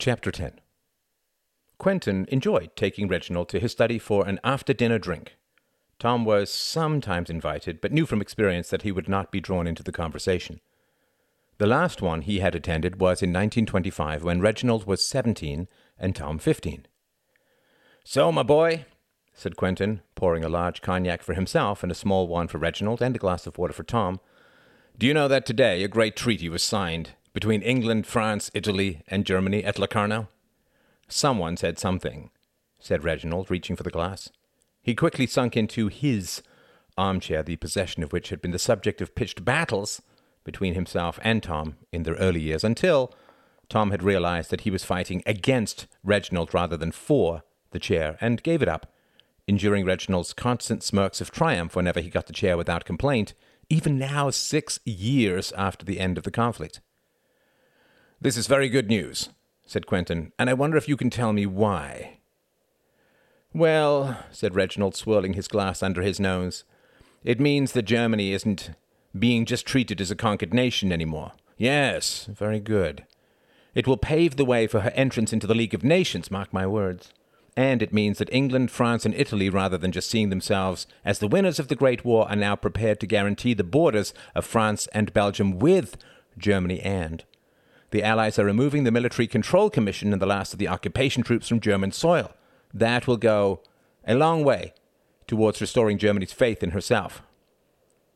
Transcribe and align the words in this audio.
Chapter 0.00 0.30
10 0.30 0.52
Quentin 1.76 2.24
enjoyed 2.30 2.74
taking 2.74 3.06
Reginald 3.06 3.50
to 3.50 3.60
his 3.60 3.72
study 3.72 3.98
for 3.98 4.26
an 4.26 4.40
after 4.42 4.72
dinner 4.72 4.98
drink. 4.98 5.36
Tom 5.98 6.24
was 6.24 6.50
sometimes 6.50 7.28
invited, 7.28 7.82
but 7.82 7.92
knew 7.92 8.06
from 8.06 8.22
experience 8.22 8.70
that 8.70 8.80
he 8.80 8.92
would 8.92 9.10
not 9.10 9.30
be 9.30 9.42
drawn 9.42 9.66
into 9.66 9.82
the 9.82 9.92
conversation. 9.92 10.62
The 11.58 11.66
last 11.66 12.00
one 12.00 12.22
he 12.22 12.38
had 12.38 12.54
attended 12.54 12.98
was 12.98 13.20
in 13.20 13.28
1925 13.28 14.24
when 14.24 14.40
Reginald 14.40 14.86
was 14.86 15.06
17 15.06 15.68
and 15.98 16.16
Tom 16.16 16.38
15. 16.38 16.86
So, 18.02 18.32
my 18.32 18.42
boy, 18.42 18.86
said 19.34 19.56
Quentin, 19.56 20.00
pouring 20.14 20.44
a 20.44 20.48
large 20.48 20.80
cognac 20.80 21.22
for 21.22 21.34
himself 21.34 21.82
and 21.82 21.92
a 21.92 21.94
small 21.94 22.26
one 22.26 22.48
for 22.48 22.56
Reginald 22.56 23.02
and 23.02 23.14
a 23.14 23.18
glass 23.18 23.46
of 23.46 23.58
water 23.58 23.74
for 23.74 23.82
Tom, 23.82 24.18
do 24.96 25.06
you 25.06 25.12
know 25.12 25.28
that 25.28 25.44
today 25.44 25.84
a 25.84 25.88
great 25.88 26.16
treaty 26.16 26.48
was 26.48 26.62
signed 26.62 27.10
between 27.32 27.62
England, 27.62 28.06
France, 28.06 28.50
Italy, 28.54 29.02
and 29.08 29.24
Germany 29.24 29.64
at 29.64 29.78
Locarno? 29.78 30.28
Someone 31.08 31.56
said 31.56 31.78
something, 31.78 32.30
said 32.78 33.04
Reginald, 33.04 33.50
reaching 33.50 33.76
for 33.76 33.82
the 33.82 33.90
glass. 33.90 34.30
He 34.82 34.94
quickly 34.94 35.26
sunk 35.26 35.56
into 35.56 35.88
his 35.88 36.42
armchair, 36.96 37.42
the 37.42 37.56
possession 37.56 38.02
of 38.02 38.12
which 38.12 38.30
had 38.30 38.40
been 38.40 38.50
the 38.50 38.58
subject 38.58 39.00
of 39.00 39.14
pitched 39.14 39.44
battles 39.44 40.02
between 40.44 40.74
himself 40.74 41.18
and 41.22 41.42
Tom 41.42 41.76
in 41.92 42.02
their 42.02 42.14
early 42.14 42.40
years, 42.40 42.64
until 42.64 43.12
Tom 43.68 43.90
had 43.90 44.02
realized 44.02 44.50
that 44.50 44.62
he 44.62 44.70
was 44.70 44.84
fighting 44.84 45.22
against 45.26 45.86
Reginald 46.02 46.52
rather 46.52 46.76
than 46.76 46.92
for 46.92 47.42
the 47.70 47.78
chair, 47.78 48.16
and 48.20 48.42
gave 48.42 48.62
it 48.62 48.68
up, 48.68 48.92
enduring 49.46 49.84
Reginald's 49.84 50.32
constant 50.32 50.82
smirks 50.82 51.20
of 51.20 51.30
triumph 51.30 51.76
whenever 51.76 52.00
he 52.00 52.10
got 52.10 52.26
the 52.26 52.32
chair 52.32 52.56
without 52.56 52.84
complaint, 52.84 53.34
even 53.68 53.98
now 53.98 54.30
six 54.30 54.80
years 54.84 55.52
after 55.52 55.84
the 55.84 56.00
end 56.00 56.18
of 56.18 56.24
the 56.24 56.30
conflict. 56.30 56.80
This 58.22 58.36
is 58.36 58.46
very 58.46 58.68
good 58.68 58.88
news, 58.88 59.30
said 59.64 59.86
Quentin, 59.86 60.32
and 60.38 60.50
I 60.50 60.52
wonder 60.52 60.76
if 60.76 60.86
you 60.86 60.96
can 60.98 61.08
tell 61.08 61.32
me 61.32 61.46
why. 61.46 62.18
Well, 63.54 64.22
said 64.30 64.54
Reginald, 64.54 64.94
swirling 64.94 65.32
his 65.32 65.48
glass 65.48 65.82
under 65.82 66.02
his 66.02 66.20
nose, 66.20 66.64
it 67.24 67.40
means 67.40 67.72
that 67.72 67.86
Germany 67.86 68.32
isn't 68.32 68.72
being 69.18 69.46
just 69.46 69.64
treated 69.64 70.02
as 70.02 70.10
a 70.10 70.16
conquered 70.16 70.52
nation 70.52 70.92
anymore. 70.92 71.32
Yes, 71.56 72.26
very 72.26 72.60
good. 72.60 73.06
It 73.74 73.86
will 73.86 73.96
pave 73.96 74.36
the 74.36 74.44
way 74.44 74.66
for 74.66 74.80
her 74.80 74.90
entrance 74.90 75.32
into 75.32 75.46
the 75.46 75.54
League 75.54 75.72
of 75.72 75.82
Nations, 75.82 76.30
mark 76.30 76.52
my 76.52 76.66
words. 76.66 77.14
And 77.56 77.80
it 77.80 77.94
means 77.94 78.18
that 78.18 78.32
England, 78.32 78.70
France, 78.70 79.06
and 79.06 79.14
Italy, 79.14 79.48
rather 79.48 79.78
than 79.78 79.92
just 79.92 80.10
seeing 80.10 80.28
themselves 80.28 80.86
as 81.06 81.20
the 81.20 81.28
winners 81.28 81.58
of 81.58 81.68
the 81.68 81.74
Great 81.74 82.04
War, 82.04 82.28
are 82.28 82.36
now 82.36 82.54
prepared 82.54 83.00
to 83.00 83.06
guarantee 83.06 83.54
the 83.54 83.64
borders 83.64 84.12
of 84.34 84.44
France 84.44 84.88
and 84.92 85.14
Belgium 85.14 85.58
with 85.58 85.96
Germany 86.36 86.80
and. 86.80 87.24
The 87.90 88.02
Allies 88.04 88.38
are 88.38 88.44
removing 88.44 88.84
the 88.84 88.92
Military 88.92 89.26
Control 89.26 89.68
Commission 89.68 90.12
and 90.12 90.22
the 90.22 90.26
last 90.26 90.52
of 90.52 90.58
the 90.58 90.68
occupation 90.68 91.22
troops 91.22 91.48
from 91.48 91.60
German 91.60 91.90
soil. 91.90 92.32
That 92.72 93.06
will 93.06 93.16
go 93.16 93.62
a 94.06 94.14
long 94.14 94.44
way 94.44 94.74
towards 95.26 95.60
restoring 95.60 95.98
Germany's 95.98 96.32
faith 96.32 96.62
in 96.62 96.70
herself. 96.70 97.22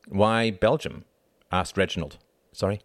Why 0.07 0.51
Belgium? 0.51 1.05
asked 1.51 1.77
Reginald. 1.77 2.17
Sorry? 2.53 2.81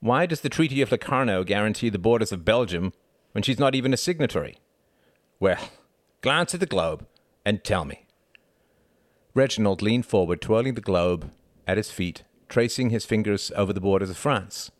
Why 0.00 0.26
does 0.26 0.42
the 0.42 0.48
Treaty 0.48 0.80
of 0.82 0.92
Locarno 0.92 1.42
guarantee 1.42 1.88
the 1.88 1.98
borders 1.98 2.30
of 2.30 2.44
Belgium 2.44 2.92
when 3.32 3.42
she's 3.42 3.58
not 3.58 3.74
even 3.74 3.92
a 3.92 3.96
signatory? 3.96 4.58
Well, 5.40 5.70
glance 6.20 6.54
at 6.54 6.60
the 6.60 6.66
globe 6.66 7.06
and 7.44 7.64
tell 7.64 7.84
me. 7.84 8.06
Reginald 9.34 9.82
leaned 9.82 10.06
forward, 10.06 10.40
twirling 10.40 10.74
the 10.74 10.80
globe 10.80 11.32
at 11.66 11.76
his 11.76 11.90
feet, 11.90 12.22
tracing 12.48 12.90
his 12.90 13.04
fingers 13.04 13.50
over 13.56 13.72
the 13.72 13.80
borders 13.80 14.10
of 14.10 14.16
France. 14.16 14.70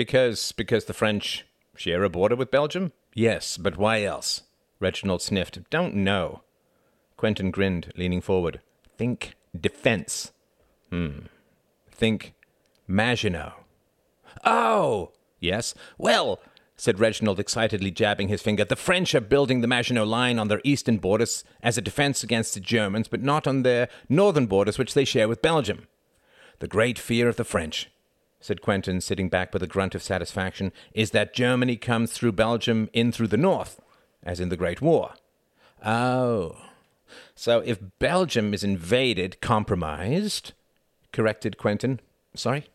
Because 0.00 0.52
because 0.52 0.86
the 0.86 0.94
French 0.94 1.44
share 1.76 2.02
a 2.04 2.08
border 2.08 2.34
with 2.34 2.50
Belgium? 2.50 2.92
Yes, 3.12 3.58
but 3.58 3.76
why 3.76 4.02
else? 4.02 4.44
Reginald 4.78 5.20
sniffed. 5.20 5.68
Don't 5.68 5.94
know. 5.94 6.40
Quentin 7.18 7.50
grinned, 7.50 7.92
leaning 7.94 8.22
forward. 8.22 8.62
Think 8.96 9.34
defense. 9.54 10.32
Hmm. 10.88 11.26
Think 11.90 12.32
Maginot. 12.88 13.52
Oh! 14.42 15.12
Yes. 15.38 15.74
Well, 15.98 16.40
said 16.76 16.98
Reginald 16.98 17.38
excitedly, 17.38 17.90
jabbing 17.90 18.28
his 18.28 18.40
finger. 18.40 18.64
The 18.64 18.76
French 18.76 19.14
are 19.14 19.20
building 19.20 19.60
the 19.60 19.68
Maginot 19.68 20.08
Line 20.08 20.38
on 20.38 20.48
their 20.48 20.62
eastern 20.64 20.96
borders 20.96 21.44
as 21.62 21.76
a 21.76 21.82
defense 21.82 22.24
against 22.24 22.54
the 22.54 22.60
Germans, 22.60 23.06
but 23.06 23.22
not 23.22 23.46
on 23.46 23.64
their 23.64 23.90
northern 24.08 24.46
borders, 24.46 24.78
which 24.78 24.94
they 24.94 25.04
share 25.04 25.28
with 25.28 25.42
Belgium. 25.42 25.88
The 26.60 26.68
great 26.68 26.98
fear 26.98 27.28
of 27.28 27.36
the 27.36 27.44
French, 27.44 27.90
said 28.40 28.62
Quentin, 28.62 29.00
sitting 29.00 29.28
back 29.28 29.52
with 29.52 29.62
a 29.62 29.66
grunt 29.66 29.94
of 29.94 30.02
satisfaction, 30.02 30.72
is 30.94 31.10
that 31.10 31.34
Germany 31.34 31.76
comes 31.76 32.12
through 32.12 32.32
Belgium 32.32 32.88
in 32.92 33.12
through 33.12 33.28
the 33.28 33.36
north, 33.36 33.80
as 34.22 34.40
in 34.40 34.48
the 34.48 34.56
Great 34.56 34.80
War. 34.80 35.14
Oh. 35.84 36.56
So 37.34 37.60
if 37.60 37.78
Belgium 37.98 38.54
is 38.54 38.64
invaded, 38.64 39.40
compromised, 39.40 40.52
corrected 41.12 41.58
Quentin. 41.58 42.00
Sorry? 42.34 42.66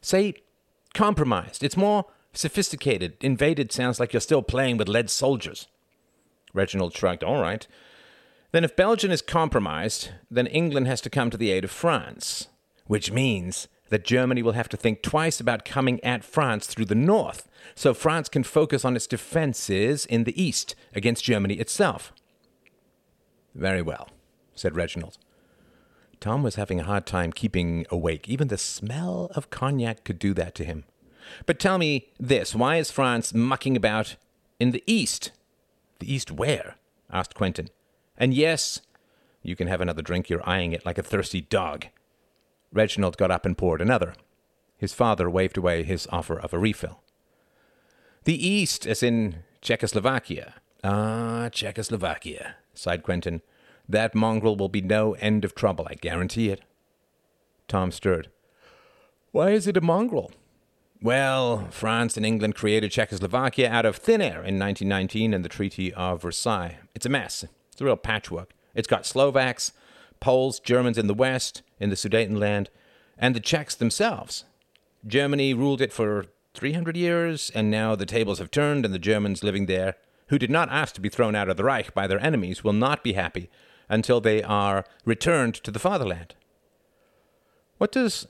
Say 0.00 0.34
compromised. 0.94 1.62
It's 1.62 1.76
more 1.76 2.06
Sophisticated. 2.34 3.16
Invaded 3.20 3.72
sounds 3.72 4.00
like 4.00 4.12
you're 4.12 4.20
still 4.20 4.42
playing 4.42 4.78
with 4.78 4.88
lead 4.88 5.10
soldiers. 5.10 5.68
Reginald 6.54 6.94
shrugged. 6.94 7.22
All 7.22 7.40
right. 7.40 7.66
Then, 8.52 8.64
if 8.64 8.76
Belgium 8.76 9.10
is 9.10 9.22
compromised, 9.22 10.10
then 10.30 10.46
England 10.46 10.86
has 10.86 11.00
to 11.02 11.10
come 11.10 11.30
to 11.30 11.36
the 11.36 11.50
aid 11.50 11.64
of 11.64 11.70
France, 11.70 12.48
which 12.86 13.10
means 13.10 13.68
that 13.92 14.04
Germany 14.06 14.42
will 14.42 14.52
have 14.52 14.70
to 14.70 14.76
think 14.78 15.02
twice 15.02 15.38
about 15.38 15.66
coming 15.66 16.02
at 16.02 16.24
France 16.24 16.66
through 16.66 16.86
the 16.86 16.94
north, 16.94 17.46
so 17.74 17.92
France 17.92 18.26
can 18.26 18.42
focus 18.42 18.86
on 18.86 18.96
its 18.96 19.06
defenses 19.06 20.06
in 20.06 20.24
the 20.24 20.42
east 20.42 20.74
against 20.94 21.24
Germany 21.24 21.56
itself. 21.56 22.10
Very 23.54 23.82
well, 23.82 24.08
said 24.54 24.76
Reginald. 24.76 25.18
Tom 26.20 26.42
was 26.42 26.54
having 26.54 26.80
a 26.80 26.84
hard 26.84 27.04
time 27.04 27.34
keeping 27.34 27.84
awake. 27.90 28.30
Even 28.30 28.48
the 28.48 28.56
smell 28.56 29.30
of 29.34 29.50
cognac 29.50 30.04
could 30.04 30.18
do 30.18 30.32
that 30.32 30.54
to 30.54 30.64
him. 30.64 30.84
But 31.44 31.58
tell 31.58 31.76
me 31.76 32.08
this 32.18 32.54
why 32.54 32.76
is 32.76 32.90
France 32.90 33.34
mucking 33.34 33.76
about 33.76 34.16
in 34.58 34.70
the 34.70 34.82
East? 34.86 35.32
The 35.98 36.10
East 36.10 36.30
where? 36.30 36.76
asked 37.12 37.34
Quentin. 37.34 37.68
And 38.16 38.32
yes, 38.32 38.80
you 39.42 39.54
can 39.54 39.68
have 39.68 39.82
another 39.82 40.00
drink. 40.00 40.30
You're 40.30 40.48
eyeing 40.48 40.72
it 40.72 40.86
like 40.86 40.96
a 40.96 41.02
thirsty 41.02 41.42
dog. 41.42 41.88
Reginald 42.72 43.16
got 43.16 43.30
up 43.30 43.44
and 43.44 43.56
poured 43.56 43.80
another. 43.80 44.14
His 44.76 44.94
father 44.94 45.30
waved 45.30 45.56
away 45.56 45.82
his 45.82 46.08
offer 46.10 46.38
of 46.38 46.52
a 46.52 46.58
refill. 46.58 47.02
The 48.24 48.46
East, 48.46 48.86
as 48.86 49.02
in 49.02 49.44
Czechoslovakia. 49.60 50.54
Ah, 50.82 51.48
Czechoslovakia, 51.52 52.56
sighed 52.74 53.02
Quentin. 53.02 53.42
That 53.88 54.14
mongrel 54.14 54.56
will 54.56 54.68
be 54.68 54.80
no 54.80 55.14
end 55.14 55.44
of 55.44 55.54
trouble, 55.54 55.86
I 55.88 55.94
guarantee 55.94 56.50
it. 56.50 56.62
Tom 57.68 57.90
stirred. 57.92 58.28
Why 59.32 59.50
is 59.50 59.66
it 59.66 59.76
a 59.76 59.80
mongrel? 59.80 60.32
Well, 61.00 61.68
France 61.70 62.16
and 62.16 62.24
England 62.24 62.54
created 62.54 62.92
Czechoslovakia 62.92 63.68
out 63.68 63.86
of 63.86 63.96
thin 63.96 64.20
air 64.20 64.42
in 64.44 64.58
1919 64.58 65.34
in 65.34 65.42
the 65.42 65.48
Treaty 65.48 65.92
of 65.92 66.22
Versailles. 66.22 66.78
It's 66.94 67.06
a 67.06 67.08
mess. 67.08 67.44
It's 67.72 67.80
a 67.80 67.84
real 67.84 67.96
patchwork. 67.96 68.52
It's 68.74 68.86
got 68.86 69.04
Slovaks, 69.04 69.72
Poles, 70.22 70.60
Germans 70.60 70.96
in 70.96 71.08
the 71.08 71.14
West, 71.14 71.62
in 71.80 71.90
the 71.90 71.96
Sudetenland, 71.96 72.68
and 73.18 73.34
the 73.34 73.40
Czechs 73.40 73.74
themselves. 73.74 74.44
Germany 75.04 75.52
ruled 75.52 75.80
it 75.80 75.92
for 75.92 76.26
300 76.54 76.96
years, 76.96 77.50
and 77.56 77.70
now 77.70 77.96
the 77.96 78.06
tables 78.06 78.38
have 78.38 78.50
turned, 78.50 78.84
and 78.84 78.94
the 78.94 79.00
Germans 79.00 79.42
living 79.42 79.66
there, 79.66 79.96
who 80.28 80.38
did 80.38 80.50
not 80.50 80.70
ask 80.70 80.94
to 80.94 81.00
be 81.00 81.08
thrown 81.08 81.34
out 81.34 81.48
of 81.48 81.56
the 81.56 81.64
Reich 81.64 81.92
by 81.92 82.06
their 82.06 82.20
enemies, 82.20 82.62
will 82.62 82.72
not 82.72 83.02
be 83.02 83.14
happy 83.14 83.50
until 83.88 84.20
they 84.20 84.44
are 84.44 84.84
returned 85.04 85.54
to 85.56 85.72
the 85.72 85.80
fatherland. 85.80 86.36
What 87.78 87.90
does 87.90 88.26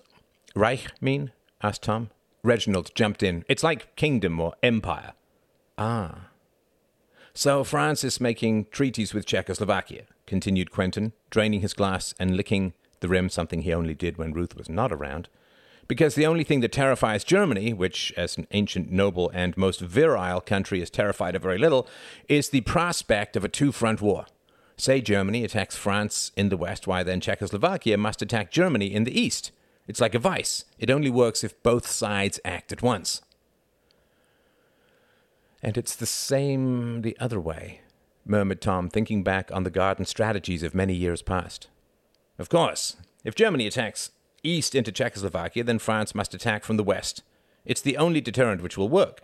Reich 0.57 0.91
mean? 1.03 1.33
asked 1.63 1.83
Tom. 1.83 2.09
Reginald 2.43 2.95
jumped 2.95 3.23
in. 3.23 3.45
It's 3.49 3.63
like 3.63 3.95
kingdom 3.97 4.41
or 4.41 4.55
empire. 4.63 5.13
Ah. 5.77 6.31
So 7.35 7.65
France 7.65 8.03
is 8.03 8.19
making 8.19 8.67
treaties 8.71 9.13
with 9.13 9.27
Czechoslovakia, 9.27 10.05
continued 10.27 10.71
Quentin, 10.71 11.13
draining 11.31 11.61
his 11.61 11.75
glass 11.75 12.15
and 12.19 12.37
licking 12.37 12.73
the 13.01 13.09
rim, 13.09 13.29
something 13.29 13.63
he 13.63 13.75
only 13.75 13.95
did 13.95 14.17
when 14.17 14.33
Ruth 14.33 14.57
was 14.57 14.69
not 14.69 14.93
around. 14.93 15.29
Because 15.89 16.15
the 16.15 16.27
only 16.27 16.45
thing 16.45 16.61
that 16.61 16.73
terrifies 16.73 17.25
Germany, 17.25 17.73
which 17.73 18.13
as 18.17 18.39
an 18.39 18.47
ancient, 18.53 18.91
noble, 18.91 19.31
and 19.35 19.57
most 19.57 19.81
virile 19.81 20.41
country 20.41 20.81
is 20.81 20.89
terrified 20.89 21.35
of 21.35 21.43
very 21.43 21.59
little, 21.59 21.87
is 22.29 22.49
the 22.49 22.61
prospect 22.63 23.37
of 23.37 23.45
a 23.45 23.49
two 23.49 23.73
front 23.73 24.01
war. 24.01 24.27
Say 24.77 25.01
Germany 25.01 25.45
attacks 25.45 25.77
France 25.77 26.33
in 26.37 26.49
the 26.49 26.57
west, 26.57 26.87
why 26.87 27.03
then 27.03 27.21
Czechoslovakia 27.21 27.99
must 27.99 28.23
attack 28.23 28.51
Germany 28.51 28.87
in 28.87 29.05
the 29.05 29.21
east. 29.21 29.53
It's 29.87 30.01
like 30.01 30.15
a 30.15 30.19
vice. 30.19 30.65
It 30.79 30.91
only 30.91 31.11
works 31.11 31.45
if 31.45 31.61
both 31.63 31.87
sides 31.87 32.41
act 32.45 32.73
at 32.73 32.83
once. 32.83 33.21
And 35.63 35.77
it's 35.77 35.95
the 35.95 36.07
same 36.07 37.03
the 37.03 37.17
other 37.21 37.41
way, 37.41 37.81
murmured 38.25 38.61
Tom, 38.61 38.89
thinking 38.89 39.23
back 39.23 39.51
on 39.53 39.65
the 39.65 39.71
garden 39.71 40.05
strategies 40.05 40.63
of 40.63 40.75
many 40.75 40.95
years 40.95 41.23
past. 41.23 41.69
Of 42.39 42.49
course. 42.49 42.97
If 43.25 43.35
Germany 43.35 43.67
attacks 43.67 44.11
east 44.43 44.75
into 44.75 44.93
Czechoslovakia, 44.93 45.65
then 45.65 45.79
France 45.79 46.15
must 46.15 46.35
attack 46.35 46.65
from 46.65 46.77
the 46.77 46.85
west. 46.85 47.23
It's 47.65 47.81
the 47.81 47.97
only 47.97 48.21
deterrent 48.21 48.63
which 48.63 48.77
will 48.77 48.89
work. 48.89 49.23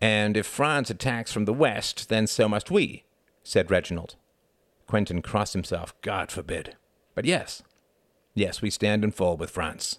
And 0.00 0.36
if 0.36 0.46
France 0.46 0.90
attacks 0.90 1.32
from 1.32 1.44
the 1.44 1.52
west, 1.52 2.08
then 2.08 2.26
so 2.26 2.48
must 2.48 2.70
we, 2.70 3.04
said 3.44 3.70
Reginald. 3.70 4.16
Quentin 4.86 5.22
crossed 5.22 5.52
himself. 5.52 5.94
God 6.00 6.32
forbid. 6.32 6.76
But 7.14 7.24
yes, 7.24 7.62
yes, 8.34 8.62
we 8.62 8.70
stand 8.70 9.04
and 9.04 9.14
fall 9.14 9.36
with 9.36 9.50
France. 9.50 9.98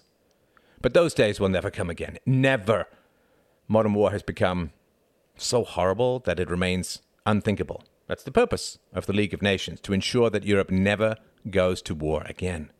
But 0.82 0.92
those 0.92 1.14
days 1.14 1.38
will 1.38 1.48
never 1.48 1.70
come 1.70 1.88
again. 1.88 2.18
Never. 2.26 2.88
Modern 3.68 3.94
war 3.94 4.10
has 4.10 4.22
become 4.22 4.72
so 5.36 5.64
horrible 5.64 6.18
that 6.20 6.40
it 6.40 6.50
remains 6.50 7.00
unthinkable. 7.26 7.84
That's 8.06 8.24
the 8.24 8.32
purpose 8.32 8.78
of 8.92 9.06
the 9.06 9.12
League 9.12 9.34
of 9.34 9.42
Nations, 9.42 9.80
to 9.80 9.92
ensure 9.92 10.30
that 10.30 10.44
Europe 10.44 10.70
never 10.70 11.16
goes 11.50 11.80
to 11.82 11.94
war 11.94 12.22
again. 12.26 12.70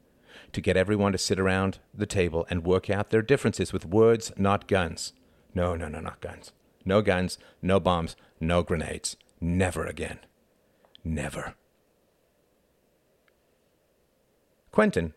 To 0.52 0.60
get 0.60 0.76
everyone 0.76 1.12
to 1.12 1.18
sit 1.18 1.38
around 1.38 1.78
the 1.94 2.06
table 2.06 2.46
and 2.50 2.64
work 2.64 2.90
out 2.90 3.10
their 3.10 3.22
differences 3.22 3.72
with 3.72 3.86
words, 3.86 4.32
not 4.36 4.68
guns. 4.68 5.12
No, 5.54 5.74
no, 5.74 5.88
no, 5.88 6.00
not 6.00 6.20
guns. 6.20 6.52
No 6.84 7.00
guns, 7.00 7.38
no 7.62 7.80
bombs, 7.80 8.16
no 8.40 8.62
grenades. 8.62 9.16
Never 9.40 9.86
again. 9.86 10.18
Never. 11.04 11.54
Quentin 14.70 15.14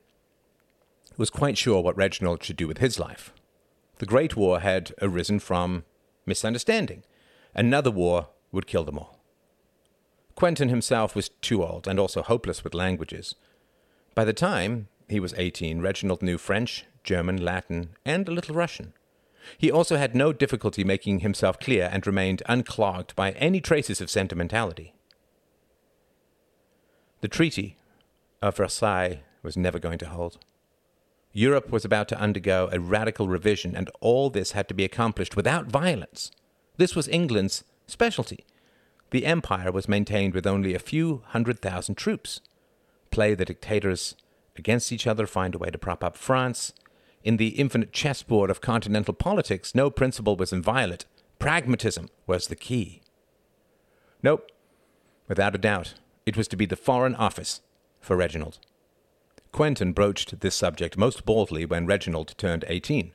was 1.18 1.30
quite 1.30 1.57
sure 1.57 1.81
what 1.81 1.95
Reginald 1.95 2.44
should 2.44 2.57
do 2.57 2.68
with 2.68 2.80
his 2.80 3.00
life. 3.00 3.33
The 4.00 4.06
Great 4.06 4.36
War 4.36 4.60
had 4.60 4.94
arisen 5.01 5.39
from 5.39 5.86
misunderstanding. 6.25 7.04
Another 7.54 7.92
war 7.92 8.27
would 8.51 8.68
kill 8.68 8.83
them 8.83 9.00
all. 9.00 9.14
Quentin 10.36 10.70
himself 10.70 11.16
was 11.16 11.30
too 11.42 11.64
old 11.64 11.88
and 11.88 12.00
also 12.00 12.22
hopeless 12.22 12.64
with 12.64 12.74
languages. 12.74 13.36
By 14.14 14.26
the 14.26 14.34
time 14.34 14.90
he 15.08 15.20
was 15.20 15.34
18, 15.38 15.82
Reginald 15.82 16.22
knew 16.22 16.38
French, 16.38 16.86
German, 17.04 17.44
Latin, 17.44 17.90
and 18.06 18.28
a 18.28 18.32
little 18.32 18.56
Russian. 18.56 18.94
He 19.58 19.72
also 19.72 19.98
had 19.98 20.16
no 20.16 20.34
difficulty 20.34 20.84
making 20.84 21.20
himself 21.20 21.60
clear 21.60 21.90
and 21.92 22.06
remained 22.06 22.44
unclogged 22.48 23.16
by 23.16 23.32
any 23.32 23.62
traces 23.62 24.02
of 24.02 24.10
sentimentality. 24.10 24.94
The 27.22 27.28
Treaty 27.28 27.78
of 28.42 28.58
Versailles 28.58 29.22
was 29.42 29.56
never 29.56 29.80
going 29.80 30.00
to 30.00 30.10
hold. 30.10 30.40
Europe 31.32 31.70
was 31.70 31.86
about 31.86 32.08
to 32.10 32.20
undergo 32.20 32.70
a 32.72 32.80
radical 32.80 33.28
revision, 33.28 33.76
and 33.76 33.90
all 34.00 34.30
this 34.30 34.54
had 34.54 34.68
to 34.70 34.74
be 34.74 34.86
accomplished 34.86 35.36
without 35.36 35.68
violence. 35.68 36.32
This 36.78 36.96
was 36.96 37.08
England's 37.08 37.64
specialty. 37.88 38.46
The 39.12 39.25
empire 39.25 39.72
was 39.72 39.88
maintained 39.88 40.34
with 40.34 40.48
only 40.48 40.74
a 40.74 40.80
few 40.80 41.24
hundred 41.28 41.62
thousand 41.62 41.96
troops. 41.96 42.42
Play 43.12 43.34
the 43.36 43.46
dictators 43.46 44.16
against 44.57 44.92
each 44.92 45.07
other, 45.07 45.28
find 45.28 45.56
a 45.56 45.57
way 45.57 45.69
to 45.69 45.78
prop 45.78 46.04
up 46.04 46.18
France, 46.18 46.74
in 47.25 47.38
the 47.38 47.60
infinite 47.60 47.92
chessboard 47.92 48.52
of 48.52 48.62
continental 48.62 49.13
politics, 49.13 49.74
no 49.74 49.90
principle 49.90 50.36
was 50.36 50.54
inviolate. 50.54 51.06
Pragmatism 51.40 52.07
was 52.28 52.48
the 52.48 52.56
key. 52.56 53.02
Nope, 54.22 54.52
without 55.28 55.56
a 55.56 55.58
doubt, 55.58 55.96
it 56.28 56.38
was 56.38 56.48
to 56.50 56.56
be 56.56 56.68
the 56.68 56.75
Foreign 56.75 57.16
Office 57.16 57.62
for 58.00 58.16
Reginald. 58.16 58.60
Quentin 59.51 59.92
broached 59.92 60.40
this 60.42 60.54
subject 60.54 61.00
most 61.00 61.25
boldly 61.25 61.66
when 61.66 61.88
Reginald 61.88 62.36
turned 62.38 62.63
18. 62.68 63.12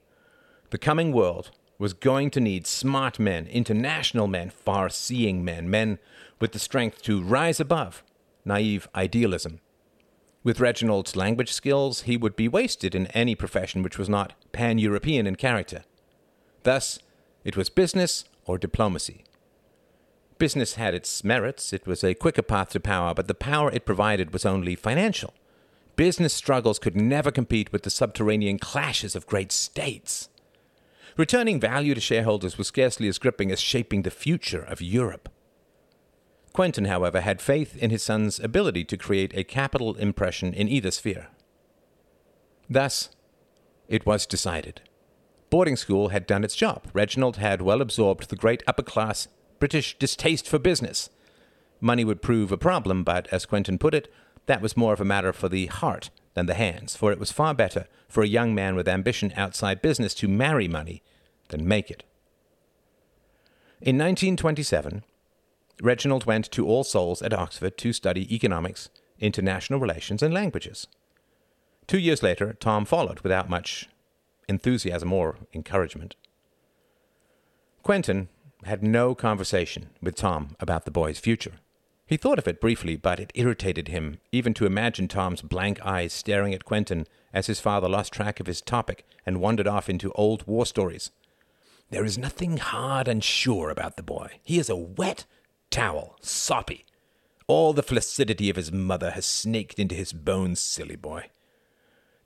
The 0.71 0.79
coming 0.79 1.13
world 1.13 1.53
was 1.81 1.93
going 1.93 2.31
to 2.31 2.41
need 2.41 2.65
smart 2.65 3.19
men, 3.19 3.49
international 3.49 4.29
men, 4.29 4.51
far 4.51 4.89
seeing 4.89 5.45
men, 5.45 5.69
men 5.69 5.99
with 6.39 6.53
the 6.53 6.61
strength 6.61 7.03
to 7.03 7.21
rise 7.21 7.59
above 7.59 8.05
naive 8.45 8.89
idealism 8.95 9.61
with 10.43 10.61
Reginald's 10.61 11.17
language 11.17 11.53
skills, 11.53 12.03
he 12.03 12.17
would 12.17 12.35
be 12.35 12.49
wasted 12.49 12.95
in 12.95 13.09
any 13.09 13.35
profession 13.35 13.83
which 13.83 13.99
was 13.99 14.09
not 14.09 14.33
pan 14.53 14.79
European 14.79 15.27
in 15.27 15.37
character. 15.37 15.85
Thus, 16.63 16.99
it 17.45 17.57
was 17.57 17.69
business 17.69 18.25
or 18.47 18.59
diplomacy. 18.59 19.25
Business 20.39 20.75
had 20.75 20.95
its 20.95 21.23
merits, 21.23 21.73
it 21.75 21.87
was 21.87 22.03
a 22.03 22.15
quicker 22.15 22.43
path 22.43 22.71
to 22.71 22.81
power, 22.81 23.13
but 23.13 23.29
the 23.29 23.35
power 23.35 23.71
it 23.71 23.85
provided 23.85 24.33
was 24.33 24.47
only 24.47 24.75
financial. 24.75 25.35
Business 25.97 26.33
struggles 26.33 26.79
could 26.79 26.97
never 26.97 27.31
compete 27.31 27.71
with 27.73 27.83
the 27.83 27.91
subterranean 27.91 28.59
clashes 28.59 29.15
of 29.15 29.27
great 29.27 29.53
states. 29.53 30.31
Returning 31.17 31.61
value 31.61 31.95
to 31.95 32.01
shareholders 32.01 32.57
was 32.57 32.69
scarcely 32.69 33.09
as 33.09 33.19
gripping 33.19 33.51
as 33.51 33.61
shaping 33.61 34.03
the 34.03 34.11
future 34.11 34.63
of 34.63 34.81
Europe. 34.81 35.29
Quentin, 36.53 36.87
however, 36.87 37.21
had 37.21 37.41
faith 37.41 37.77
in 37.77 37.91
his 37.91 38.03
son's 38.03 38.41
ability 38.41 38.85
to 38.85 38.97
create 38.97 39.33
a 39.37 39.45
capital 39.45 39.95
impression 39.97 40.53
in 40.53 40.69
either 40.69 40.91
sphere. 40.91 41.29
Thus, 42.69 43.11
it 43.89 44.07
was 44.07 44.27
decided. 44.27 44.83
Boarding 45.49 45.77
school 45.77 46.09
had 46.09 46.27
done 46.27 46.45
its 46.45 46.57
job. 46.57 46.87
Reginald 46.93 47.37
had 47.37 47.63
well 47.63 47.81
absorbed 47.81 48.29
the 48.29 48.37
great 48.37 48.63
upper 48.67 48.83
class 48.83 49.29
British 49.59 49.99
distaste 49.99 50.49
for 50.49 50.59
business. 50.59 51.11
Money 51.81 52.05
would 52.05 52.23
prove 52.23 52.53
a 52.53 52.59
problem, 52.59 53.05
but 53.05 53.27
as 53.33 53.47
Quentin 53.47 53.79
put 53.79 53.95
it, 53.95 54.13
that 54.47 54.63
was 54.63 54.77
more 54.77 54.93
of 54.93 55.01
a 55.01 55.05
matter 55.05 55.33
for 55.33 55.49
the 55.49 55.67
heart 55.67 56.11
than 56.35 56.47
the 56.47 56.55
hands, 56.55 56.97
for 56.97 57.13
it 57.13 57.19
was 57.19 57.33
far 57.33 57.55
better 57.55 57.87
for 58.09 58.23
a 58.23 58.29
young 58.29 58.55
man 58.55 58.75
with 58.75 58.89
ambition 58.89 59.33
outside 59.37 59.83
business 59.83 60.15
to 60.15 60.29
marry 60.29 60.69
money 60.69 61.03
than 61.49 61.67
make 61.67 61.91
it. 61.91 62.05
In 63.81 63.97
1927, 63.97 65.05
Reginald 65.83 66.27
went 66.27 66.51
to 66.51 66.67
All 66.67 66.85
Souls 66.85 67.23
at 67.23 67.33
Oxford 67.33 67.79
to 67.79 67.93
study 67.93 68.33
economics, 68.35 68.91
international 69.19 69.81
relations, 69.81 70.23
and 70.23 70.35
languages. 70.35 70.87
Two 71.87 71.99
years 71.99 72.23
later, 72.23 72.53
Tom 72.61 72.85
followed 72.85 73.21
without 73.21 73.49
much 73.49 73.89
enthusiasm 74.49 75.13
or 75.13 75.39
encouragement. 75.55 76.17
Quentin 77.83 78.29
had 78.65 78.83
no 78.83 79.15
conversation 79.15 79.89
with 80.03 80.15
Tom 80.15 80.57
about 80.61 80.85
the 80.85 80.91
boy's 80.91 81.19
future. 81.19 81.55
He 82.11 82.17
thought 82.17 82.41
of 82.41 82.49
it 82.49 82.61
briefly, 82.61 82.97
but 82.97 83.21
it 83.21 83.31
irritated 83.37 83.87
him 83.87 84.19
even 84.33 84.53
to 84.55 84.67
imagine 84.67 85.07
Tom's 85.07 85.43
blank 85.43 85.81
eyes 85.87 86.13
staring 86.13 86.53
at 86.53 86.65
Quentin 86.65 87.07
as 87.33 87.47
his 87.47 87.61
father 87.61 87.89
lost 87.89 88.13
track 88.13 88.41
of 88.41 88.49
his 88.49 88.61
topic 88.61 89.07
and 89.25 89.41
wandered 89.41 89.69
off 89.69 89.89
into 89.89 90.11
old 90.15 90.45
war 90.45 90.67
stories. 90.67 91.13
There 91.91 92.05
is 92.05 92.19
nothing 92.19 92.57
hard 92.57 93.07
and 93.07 93.23
sure 93.23 93.71
about 93.71 93.97
the 93.97 94.03
boy. 94.03 94.41
He 94.43 94.59
is 94.59 94.69
a 94.69 94.75
wet, 94.75 95.25
towel, 95.71 96.17
soppy. 96.21 96.85
All 97.47 97.73
the 97.73 97.81
flaccidity 97.81 98.51
of 98.51 98.57
his 98.57 98.73
mother 98.73 99.13
has 99.13 99.25
snaked 99.25 99.79
into 99.79 99.95
his 99.95 100.13
bones, 100.13 100.59
silly 100.59 100.97
boy. 100.97 101.31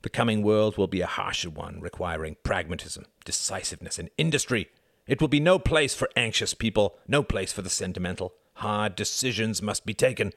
The 0.01 0.09
coming 0.09 0.41
world 0.41 0.79
will 0.79 0.87
be 0.87 1.01
a 1.01 1.05
harsher 1.05 1.51
one, 1.51 1.79
requiring 1.79 2.37
pragmatism, 2.41 3.05
decisiveness, 3.23 3.99
and 3.99 4.09
industry. 4.17 4.71
It 5.05 5.21
will 5.21 5.27
be 5.27 5.39
no 5.39 5.59
place 5.59 5.93
for 5.93 6.09
anxious 6.15 6.55
people, 6.55 6.97
no 7.07 7.21
place 7.21 7.53
for 7.53 7.61
the 7.61 7.69
sentimental. 7.69 8.33
Hard 8.55 8.95
decisions 8.95 9.61
must 9.61 9.85
be 9.85 9.93
taken. 9.93 10.33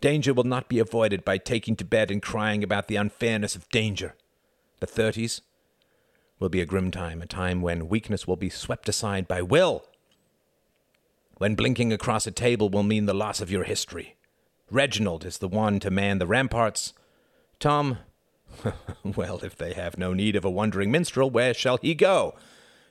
Danger 0.00 0.34
will 0.34 0.44
not 0.44 0.68
be 0.68 0.78
avoided 0.78 1.24
by 1.24 1.38
taking 1.38 1.76
to 1.76 1.84
bed 1.84 2.10
and 2.10 2.22
crying 2.22 2.62
about 2.62 2.88
the 2.88 2.96
unfairness 2.96 3.56
of 3.56 3.68
danger. 3.68 4.14
The 4.80 4.86
thirties 4.86 5.40
will 6.38 6.48
be 6.48 6.60
a 6.60 6.66
grim 6.66 6.90
time, 6.90 7.22
a 7.22 7.26
time 7.26 7.62
when 7.62 7.88
weakness 7.88 8.26
will 8.26 8.36
be 8.36 8.50
swept 8.50 8.88
aside 8.88 9.26
by 9.28 9.40
will 9.40 9.84
when 11.38 11.54
blinking 11.54 11.92
across 11.92 12.26
a 12.26 12.30
table 12.30 12.68
will 12.68 12.82
mean 12.82 13.06
the 13.06 13.14
loss 13.14 13.40
of 13.40 13.50
your 13.50 13.64
history. 13.64 14.16
Reginald 14.70 15.24
is 15.24 15.38
the 15.38 15.48
one 15.48 15.80
to 15.80 15.90
man 15.90 16.18
the 16.18 16.26
ramparts. 16.26 16.92
Tom, 17.58 17.98
well, 19.04 19.40
if 19.42 19.56
they 19.56 19.72
have 19.74 19.98
no 19.98 20.12
need 20.12 20.36
of 20.36 20.44
a 20.44 20.50
wandering 20.50 20.90
minstrel, 20.90 21.30
where 21.30 21.54
shall 21.54 21.78
he 21.78 21.94
go? 21.94 22.34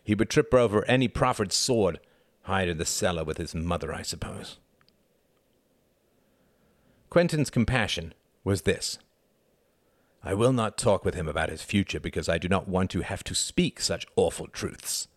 He 0.04 0.16
would 0.16 0.30
trip 0.30 0.54
over 0.54 0.86
any 0.86 1.08
proffered 1.08 1.54
sword, 1.54 2.00
hide 2.44 2.70
in 2.70 2.78
the 2.78 2.86
cellar 2.86 3.24
with 3.24 3.38
his 3.38 3.56
mother, 3.56 3.94
I 3.94 4.02
suppose. 4.02 4.58
Quentin's 7.10 7.50
compassion 7.50 8.14
was 8.44 8.64
this. 8.64 8.98
I 10.24 10.34
will 10.34 10.54
not 10.54 10.78
talk 10.78 11.04
with 11.04 11.16
him 11.16 11.28
about 11.28 11.50
his 11.50 11.62
future 11.62 12.00
because 12.00 12.30
I 12.30 12.38
do 12.38 12.48
not 12.48 12.68
want 12.68 12.90
to 12.92 13.02
have 13.02 13.24
to 13.26 13.36
speak 13.36 13.82
such 13.82 14.08
awful 14.16 14.48
truths. 14.48 15.08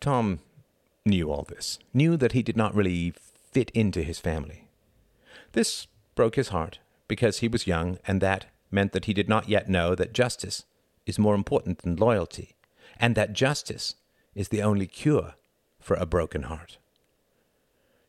Tom 0.00 0.40
knew 1.04 1.30
all 1.30 1.44
this, 1.48 1.78
knew 1.92 2.16
that 2.16 2.32
he 2.32 2.42
did 2.42 2.56
not 2.56 2.74
really 2.74 3.12
fit 3.52 3.70
into 3.70 4.02
his 4.02 4.20
family. 4.20 4.68
This 5.52 5.86
broke 6.14 6.36
his 6.36 6.48
heart 6.48 6.78
because 7.08 7.38
he 7.38 7.48
was 7.48 7.66
young, 7.66 7.98
and 8.06 8.20
that 8.20 8.46
meant 8.70 8.92
that 8.92 9.06
he 9.06 9.12
did 9.12 9.28
not 9.28 9.48
yet 9.48 9.68
know 9.68 9.94
that 9.94 10.12
justice 10.12 10.64
is 11.06 11.18
more 11.18 11.34
important 11.34 11.78
than 11.78 11.96
loyalty, 11.96 12.56
and 12.98 13.14
that 13.14 13.32
justice 13.32 13.94
is 14.36 14.50
the 14.50 14.62
only 14.62 14.86
cure 14.86 15.34
for 15.80 15.96
a 15.96 16.06
broken 16.06 16.42
heart. 16.42 16.78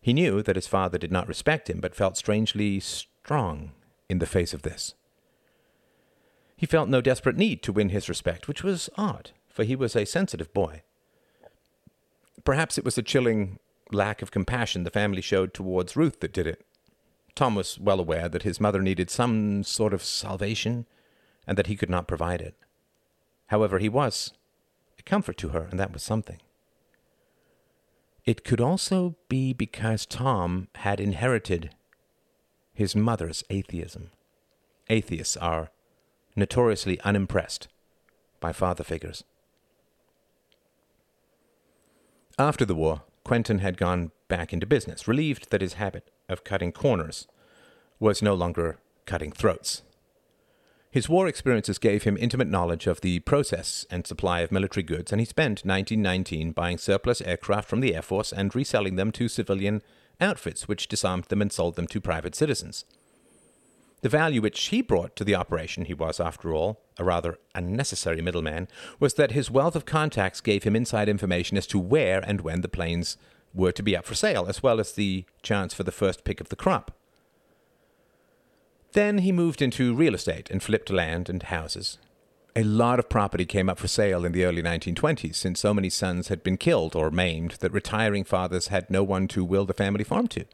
He 0.01 0.13
knew 0.13 0.43
that 0.43 0.55
his 0.55 0.67
father 0.67 0.97
did 0.97 1.11
not 1.11 1.27
respect 1.27 1.69
him, 1.69 1.79
but 1.79 1.95
felt 1.95 2.17
strangely 2.17 2.79
strong 2.79 3.71
in 4.09 4.19
the 4.19 4.25
face 4.25 4.53
of 4.53 4.61
this. 4.61 4.93
He 6.55 6.65
felt 6.65 6.89
no 6.89 7.01
desperate 7.01 7.37
need 7.37 7.63
to 7.63 7.71
win 7.71 7.89
his 7.89 8.09
respect, 8.09 8.47
which 8.47 8.63
was 8.63 8.89
odd, 8.97 9.31
for 9.47 9.63
he 9.63 9.75
was 9.75 9.95
a 9.95 10.05
sensitive 10.05 10.53
boy. 10.53 10.83
Perhaps 12.43 12.77
it 12.77 12.85
was 12.85 12.95
the 12.95 13.03
chilling 13.03 13.59
lack 13.91 14.21
of 14.21 14.31
compassion 14.31 14.83
the 14.83 14.89
family 14.89 15.21
showed 15.21 15.53
towards 15.53 15.95
Ruth 15.95 16.19
that 16.19 16.33
did 16.33 16.47
it. 16.47 16.65
Tom 17.35 17.55
was 17.55 17.79
well 17.79 17.99
aware 17.99 18.27
that 18.27 18.43
his 18.43 18.59
mother 18.59 18.81
needed 18.81 19.09
some 19.09 19.63
sort 19.63 19.93
of 19.93 20.03
salvation 20.03 20.87
and 21.45 21.57
that 21.57 21.67
he 21.67 21.75
could 21.75 21.89
not 21.89 22.07
provide 22.07 22.41
it. 22.41 22.55
However, 23.47 23.79
he 23.79 23.87
was 23.89 24.33
comfort 25.07 25.37
to 25.37 25.49
her, 25.49 25.67
and 25.71 25.79
that 25.79 25.91
was 25.93 26.03
something. 26.03 26.39
it 28.27 28.43
could 28.43 28.59
also 28.59 29.15
be 29.29 29.53
because 29.53 30.05
Tom 30.05 30.67
had 30.75 30.99
inherited 30.99 31.73
his 32.73 32.93
mother's 32.95 33.43
atheism. 33.49 34.11
Atheists 34.89 35.37
are 35.37 35.71
notoriously 36.35 36.99
unimpressed 37.01 37.69
by 38.41 38.51
father 38.51 38.83
figures. 38.83 39.23
After 42.37 42.65
the 42.65 42.75
war, 42.75 43.03
Quentin 43.23 43.59
had 43.59 43.77
gone 43.77 44.11
back 44.27 44.51
into 44.53 44.67
business, 44.67 45.07
relieved 45.07 45.49
that 45.49 45.61
his 45.61 45.73
habit 45.75 46.11
of 46.29 46.43
cutting 46.43 46.73
corners 46.73 47.27
was 47.99 48.21
no 48.21 48.33
longer 48.33 48.77
cutting 49.05 49.31
throats. 49.31 49.83
His 50.97 51.07
war 51.07 51.27
experiences 51.27 51.77
gave 51.77 52.05
him 52.05 52.17
intimate 52.17 52.47
knowledge 52.47 52.87
of 52.87 53.01
the 53.01 53.19
process 53.19 53.85
and 53.91 54.07
supply 54.07 54.39
of 54.39 54.51
military 54.51 54.81
goods, 54.81 55.11
and 55.11 55.21
he 55.21 55.25
spent 55.25 55.63
1919 55.63 56.53
buying 56.53 56.79
surplus 56.79 57.21
aircraft 57.21 57.69
from 57.69 57.81
the 57.81 57.93
Air 57.93 58.01
Force 58.01 58.33
and 58.33 58.55
reselling 58.55 58.95
them 58.95 59.11
to 59.11 59.27
civilian 59.27 59.83
outfits, 60.19 60.67
which 60.67 60.87
disarmed 60.87 61.25
them 61.25 61.39
and 61.39 61.53
sold 61.53 61.75
them 61.75 61.85
to 61.85 62.01
private 62.01 62.33
citizens. 62.33 62.83
The 64.01 64.09
value 64.09 64.41
which 64.41 64.59
he 64.69 64.81
brought 64.81 65.15
to 65.17 65.23
the 65.23 65.35
operation, 65.35 65.85
he 65.85 65.93
was, 65.93 66.19
after 66.19 66.51
all, 66.51 66.81
a 66.97 67.03
rather 67.03 67.37
unnecessary 67.53 68.23
middleman, 68.23 68.67
was 68.99 69.13
that 69.13 69.33
his 69.33 69.51
wealth 69.51 69.75
of 69.75 69.85
contacts 69.85 70.41
gave 70.41 70.63
him 70.63 70.75
inside 70.75 71.07
information 71.07 71.57
as 71.57 71.67
to 71.67 71.77
where 71.77 72.23
and 72.25 72.41
when 72.41 72.61
the 72.61 72.67
planes 72.67 73.17
were 73.53 73.71
to 73.71 73.83
be 73.83 73.95
up 73.95 74.05
for 74.05 74.15
sale, 74.15 74.47
as 74.47 74.63
well 74.63 74.79
as 74.79 74.93
the 74.93 75.25
chance 75.43 75.75
for 75.75 75.83
the 75.83 75.91
first 75.91 76.23
pick 76.23 76.41
of 76.41 76.49
the 76.49 76.55
crop. 76.55 76.96
Then 78.97 79.19
he 79.19 79.31
moved 79.31 79.61
into 79.61 79.93
real 79.93 80.15
estate 80.15 80.49
and 80.49 80.63
flipped 80.63 80.89
land 80.89 81.29
and 81.29 81.43
houses. 81.43 81.99
A 82.55 82.63
lot 82.63 82.97
of 82.97 83.09
property 83.09 83.45
came 83.45 83.69
up 83.69 83.77
for 83.77 83.87
sale 83.87 84.25
in 84.25 84.31
the 84.31 84.43
early 84.43 84.63
1920s 84.63 85.35
since 85.35 85.59
so 85.59 85.71
many 85.71 85.87
sons 85.87 86.29
had 86.29 86.41
been 86.41 86.57
killed 86.57 86.95
or 86.95 87.11
maimed 87.11 87.51
that 87.59 87.71
retiring 87.71 88.23
fathers 88.23 88.69
had 88.69 88.89
no 88.89 89.03
one 89.03 89.27
to 89.27 89.45
will 89.45 89.67
the 89.67 89.75
family 89.75 90.03
farm 90.03 90.27
to. 90.29 90.45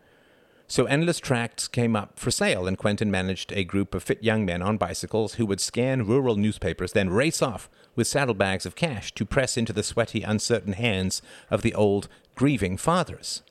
So 0.68 0.84
endless 0.84 1.22
tracts 1.22 1.70
came 1.70 1.96
up 1.96 2.20
for 2.20 2.32
sale, 2.32 2.68
and 2.68 2.78
Quentin 2.78 3.10
managed 3.10 3.54
a 3.54 3.64
group 3.64 3.96
of 3.96 4.04
fit 4.04 4.22
young 4.22 4.44
men 4.44 4.62
on 4.62 4.76
bicycles 4.76 5.36
who 5.36 5.46
would 5.46 5.62
scan 5.62 6.06
rural 6.06 6.36
newspapers, 6.36 6.92
then 6.92 7.10
race 7.10 7.42
off 7.42 7.70
with 7.96 8.08
saddlebags 8.08 8.66
of 8.66 8.76
cash 8.76 9.14
to 9.14 9.24
press 9.24 9.56
into 9.56 9.72
the 9.72 9.84
sweaty, 9.84 10.22
uncertain 10.22 10.74
hands 10.74 11.22
of 11.50 11.62
the 11.62 11.74
old, 11.74 12.10
grieving 12.36 12.76
fathers. 12.76 13.42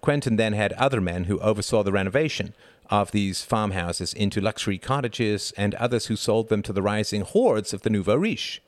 Quentin 0.00 0.36
then 0.36 0.54
had 0.54 0.72
other 0.74 1.02
men 1.02 1.24
who 1.24 1.38
oversaw 1.40 1.82
the 1.82 1.92
renovation 1.92 2.54
of 2.90 3.12
these 3.12 3.42
farmhouses 3.42 4.12
into 4.12 4.40
luxury 4.40 4.76
cottages 4.76 5.52
and 5.56 5.74
others 5.76 6.06
who 6.06 6.16
sold 6.16 6.48
them 6.48 6.62
to 6.62 6.72
the 6.72 6.82
rising 6.82 7.22
hordes 7.22 7.72
of 7.72 7.82
the 7.82 7.90
nouveau 7.90 8.16
riche. 8.16 8.60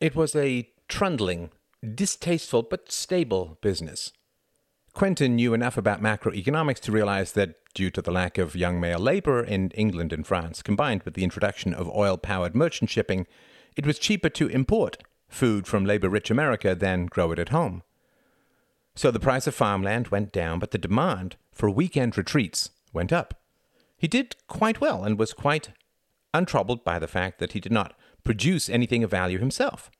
It 0.00 0.14
was 0.14 0.34
a 0.36 0.70
trundling, 0.88 1.50
distasteful 1.94 2.62
but 2.62 2.92
stable 2.92 3.58
business. 3.60 4.12
Quentin 4.92 5.36
knew 5.36 5.52
enough 5.52 5.76
about 5.76 6.02
macroeconomics 6.02 6.80
to 6.80 6.92
realize 6.92 7.32
that 7.32 7.56
due 7.74 7.90
to 7.90 8.02
the 8.02 8.10
lack 8.10 8.38
of 8.38 8.56
young 8.56 8.80
male 8.80 8.98
labor 8.98 9.42
in 9.42 9.70
England 9.70 10.12
and 10.12 10.26
France, 10.26 10.62
combined 10.62 11.02
with 11.04 11.14
the 11.14 11.24
introduction 11.24 11.74
of 11.74 11.88
oil 11.94 12.16
powered 12.16 12.54
merchant 12.54 12.90
shipping, 12.90 13.26
it 13.76 13.86
was 13.86 13.98
cheaper 13.98 14.28
to 14.28 14.48
import 14.48 15.02
food 15.28 15.66
from 15.66 15.84
labor 15.84 16.08
rich 16.08 16.30
America 16.30 16.74
than 16.74 17.06
grow 17.06 17.30
it 17.30 17.38
at 17.38 17.50
home. 17.50 17.82
So 18.96 19.10
the 19.10 19.20
price 19.20 19.46
of 19.46 19.54
farmland 19.54 20.08
went 20.08 20.32
down, 20.32 20.58
but 20.58 20.72
the 20.72 20.78
demand 20.78 21.36
for 21.52 21.70
weekend 21.70 22.18
retreats 22.18 22.70
went 22.92 23.12
up. 23.12 23.39
He 24.00 24.08
did 24.08 24.34
quite 24.48 24.80
well 24.80 25.04
and 25.04 25.18
was 25.18 25.34
quite 25.34 25.72
untroubled 26.32 26.84
by 26.84 26.98
the 26.98 27.06
fact 27.06 27.38
that 27.38 27.52
he 27.52 27.60
did 27.60 27.70
not 27.70 27.92
produce 28.24 28.70
anything 28.70 29.04
of 29.04 29.10
value 29.10 29.38
himself. 29.38 29.90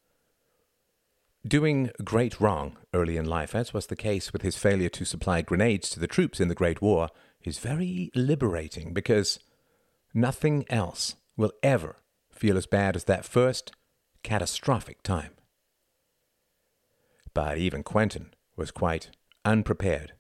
Doing 1.47 1.91
great 2.03 2.41
wrong 2.41 2.79
early 2.95 3.19
in 3.19 3.27
life, 3.27 3.55
as 3.55 3.75
was 3.75 3.89
the 3.89 3.97
case 3.97 4.33
with 4.33 4.41
his 4.41 4.57
failure 4.57 4.89
to 4.89 5.05
supply 5.05 5.43
grenades 5.43 5.91
to 5.91 6.01
the 6.01 6.07
troops 6.07 6.41
in 6.41 6.49
the 6.49 6.55
Great 6.55 6.81
War, 6.81 7.11
is 7.45 7.59
very 7.59 8.11
liberating 8.15 8.95
because 8.95 9.39
nothing 10.15 10.65
else 10.71 11.17
will 11.37 11.53
ever 11.63 11.97
feel 12.31 12.57
as 12.57 12.65
bad 12.65 12.97
as 12.97 13.05
that 13.05 13.27
first 13.27 13.71
catastrophic 14.23 15.03
time. 15.03 15.33
But 17.35 17.59
even 17.59 17.83
Quentin 17.83 18.33
was 18.57 18.71
quite 18.71 19.11
unprepared 19.45 20.15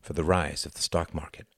for 0.00 0.12
the 0.12 0.24
rise 0.24 0.64
of 0.64 0.74
the 0.74 0.82
stock 0.82 1.12
market. 1.12 1.48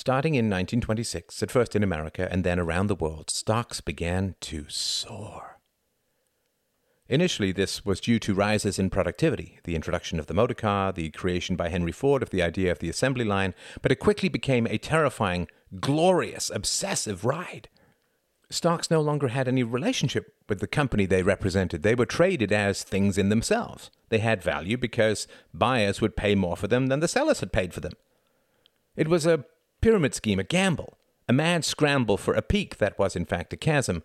Starting 0.00 0.34
in 0.34 0.46
1926, 0.46 1.42
at 1.42 1.50
first 1.50 1.76
in 1.76 1.82
America 1.82 2.26
and 2.32 2.42
then 2.42 2.58
around 2.58 2.86
the 2.86 2.94
world, 2.94 3.28
stocks 3.28 3.82
began 3.82 4.34
to 4.40 4.64
soar. 4.66 5.58
Initially, 7.10 7.52
this 7.52 7.84
was 7.84 8.00
due 8.00 8.18
to 8.20 8.32
rises 8.32 8.78
in 8.78 8.88
productivity, 8.88 9.58
the 9.64 9.76
introduction 9.76 10.18
of 10.18 10.26
the 10.26 10.32
motor 10.32 10.54
car, 10.54 10.90
the 10.90 11.10
creation 11.10 11.54
by 11.54 11.68
Henry 11.68 11.92
Ford 11.92 12.22
of 12.22 12.30
the 12.30 12.40
idea 12.40 12.72
of 12.72 12.78
the 12.78 12.88
assembly 12.88 13.26
line, 13.26 13.52
but 13.82 13.92
it 13.92 13.96
quickly 13.96 14.30
became 14.30 14.66
a 14.66 14.78
terrifying, 14.78 15.48
glorious, 15.80 16.48
obsessive 16.48 17.26
ride. 17.26 17.68
Stocks 18.48 18.90
no 18.90 19.02
longer 19.02 19.28
had 19.28 19.48
any 19.48 19.62
relationship 19.62 20.34
with 20.48 20.60
the 20.60 20.66
company 20.66 21.04
they 21.04 21.22
represented. 21.22 21.82
They 21.82 21.94
were 21.94 22.06
traded 22.06 22.52
as 22.52 22.84
things 22.84 23.18
in 23.18 23.28
themselves. 23.28 23.90
They 24.08 24.20
had 24.20 24.42
value 24.42 24.78
because 24.78 25.28
buyers 25.52 26.00
would 26.00 26.16
pay 26.16 26.34
more 26.34 26.56
for 26.56 26.68
them 26.68 26.86
than 26.86 27.00
the 27.00 27.06
sellers 27.06 27.40
had 27.40 27.52
paid 27.52 27.74
for 27.74 27.80
them. 27.80 27.92
It 28.96 29.06
was 29.06 29.26
a 29.26 29.44
pyramid 29.80 30.14
scheme, 30.14 30.38
a 30.38 30.44
gamble, 30.44 30.98
a 31.28 31.32
mad 31.32 31.64
scramble 31.64 32.16
for 32.16 32.34
a 32.34 32.42
peak 32.42 32.78
that 32.78 32.98
was 32.98 33.16
in 33.16 33.24
fact 33.24 33.52
a 33.52 33.56
chasm, 33.56 34.02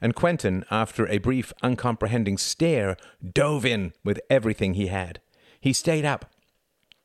and 0.00 0.14
Quentin, 0.14 0.64
after 0.70 1.06
a 1.06 1.18
brief, 1.18 1.52
uncomprehending 1.62 2.36
stare, 2.36 2.96
dove 3.32 3.64
in 3.64 3.92
with 4.02 4.20
everything 4.28 4.74
he 4.74 4.88
had. 4.88 5.20
He 5.60 5.72
stayed 5.72 6.04
up 6.04 6.32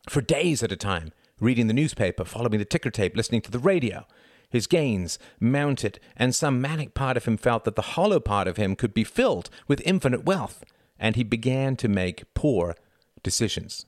for 0.10 0.22
days 0.22 0.64
at 0.64 0.72
a 0.72 0.76
time, 0.76 1.12
reading 1.40 1.68
the 1.68 1.74
newspaper, 1.74 2.26
following 2.26 2.58
the 2.58 2.66
ticker 2.66 2.90
tape, 2.90 3.16
listening 3.16 3.42
to 3.42 3.52
the 3.52 3.60
radio. 3.60 4.08
His 4.50 4.66
gains 4.66 5.20
mounted, 5.40 6.00
and 6.16 6.34
some 6.34 6.60
manic 6.60 6.94
part 6.94 7.18
of 7.18 7.26
him 7.26 7.38
felt 7.38 7.66
that 7.66 7.76
the 7.76 7.82
hollow 7.82 8.20
part 8.20 8.48
of 8.48 8.58
him 8.58 8.76
could 8.76 8.94
be 8.94 9.04
filled 9.04 9.50
with 9.68 9.82
infinite 9.86 10.26
wealth, 10.26 10.64
and 10.98 11.16
he 11.16 11.24
began 11.24 11.76
to 11.76 11.88
make 11.88 12.34
poor 12.34 12.76
decisions. 13.22 13.86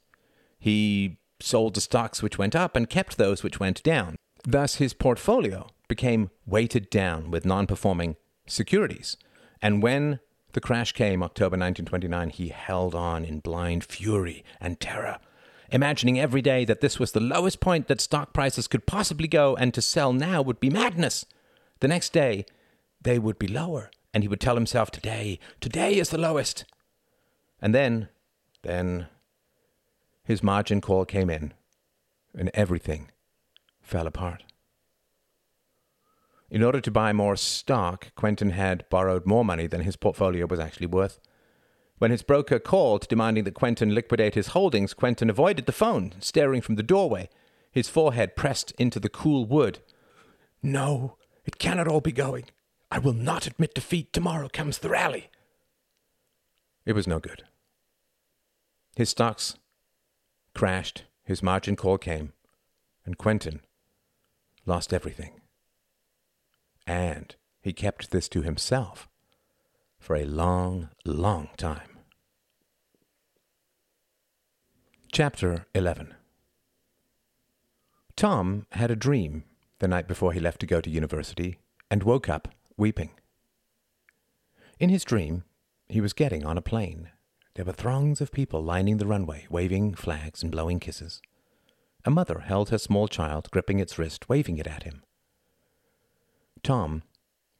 He 0.60 1.18
sold 1.42 1.76
the 1.76 1.82
stocks 1.82 2.22
which 2.22 2.38
went 2.38 2.56
up 2.56 2.76
and 2.76 2.90
kept 2.90 3.18
those 3.18 3.44
which 3.44 3.60
went 3.60 3.82
down. 3.84 4.16
Thus, 4.44 4.76
his 4.76 4.94
portfolio 4.94 5.68
became 5.88 6.30
weighted 6.46 6.90
down 6.90 7.32
with 7.32 7.46
non 7.46 7.68
performing 7.68 8.16
securities. 8.48 9.18
And 9.62 9.84
when 9.84 10.20
the 10.54 10.62
crash 10.62 10.94
came, 10.94 11.22
October 11.22 11.58
1929, 11.58 12.30
he 12.30 12.50
held 12.50 12.96
on 12.96 13.26
in 13.26 13.40
blind 13.40 13.84
fury 13.84 14.44
and 14.60 14.80
terror, 14.80 15.20
imagining 15.72 16.20
every 16.20 16.42
day 16.42 16.66
that 16.66 16.82
this 16.82 17.00
was 17.00 17.12
the 17.12 17.20
lowest 17.20 17.60
point 17.60 17.88
that 17.88 18.02
stock 18.02 18.34
prices 18.34 18.68
could 18.68 18.86
possibly 18.86 19.28
go, 19.28 19.56
and 19.56 19.74
to 19.74 19.82
sell 19.82 20.14
now 20.14 20.42
would 20.42 20.60
be 20.60 20.70
madness. 20.70 21.26
The 21.82 21.88
next 21.88 22.14
day, 22.14 22.46
they 23.02 23.20
would 23.20 23.38
be 23.38 23.48
lower, 23.48 23.92
and 24.14 24.24
he 24.24 24.28
would 24.28 24.42
tell 24.42 24.56
himself, 24.56 24.92
Today, 24.92 25.40
today 25.62 25.96
is 25.96 26.10
the 26.10 26.18
lowest. 26.18 26.66
And 27.62 27.76
then, 27.76 28.10
then 28.64 29.08
his 30.30 30.44
margin 30.44 30.80
call 30.80 31.06
came 31.06 31.28
in, 31.28 31.56
and 32.38 32.52
everything 32.54 33.10
fell 33.82 34.06
apart. 34.06 34.44
In 36.52 36.62
order 36.62 36.80
to 36.80 36.92
buy 36.92 37.14
more 37.14 37.36
stock, 37.36 38.14
Quentin 38.14 38.52
had 38.52 38.88
borrowed 38.92 39.26
more 39.26 39.44
money 39.44 39.66
than 39.66 39.82
his 39.82 39.96
portfolio 39.96 40.46
was 40.46 40.60
actually 40.60 40.86
worth. 40.86 41.20
When 41.98 42.12
his 42.12 42.22
broker 42.22 42.60
called 42.60 43.08
demanding 43.08 43.44
that 43.46 43.56
Quentin 43.56 43.96
liquidate 43.96 44.36
his 44.36 44.50
holdings, 44.50 44.94
Quentin 44.94 45.32
avoided 45.32 45.66
the 45.66 45.72
phone, 45.72 46.14
staring 46.20 46.62
from 46.62 46.76
the 46.76 46.84
doorway, 46.84 47.28
his 47.72 47.90
forehead 47.90 48.36
pressed 48.36 48.70
into 48.78 49.00
the 49.00 49.10
cool 49.10 49.48
wood. 49.48 49.80
No, 50.62 51.18
it 51.44 51.58
cannot 51.58 51.88
all 51.88 52.02
be 52.02 52.12
going. 52.12 52.46
I 52.92 53.00
will 53.00 53.14
not 53.14 53.48
admit 53.48 53.74
defeat. 53.74 54.14
Tomorrow 54.14 54.50
comes 54.54 54.78
the 54.78 54.90
rally. 54.90 55.32
It 56.86 56.94
was 56.94 57.08
no 57.08 57.20
good. 57.20 57.46
His 58.96 59.10
stocks 59.10 59.56
crashed, 60.54 61.06
his 61.24 61.44
margin 61.44 61.76
call 61.76 61.98
came, 61.98 62.34
and 63.06 63.18
Quentin 63.18 63.62
lost 64.66 64.94
everything. 64.94 65.42
And 66.86 67.36
he 67.62 67.74
kept 67.74 68.12
this 68.12 68.30
to 68.30 68.42
himself 68.42 69.08
for 70.00 70.16
a 70.16 70.26
long, 70.26 70.90
long 71.06 71.50
time. 71.58 72.00
Chapter 75.12 75.66
11 75.74 76.14
Tom 78.16 78.66
had 78.72 78.92
a 78.92 78.96
dream 78.96 79.44
the 79.80 79.88
night 79.88 80.08
before 80.08 80.34
he 80.34 80.40
left 80.40 80.60
to 80.60 80.66
go 80.66 80.82
to 80.82 80.90
university 80.90 81.58
and 81.90 82.04
woke 82.04 82.30
up 82.30 82.50
weeping. 82.78 83.12
In 84.80 84.90
his 84.90 85.04
dream, 85.04 85.44
he 85.88 86.02
was 86.02 86.14
getting 86.14 86.46
on 86.46 86.58
a 86.58 86.62
plane 86.62 87.10
there 87.60 87.66
were 87.66 87.74
throngs 87.74 88.22
of 88.22 88.32
people 88.32 88.64
lining 88.64 88.96
the 88.96 89.06
runway, 89.06 89.46
waving 89.50 89.94
flags 89.94 90.42
and 90.42 90.50
blowing 90.50 90.80
kisses. 90.80 91.22
A 92.06 92.10
mother 92.10 92.40
held 92.40 92.70
her 92.70 92.78
small 92.78 93.10
child, 93.10 93.52
gripping 93.52 93.80
its 93.82 94.00
wrist, 94.00 94.30
waving 94.30 94.58
it 94.60 94.66
at 94.66 94.84
him. 94.84 95.04
Tom 96.64 97.04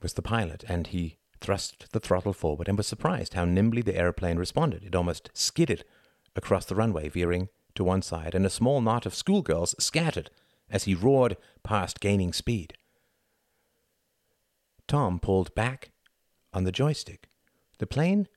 was 0.02 0.14
the 0.14 0.22
pilot, 0.22 0.64
and 0.70 0.88
he 0.88 1.18
thrust 1.42 1.92
the 1.92 2.00
throttle 2.00 2.32
forward 2.32 2.70
and 2.70 2.78
was 2.78 2.88
surprised 2.88 3.34
how 3.34 3.44
nimbly 3.44 3.82
the 3.82 3.98
aeroplane 3.98 4.38
responded. 4.38 4.86
It 4.86 4.96
almost 4.96 5.32
skidded 5.34 5.84
across 6.34 6.64
the 6.64 6.76
runway, 6.76 7.10
veering 7.10 7.50
to 7.76 7.84
one 7.84 8.02
side, 8.02 8.34
and 8.34 8.46
a 8.46 8.50
small 8.50 8.80
knot 8.80 9.06
of 9.06 9.14
schoolgirls 9.14 9.76
scattered 9.84 10.30
as 10.70 10.86
he 10.86 10.96
roared 10.96 11.36
past, 11.62 12.00
gaining 12.00 12.32
speed. 12.32 12.74
Tom 14.88 15.20
pulled 15.20 15.54
back 15.56 15.92
on 16.54 16.64
the 16.64 16.72
joystick. 16.72 17.28
The 17.80 17.86
plane 17.86 18.30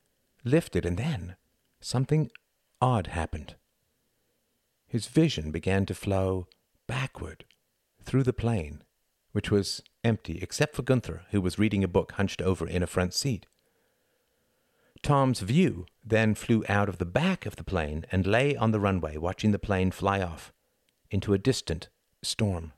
lifted, 0.43 0.85
and 0.85 0.97
then 0.97 1.37
something 1.83 2.31
odd 2.81 3.07
happened. 3.07 3.55
His 4.87 5.07
vision 5.07 5.51
began 5.51 5.85
to 5.87 5.93
flow 5.93 6.47
backward 6.87 7.45
through 8.03 8.23
the 8.23 8.33
plane, 8.33 8.83
which 9.31 9.49
was 9.49 9.81
empty 10.03 10.39
except 10.41 10.75
for 10.75 10.83
Gunther, 10.83 11.23
who 11.31 11.41
was 11.41 11.59
reading 11.59 11.83
a 11.83 11.87
book 11.87 12.13
hunched 12.13 12.41
over 12.41 12.67
in 12.67 12.83
a 12.83 12.87
front 12.87 13.13
seat. 13.13 13.47
Tom's 15.01 15.41
view 15.41 15.85
then 16.03 16.33
flew 16.33 16.63
out 16.69 16.87
of 16.87 16.97
the 16.97 17.05
back 17.05 17.45
of 17.45 17.57
the 17.57 17.63
plane 17.63 18.05
and 18.11 18.25
lay 18.25 18.55
on 18.55 18.71
the 18.71 18.79
runway, 18.79 19.17
watching 19.17 19.51
the 19.51 19.59
plane 19.59 19.91
fly 19.91 20.21
off 20.21 20.53
into 21.11 21.33
a 21.33 21.37
distant 21.37 21.89
storm. 22.21 22.71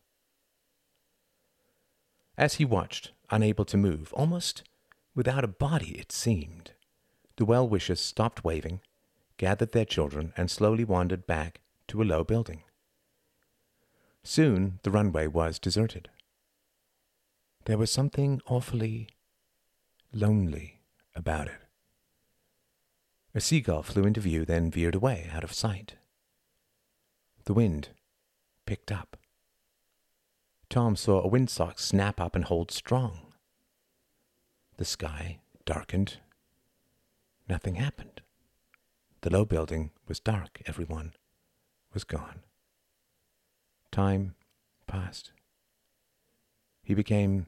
As 2.38 2.55
he 2.55 2.65
watched, 2.65 3.12
unable 3.29 3.65
to 3.65 3.77
move, 3.77 4.12
almost 4.13 4.63
without 5.13 5.43
a 5.43 5.47
body, 5.47 5.97
it 5.97 6.12
seemed, 6.12 6.71
the 7.38 7.45
well 7.45 7.67
wishers 7.67 8.00
stopped 8.00 8.43
waving, 8.43 8.81
gathered 9.38 9.72
their 9.72 9.86
children, 9.86 10.34
and 10.38 10.50
slowly 10.50 10.84
wandered 10.84 11.27
back 11.27 11.62
to 11.88 12.01
a 12.01 12.06
low 12.06 12.24
building. 12.24 12.63
Soon 14.24 14.80
the 14.84 14.92
runway 14.92 15.27
was 15.27 15.60
deserted. 15.60 16.10
There 17.65 17.77
was 17.77 17.92
something 17.92 18.42
awfully 18.48 19.10
lonely 20.13 20.82
about 21.15 21.48
it. 21.48 21.62
A 23.34 23.42
seagull 23.42 23.84
flew 23.84 24.06
into 24.06 24.22
view, 24.22 24.46
then 24.46 24.72
veered 24.72 24.96
away 24.96 25.30
out 25.34 25.44
of 25.44 25.54
sight. 25.54 25.96
The 27.44 27.54
wind 27.54 27.89
picked 28.65 28.92
up. 28.92 29.18
Tom 30.70 30.96
saw 30.96 31.22
a 31.22 31.30
windsock 31.30 31.80
snap 31.80 32.20
up 32.20 32.36
and 32.36 32.46
hold 32.46 32.72
strong. 32.72 33.34
The 34.77 34.86
sky 34.86 35.39
darkened. 35.65 36.18
Nothing 37.48 37.75
happened. 37.75 38.22
The 39.25 39.32
low 39.32 39.44
building 39.44 39.89
was 40.08 40.20
dark. 40.20 40.62
Everyone 40.67 41.13
was 41.96 42.03
gone. 42.03 42.44
Time 43.91 44.36
passed. 44.86 45.32
He 46.84 46.94
became 46.94 47.48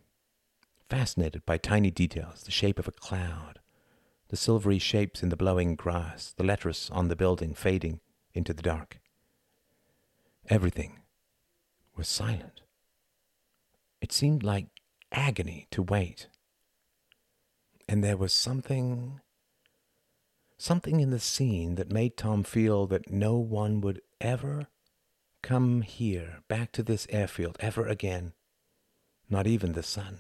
fascinated 0.89 1.45
by 1.45 1.59
tiny 1.59 1.91
details, 1.91 2.41
the 2.41 2.49
shape 2.49 2.79
of 2.79 2.87
a 2.87 2.91
cloud, 2.91 3.59
the 4.29 4.35
silvery 4.35 4.79
shapes 4.79 5.21
in 5.21 5.29
the 5.29 5.37
blowing 5.37 5.75
grass, 5.75 6.33
the 6.35 6.43
letters 6.43 6.89
on 6.91 7.09
the 7.09 7.15
building 7.15 7.53
fading 7.53 7.99
into 8.33 8.55
the 8.55 8.63
dark. 8.63 8.99
Everything 10.49 11.01
was 11.95 12.07
silent. 12.07 12.61
It 14.01 14.11
seemed 14.11 14.41
like 14.41 14.65
agony 15.11 15.67
to 15.69 15.83
wait. 15.83 16.27
And 17.87 18.03
there 18.03 18.17
was 18.17 18.33
something, 18.33 19.21
something 20.57 20.99
in 20.99 21.11
the 21.11 21.19
scene 21.19 21.75
that 21.75 21.91
made 21.91 22.17
Tom 22.17 22.43
feel 22.43 22.87
that 22.87 23.11
no 23.11 23.37
one 23.37 23.81
would 23.81 24.01
ever 24.19 24.67
come 25.41 25.81
here, 25.81 26.39
back 26.47 26.71
to 26.73 26.83
this 26.83 27.07
airfield, 27.09 27.57
ever 27.59 27.87
again, 27.87 28.33
not 29.29 29.47
even 29.47 29.73
the 29.73 29.83
sun. 29.83 30.19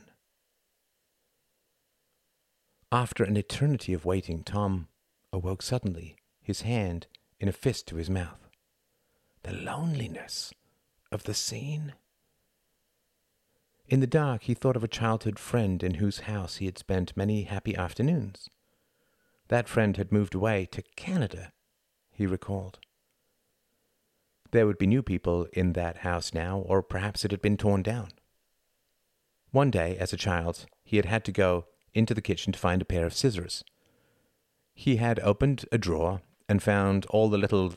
After 2.91 3.23
an 3.23 3.35
eternity 3.35 3.93
of 3.93 4.05
waiting, 4.05 4.43
Tom 4.43 4.87
awoke 5.33 5.61
suddenly, 5.61 6.15
his 6.41 6.61
hand 6.61 7.07
in 7.39 7.49
a 7.49 7.51
fist 7.51 7.87
to 7.87 7.97
his 7.97 8.09
mouth. 8.09 8.47
The 9.43 9.53
loneliness 9.53 10.53
of 11.11 11.23
the 11.23 11.33
scene. 11.33 11.93
In 13.87 13.99
the 13.99 14.07
dark, 14.07 14.43
he 14.43 14.53
thought 14.53 14.75
of 14.75 14.83
a 14.83 14.89
childhood 14.89 15.39
friend 15.39 15.83
in 15.83 15.95
whose 15.95 16.21
house 16.21 16.57
he 16.57 16.65
had 16.65 16.77
spent 16.77 17.17
many 17.17 17.43
happy 17.43 17.75
afternoons. 17.75 18.49
That 19.49 19.69
friend 19.69 19.95
had 19.95 20.11
moved 20.11 20.35
away 20.35 20.65
to 20.71 20.81
Canada, 20.95 21.53
he 22.11 22.25
recalled. 22.25 22.79
There 24.51 24.67
would 24.67 24.77
be 24.77 24.87
new 24.87 25.01
people 25.01 25.47
in 25.53 25.73
that 25.73 25.97
house 25.97 26.33
now, 26.33 26.59
or 26.59 26.81
perhaps 26.81 27.23
it 27.23 27.31
had 27.31 27.41
been 27.41 27.57
torn 27.57 27.81
down. 27.81 28.09
One 29.51 29.71
day, 29.71 29.97
as 29.97 30.11
a 30.11 30.17
child, 30.17 30.65
he 30.83 30.97
had 30.97 31.05
had 31.05 31.23
to 31.25 31.31
go 31.31 31.65
into 31.93 32.13
the 32.13 32.21
kitchen 32.21 32.51
to 32.53 32.59
find 32.59 32.81
a 32.81 32.85
pair 32.85 33.05
of 33.05 33.13
scissors. 33.13 33.63
He 34.73 34.97
had 34.97 35.19
opened 35.19 35.65
a 35.71 35.77
drawer 35.77 36.21
and 36.49 36.61
found 36.61 37.05
all 37.07 37.29
the 37.29 37.37
little 37.37 37.75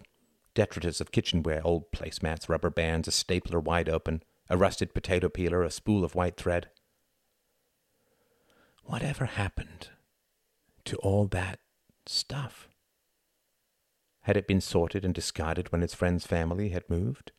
detritus 0.54 1.00
of 1.00 1.12
kitchenware 1.12 1.64
old 1.64 1.92
placemats, 1.92 2.48
rubber 2.48 2.70
bands, 2.70 3.08
a 3.08 3.12
stapler 3.12 3.60
wide 3.60 3.88
open, 3.88 4.22
a 4.48 4.56
rusted 4.56 4.92
potato 4.92 5.28
peeler, 5.28 5.62
a 5.62 5.70
spool 5.70 6.04
of 6.04 6.14
white 6.14 6.36
thread. 6.36 6.68
Whatever 8.84 9.26
happened 9.26 9.90
to 10.90 10.96
all 10.96 11.26
that 11.28 11.60
stuff? 12.04 12.68
Had 14.22 14.36
it 14.36 14.48
been 14.48 14.60
sorted 14.60 15.04
and 15.04 15.14
discarded 15.14 15.70
when 15.70 15.82
his 15.82 15.94
friend's 15.94 16.26
family 16.26 16.70
had 16.70 16.90
moved? 16.90 17.30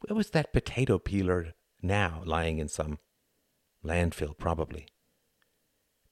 Where 0.00 0.14
was 0.14 0.30
that 0.30 0.52
potato 0.52 0.98
peeler 0.98 1.54
now, 1.80 2.22
lying 2.26 2.58
in 2.58 2.68
some 2.68 2.98
landfill, 3.82 4.36
probably? 4.36 4.86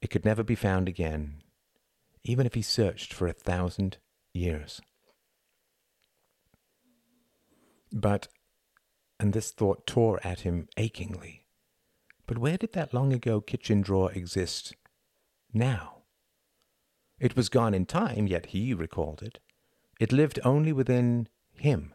It 0.00 0.08
could 0.08 0.24
never 0.24 0.42
be 0.42 0.54
found 0.54 0.88
again, 0.88 1.42
even 2.24 2.46
if 2.46 2.54
he 2.54 2.62
searched 2.62 3.12
for 3.12 3.28
a 3.28 3.34
thousand 3.34 3.98
years. 4.32 4.80
But, 7.92 8.28
and 9.20 9.34
this 9.34 9.50
thought 9.50 9.86
tore 9.86 10.18
at 10.24 10.40
him 10.40 10.66
achingly, 10.78 11.44
but 12.26 12.38
where 12.38 12.56
did 12.56 12.72
that 12.72 12.94
long 12.94 13.12
ago 13.12 13.42
kitchen 13.42 13.82
drawer 13.82 14.10
exist 14.12 14.74
now? 15.52 16.01
It 17.22 17.36
was 17.36 17.48
gone 17.48 17.72
in 17.72 17.86
time, 17.86 18.26
yet 18.26 18.46
he 18.46 18.74
recalled 18.74 19.22
it. 19.22 19.38
It 20.00 20.10
lived 20.10 20.40
only 20.44 20.72
within 20.72 21.28
him. 21.54 21.94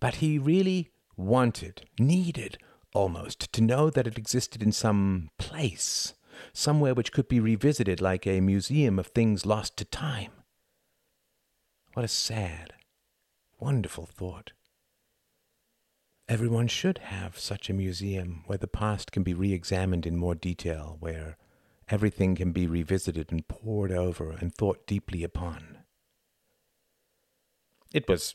But 0.00 0.16
he 0.16 0.38
really 0.38 0.90
wanted, 1.16 1.88
needed 1.98 2.58
almost, 2.92 3.50
to 3.54 3.62
know 3.62 3.88
that 3.88 4.06
it 4.06 4.18
existed 4.18 4.62
in 4.62 4.70
some 4.70 5.30
place, 5.38 6.12
somewhere 6.52 6.92
which 6.92 7.10
could 7.10 7.26
be 7.26 7.40
revisited 7.40 8.02
like 8.02 8.26
a 8.26 8.42
museum 8.42 8.98
of 8.98 9.06
things 9.06 9.46
lost 9.46 9.78
to 9.78 9.86
time. 9.86 10.32
What 11.94 12.04
a 12.04 12.08
sad, 12.08 12.74
wonderful 13.58 14.04
thought. 14.04 14.52
Everyone 16.28 16.68
should 16.68 16.98
have 16.98 17.38
such 17.38 17.70
a 17.70 17.74
museum 17.74 18.44
where 18.46 18.58
the 18.58 18.68
past 18.68 19.10
can 19.10 19.22
be 19.22 19.32
re 19.32 19.54
examined 19.54 20.06
in 20.06 20.18
more 20.18 20.34
detail, 20.34 20.98
where 21.00 21.38
everything 21.88 22.34
can 22.34 22.52
be 22.52 22.66
revisited 22.66 23.30
and 23.30 23.46
pored 23.48 23.92
over 23.92 24.32
and 24.32 24.54
thought 24.54 24.86
deeply 24.86 25.22
upon. 25.22 25.78
It 27.92 28.08
was 28.08 28.34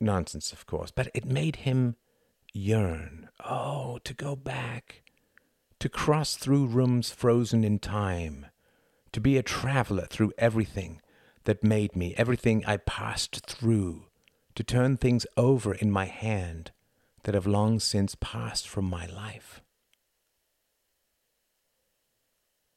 nonsense, 0.00 0.52
of 0.52 0.66
course, 0.66 0.90
but 0.90 1.10
it 1.14 1.24
made 1.24 1.56
him 1.56 1.96
yearn. 2.52 3.28
Oh, 3.44 3.98
to 4.04 4.14
go 4.14 4.34
back, 4.34 5.02
to 5.78 5.88
cross 5.88 6.36
through 6.36 6.66
rooms 6.66 7.10
frozen 7.10 7.64
in 7.64 7.78
time, 7.78 8.46
to 9.12 9.20
be 9.20 9.36
a 9.36 9.42
traveler 9.42 10.06
through 10.06 10.32
everything 10.38 11.00
that 11.44 11.62
made 11.62 11.94
me, 11.94 12.14
everything 12.16 12.64
I 12.66 12.78
passed 12.78 13.46
through, 13.46 14.06
to 14.54 14.64
turn 14.64 14.96
things 14.96 15.26
over 15.36 15.74
in 15.74 15.90
my 15.90 16.06
hand 16.06 16.72
that 17.22 17.34
have 17.34 17.46
long 17.46 17.78
since 17.78 18.16
passed 18.20 18.68
from 18.68 18.84
my 18.84 19.06
life. 19.06 19.60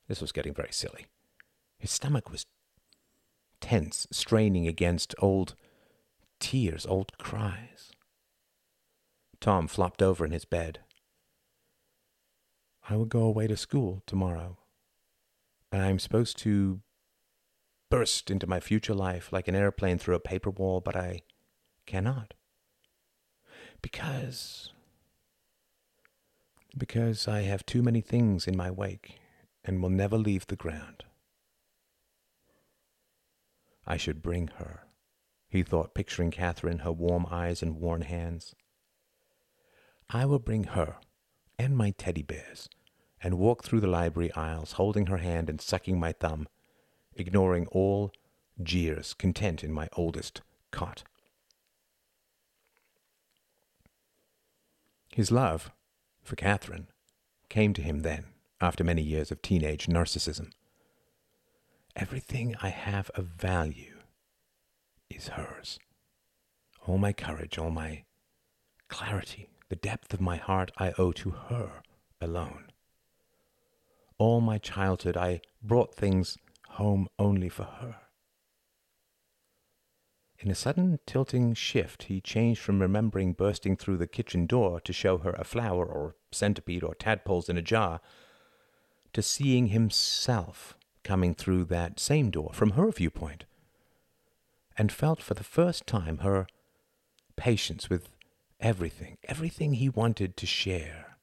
This 0.10 0.22
was 0.22 0.32
getting 0.32 0.56
very 0.56 0.74
silly. 0.74 1.06
His 1.78 1.92
stomach 1.92 2.32
was 2.32 2.48
tense, 3.62 4.08
straining 4.12 4.68
against 4.68 5.14
old 5.20 5.54
tears, 6.40 6.86
old 6.88 7.16
cries. 7.20 7.92
Tom 9.40 9.68
flopped 9.68 10.02
over 10.02 10.26
in 10.26 10.32
his 10.32 10.46
bed. 10.46 10.80
I 12.90 12.96
will 12.96 13.06
go 13.06 13.22
away 13.22 13.46
to 13.48 13.56
school 13.56 14.02
tomorrow, 14.08 14.58
and 15.72 15.84
I 15.84 15.90
am 15.90 16.00
supposed 16.00 16.40
to 16.40 16.82
burst 17.92 18.32
into 18.32 18.48
my 18.48 18.60
future 18.60 18.96
life 18.96 19.32
like 19.32 19.48
an 19.48 19.56
airplane 19.56 20.00
through 20.00 20.16
a 20.16 20.20
paper 20.20 20.50
wall, 20.50 20.82
but 20.82 20.96
I 20.96 21.22
cannot. 21.86 22.34
Because. 23.84 24.72
Because 26.76 27.28
I 27.28 27.42
have 27.42 27.64
too 27.64 27.84
many 27.84 28.02
things 28.02 28.48
in 28.48 28.58
my 28.58 28.72
wake 28.72 29.19
and 29.70 29.84
will 29.84 29.90
never 29.92 30.18
leave 30.18 30.48
the 30.48 30.56
ground. 30.56 31.04
I 33.86 33.98
should 33.98 34.24
bring 34.24 34.48
her, 34.58 34.88
he 35.48 35.62
thought, 35.62 35.94
picturing 35.94 36.32
Catherine, 36.32 36.80
her 36.80 36.92
warm 36.92 37.28
eyes 37.30 37.62
and 37.62 37.80
worn 37.80 38.02
hands. 38.02 38.56
I 40.10 40.26
will 40.26 40.40
bring 40.40 40.64
her 40.64 40.96
and 41.60 41.78
my 41.78 41.92
teddy 41.92 42.24
bears 42.24 42.68
and 43.22 43.38
walk 43.38 43.64
through 43.64 43.82
the 43.82 43.86
library 43.86 44.34
aisles, 44.34 44.72
holding 44.72 45.06
her 45.06 45.18
hand 45.18 45.52
and 45.52 45.62
sucking 45.62 46.00
my 46.00 46.14
thumb, 46.14 46.48
ignoring 47.14 47.68
all 47.68 48.12
jeers, 48.64 49.14
content 49.14 49.64
in 49.64 49.72
my 49.72 49.88
oldest 49.96 50.42
cot. 50.72 51.04
His 55.14 55.30
love 55.32 55.70
for 56.24 56.36
Catherine 56.36 56.88
came 57.50 57.76
to 57.76 57.84
him 57.84 58.00
then, 58.00 58.26
after 58.62 58.84
many 58.84 59.02
years 59.02 59.32
of 59.32 59.42
teenage 59.42 59.88
narcissism. 59.88 60.52
Everything 61.96 62.56
I 62.62 62.70
have 62.70 63.10
of 63.16 63.26
value 63.26 64.00
is 65.10 65.30
hers. 65.30 65.80
All 66.86 66.98
my 66.98 67.14
courage, 67.14 67.58
all 67.58 67.72
my 67.72 68.04
clarity, 68.88 69.48
the 69.70 69.76
depth 69.76 70.14
of 70.14 70.22
my 70.22 70.38
heart 70.38 70.72
I 70.78 70.94
owe 70.98 71.12
to 71.14 71.32
her 71.32 71.82
alone. 72.22 72.72
All 74.18 74.42
my 74.42 74.58
childhood 74.58 75.16
I 75.16 75.42
brought 75.62 75.96
things 75.96 76.38
home 76.72 77.08
only 77.18 77.50
for 77.50 77.64
her. 77.64 77.96
In 80.42 80.50
a 80.50 80.56
sudden 80.56 81.00
tilting 81.06 81.54
shift, 81.54 82.04
he 82.04 82.22
changed 82.22 82.62
from 82.62 82.82
remembering 82.82 83.34
bursting 83.34 83.76
through 83.76 83.98
the 83.98 84.08
kitchen 84.08 84.46
door 84.46 84.80
to 84.82 84.94
show 84.94 85.18
her 85.18 85.32
a 85.32 85.44
flower 85.44 85.86
or 85.86 86.16
centipede 86.32 86.84
or 86.84 86.96
tadpoles 86.96 87.50
in 87.50 87.58
a 87.58 87.62
jar 87.62 88.00
to 89.14 89.22
seeing 89.22 89.68
himself 89.68 90.78
coming 91.04 91.34
through 91.34 91.66
that 91.66 92.00
same 92.00 92.30
door 92.30 92.52
from 92.54 92.72
her 92.72 92.92
viewpoint, 92.92 93.46
and 94.78 94.92
felt 94.92 95.22
for 95.22 95.34
the 95.34 95.44
first 95.44 95.88
time 95.88 96.20
her 96.20 96.48
patience 97.36 97.90
with 97.90 98.10
everything, 98.60 99.18
everything 99.24 99.74
he 99.74 99.90
wanted 99.90 100.36
to 100.38 100.46
share. 100.46 101.18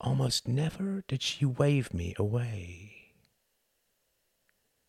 Almost 0.00 0.48
never 0.48 1.04
did 1.06 1.22
she 1.22 1.44
wave 1.44 1.94
me 1.94 2.14
away. 2.18 3.12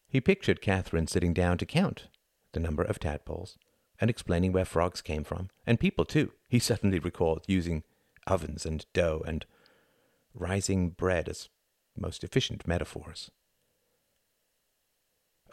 He 0.07 0.21
pictured 0.21 0.61
Catherine 0.61 1.07
sitting 1.07 1.33
down 1.33 1.57
to 1.57 1.65
count 1.65 2.07
the 2.53 2.59
number 2.59 2.83
of 2.83 2.99
tadpoles, 2.99 3.57
and 3.99 4.09
explaining 4.09 4.51
where 4.51 4.65
frogs 4.65 5.01
came 5.01 5.23
from, 5.23 5.49
and 5.67 5.79
people 5.79 6.05
too. 6.05 6.31
He 6.49 6.59
suddenly 6.59 6.99
recalled 6.99 7.43
using 7.47 7.83
ovens 8.25 8.65
and 8.65 8.85
dough 8.93 9.23
and 9.25 9.45
rising 10.35 10.89
bread 10.89 11.27
as 11.29 11.49
most 11.97 12.23
efficient 12.23 12.67
metaphors. 12.67 13.31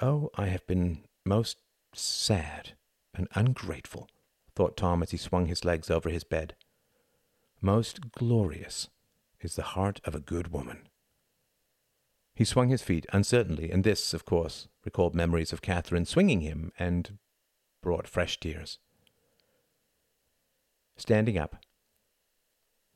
Oh, 0.01 0.31
I 0.35 0.47
have 0.47 0.67
been 0.67 1.05
most 1.25 1.59
sad 1.95 2.73
and 3.15 3.29
ungrateful, 3.35 4.09
thought 4.55 4.77
Tom 4.77 5.03
as 5.03 5.13
he 5.13 5.17
swung 5.17 5.47
his 5.47 5.65
legs 5.65 5.91
over 5.91 6.11
his 6.11 6.25
bed. 6.25 6.57
Most 7.61 8.11
glorious 8.11 8.89
is 9.41 9.55
the 9.55 9.63
heart 9.63 10.01
of 10.05 10.15
a 10.15 10.21
good 10.21 10.49
woman. 10.49 10.89
He 12.35 12.45
swung 12.45 12.71
his 12.71 12.83
feet 12.83 13.07
uncertainly, 13.13 13.71
and 13.71 13.85
this, 13.85 14.15
of 14.15 14.25
course, 14.25 14.67
recalled 14.85 15.15
memories 15.15 15.53
of 15.53 15.63
Catherine 15.63 16.07
swinging 16.07 16.41
him 16.41 16.73
and 16.79 17.19
brought 17.83 18.09
fresh 18.09 18.41
tears. 18.41 18.79
Standing 20.97 21.39
up, 21.39 21.57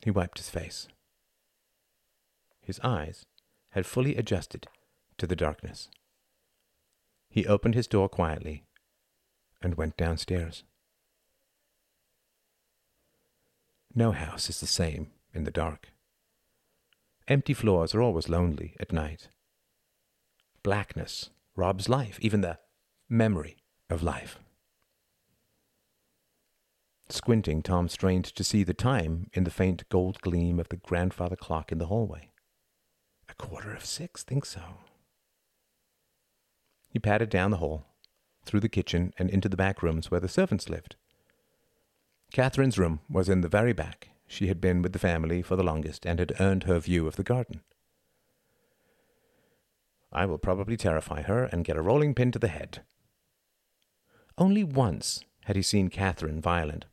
he 0.02 0.10
wiped 0.10 0.38
his 0.38 0.48
face. 0.48 0.88
His 2.66 2.80
eyes 2.82 3.24
had 3.70 3.86
fully 3.86 4.16
adjusted 4.16 4.66
to 5.18 5.26
the 5.28 5.36
darkness. 5.36 5.88
He 7.30 7.46
opened 7.46 7.76
his 7.76 7.86
door 7.86 8.08
quietly 8.08 8.64
and 9.62 9.76
went 9.76 9.96
downstairs. 9.96 10.64
No 13.94 14.10
house 14.10 14.50
is 14.50 14.58
the 14.58 14.66
same 14.66 15.12
in 15.32 15.44
the 15.44 15.52
dark. 15.52 15.90
Empty 17.28 17.54
floors 17.54 17.94
are 17.94 18.02
always 18.02 18.28
lonely 18.28 18.74
at 18.80 18.92
night. 18.92 19.28
Blackness 20.64 21.30
robs 21.54 21.88
life, 21.88 22.18
even 22.20 22.40
the 22.40 22.58
memory 23.08 23.58
of 23.88 24.02
life. 24.02 24.40
Squinting, 27.08 27.62
Tom 27.62 27.88
strained 27.88 28.24
to 28.24 28.42
see 28.42 28.64
the 28.64 28.74
time 28.74 29.30
in 29.34 29.44
the 29.44 29.52
faint 29.52 29.88
gold 29.88 30.20
gleam 30.20 30.58
of 30.58 30.68
the 30.70 30.76
grandfather 30.78 31.36
clock 31.36 31.70
in 31.70 31.78
the 31.78 31.86
hallway. 31.86 32.32
Quarter 33.38 33.74
of 33.74 33.84
six, 33.84 34.22
think 34.22 34.44
so. 34.44 34.62
He 36.88 36.98
padded 36.98 37.28
down 37.28 37.50
the 37.50 37.58
hall, 37.58 37.84
through 38.44 38.60
the 38.60 38.68
kitchen, 38.68 39.12
and 39.18 39.28
into 39.28 39.48
the 39.48 39.56
back 39.56 39.82
rooms 39.82 40.10
where 40.10 40.20
the 40.20 40.28
servants 40.28 40.68
lived. 40.68 40.96
Catherine's 42.32 42.78
room 42.78 43.00
was 43.10 43.28
in 43.28 43.40
the 43.40 43.48
very 43.48 43.72
back. 43.72 44.10
She 44.26 44.48
had 44.48 44.60
been 44.60 44.82
with 44.82 44.92
the 44.92 44.98
family 44.98 45.42
for 45.42 45.56
the 45.56 45.62
longest 45.62 46.06
and 46.06 46.18
had 46.18 46.40
earned 46.40 46.64
her 46.64 46.78
view 46.80 47.06
of 47.06 47.16
the 47.16 47.22
garden. 47.22 47.60
I 50.12 50.26
will 50.26 50.38
probably 50.38 50.76
terrify 50.76 51.22
her 51.22 51.44
and 51.44 51.64
get 51.64 51.76
a 51.76 51.82
rolling 51.82 52.14
pin 52.14 52.32
to 52.32 52.38
the 52.38 52.48
head. 52.48 52.82
Only 54.38 54.64
once 54.64 55.20
had 55.44 55.56
he 55.56 55.62
seen 55.62 55.88
Catherine 55.88 56.40
violent. 56.40 56.86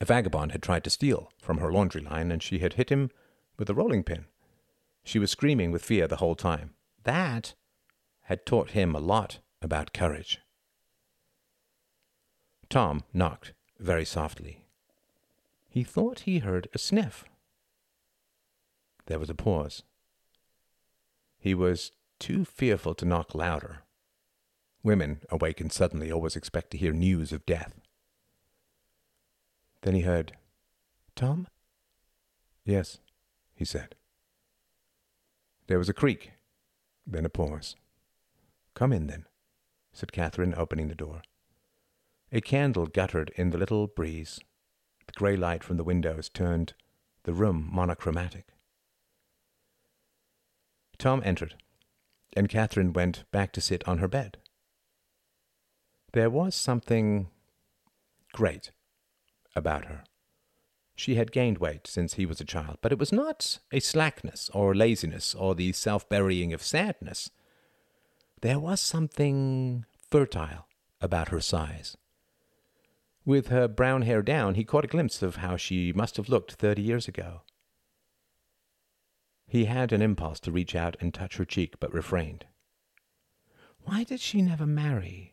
A 0.00 0.04
vagabond 0.04 0.52
had 0.52 0.62
tried 0.62 0.84
to 0.84 0.90
steal 0.90 1.30
from 1.38 1.58
her 1.58 1.70
laundry 1.70 2.00
line, 2.00 2.32
and 2.32 2.42
she 2.42 2.60
had 2.60 2.74
hit 2.74 2.90
him 2.90 3.10
with 3.58 3.68
a 3.68 3.74
rolling 3.74 4.02
pin. 4.02 4.24
She 5.04 5.18
was 5.18 5.30
screaming 5.30 5.70
with 5.70 5.84
fear 5.84 6.06
the 6.06 6.16
whole 6.16 6.34
time. 6.34 6.74
That 7.04 7.54
had 8.22 8.46
taught 8.46 8.70
him 8.70 8.94
a 8.94 9.00
lot 9.00 9.38
about 9.62 9.92
courage. 9.92 10.40
Tom 12.68 13.02
knocked 13.12 13.52
very 13.78 14.04
softly. 14.04 14.64
He 15.68 15.82
thought 15.82 16.20
he 16.20 16.38
heard 16.38 16.68
a 16.72 16.78
sniff. 16.78 17.24
There 19.06 19.18
was 19.18 19.30
a 19.30 19.34
pause. 19.34 19.82
He 21.38 21.54
was 21.54 21.92
too 22.18 22.44
fearful 22.44 22.94
to 22.94 23.04
knock 23.04 23.34
louder. 23.34 23.82
Women, 24.82 25.20
awakened 25.30 25.72
suddenly, 25.72 26.12
always 26.12 26.36
expect 26.36 26.70
to 26.70 26.78
hear 26.78 26.92
news 26.92 27.32
of 27.32 27.44
death. 27.46 27.80
Then 29.82 29.94
he 29.94 30.02
heard, 30.02 30.32
Tom? 31.16 31.48
Yes, 32.64 32.98
he 33.54 33.64
said. 33.64 33.94
There 35.70 35.78
was 35.78 35.88
a 35.88 35.94
creak, 35.94 36.32
then 37.06 37.24
a 37.24 37.28
pause. 37.28 37.76
Come 38.74 38.92
in, 38.92 39.06
then, 39.06 39.26
said 39.92 40.10
Catherine, 40.10 40.52
opening 40.56 40.88
the 40.88 40.96
door. 40.96 41.22
A 42.32 42.40
candle 42.40 42.88
guttered 42.88 43.30
in 43.36 43.50
the 43.50 43.56
little 43.56 43.86
breeze. 43.86 44.40
The 45.06 45.12
grey 45.12 45.36
light 45.36 45.62
from 45.62 45.76
the 45.76 45.84
windows 45.84 46.28
turned 46.28 46.74
the 47.22 47.32
room 47.32 47.68
monochromatic. 47.70 48.48
Tom 50.98 51.22
entered, 51.24 51.54
and 52.34 52.48
Catherine 52.48 52.92
went 52.92 53.22
back 53.30 53.52
to 53.52 53.60
sit 53.60 53.86
on 53.86 53.98
her 53.98 54.08
bed. 54.08 54.38
There 56.14 56.30
was 56.30 56.56
something 56.56 57.28
great 58.32 58.72
about 59.54 59.84
her. 59.84 60.02
She 61.00 61.14
had 61.14 61.32
gained 61.32 61.56
weight 61.56 61.86
since 61.86 62.14
he 62.14 62.26
was 62.26 62.42
a 62.42 62.44
child, 62.44 62.76
but 62.82 62.92
it 62.92 62.98
was 62.98 63.10
not 63.10 63.58
a 63.72 63.80
slackness 63.80 64.50
or 64.52 64.74
laziness 64.74 65.34
or 65.34 65.54
the 65.54 65.72
self 65.72 66.06
burying 66.10 66.52
of 66.52 66.62
sadness. 66.62 67.30
There 68.42 68.58
was 68.58 68.82
something 68.82 69.86
fertile 70.10 70.66
about 71.00 71.28
her 71.28 71.40
size. 71.40 71.96
With 73.24 73.46
her 73.46 73.66
brown 73.66 74.02
hair 74.02 74.20
down, 74.20 74.56
he 74.56 74.64
caught 74.64 74.84
a 74.84 74.88
glimpse 74.88 75.22
of 75.22 75.36
how 75.36 75.56
she 75.56 75.90
must 75.94 76.18
have 76.18 76.28
looked 76.28 76.52
thirty 76.52 76.82
years 76.82 77.08
ago. 77.08 77.44
He 79.46 79.64
had 79.64 79.92
an 79.92 80.02
impulse 80.02 80.38
to 80.40 80.52
reach 80.52 80.74
out 80.74 80.98
and 81.00 81.14
touch 81.14 81.38
her 81.38 81.46
cheek, 81.46 81.80
but 81.80 81.94
refrained. 81.94 82.44
Why 83.84 84.04
did 84.04 84.20
she 84.20 84.42
never 84.42 84.66
marry? 84.66 85.32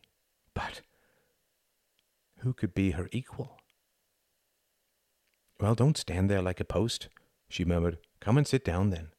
But 0.54 0.80
who 2.38 2.54
could 2.54 2.74
be 2.74 2.92
her 2.92 3.10
equal? 3.12 3.60
Well, 5.60 5.76
don't 5.76 5.98
stand 5.98 6.30
there 6.30 6.42
like 6.42 6.60
a 6.60 6.66
post, 6.66 7.10
she 7.50 7.66
murmured. 7.66 7.98
Come 8.20 8.38
and 8.38 8.48
sit 8.48 8.64
down 8.64 8.90
then. 8.90 9.10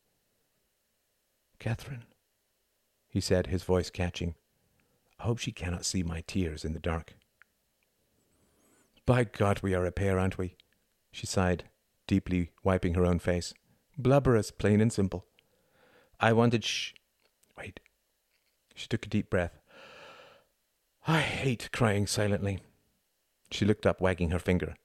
Catherine, 1.58 2.04
he 3.08 3.20
said, 3.20 3.48
his 3.48 3.64
voice 3.64 3.90
catching. 3.90 4.34
I 5.18 5.24
hope 5.24 5.38
she 5.38 5.50
cannot 5.50 5.84
see 5.84 6.02
my 6.02 6.22
tears 6.26 6.64
in 6.64 6.72
the 6.72 6.78
dark. 6.78 7.14
By 9.04 9.24
God, 9.24 9.60
we 9.62 9.74
are 9.74 9.84
a 9.84 9.90
pair, 9.90 10.18
aren't 10.18 10.38
we? 10.38 10.56
She 11.10 11.26
sighed, 11.26 11.64
deeply 12.06 12.50
wiping 12.62 12.94
her 12.94 13.06
own 13.06 13.18
face. 13.18 13.54
Blubberous, 13.96 14.50
plain 14.52 14.80
and 14.80 14.92
simple. 14.92 15.26
I 16.20 16.32
wanted 16.32 16.64
sh. 16.64 16.92
Wait. 17.56 17.80
She 18.74 18.86
took 18.86 19.06
a 19.06 19.08
deep 19.08 19.30
breath. 19.30 19.58
I 21.06 21.20
hate 21.20 21.70
crying 21.72 22.06
silently. 22.06 22.60
She 23.50 23.64
looked 23.64 23.86
up, 23.86 24.00
wagging 24.00 24.30
her 24.30 24.38
finger. 24.38 24.76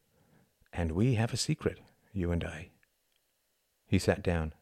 And 0.73 0.93
we 0.93 1.15
have 1.15 1.33
a 1.33 1.38
secret, 1.38 1.79
you 2.12 2.31
and 2.31 2.43
I. 2.43 2.69
He 3.86 3.99
sat 3.99 4.23
down. 4.23 4.53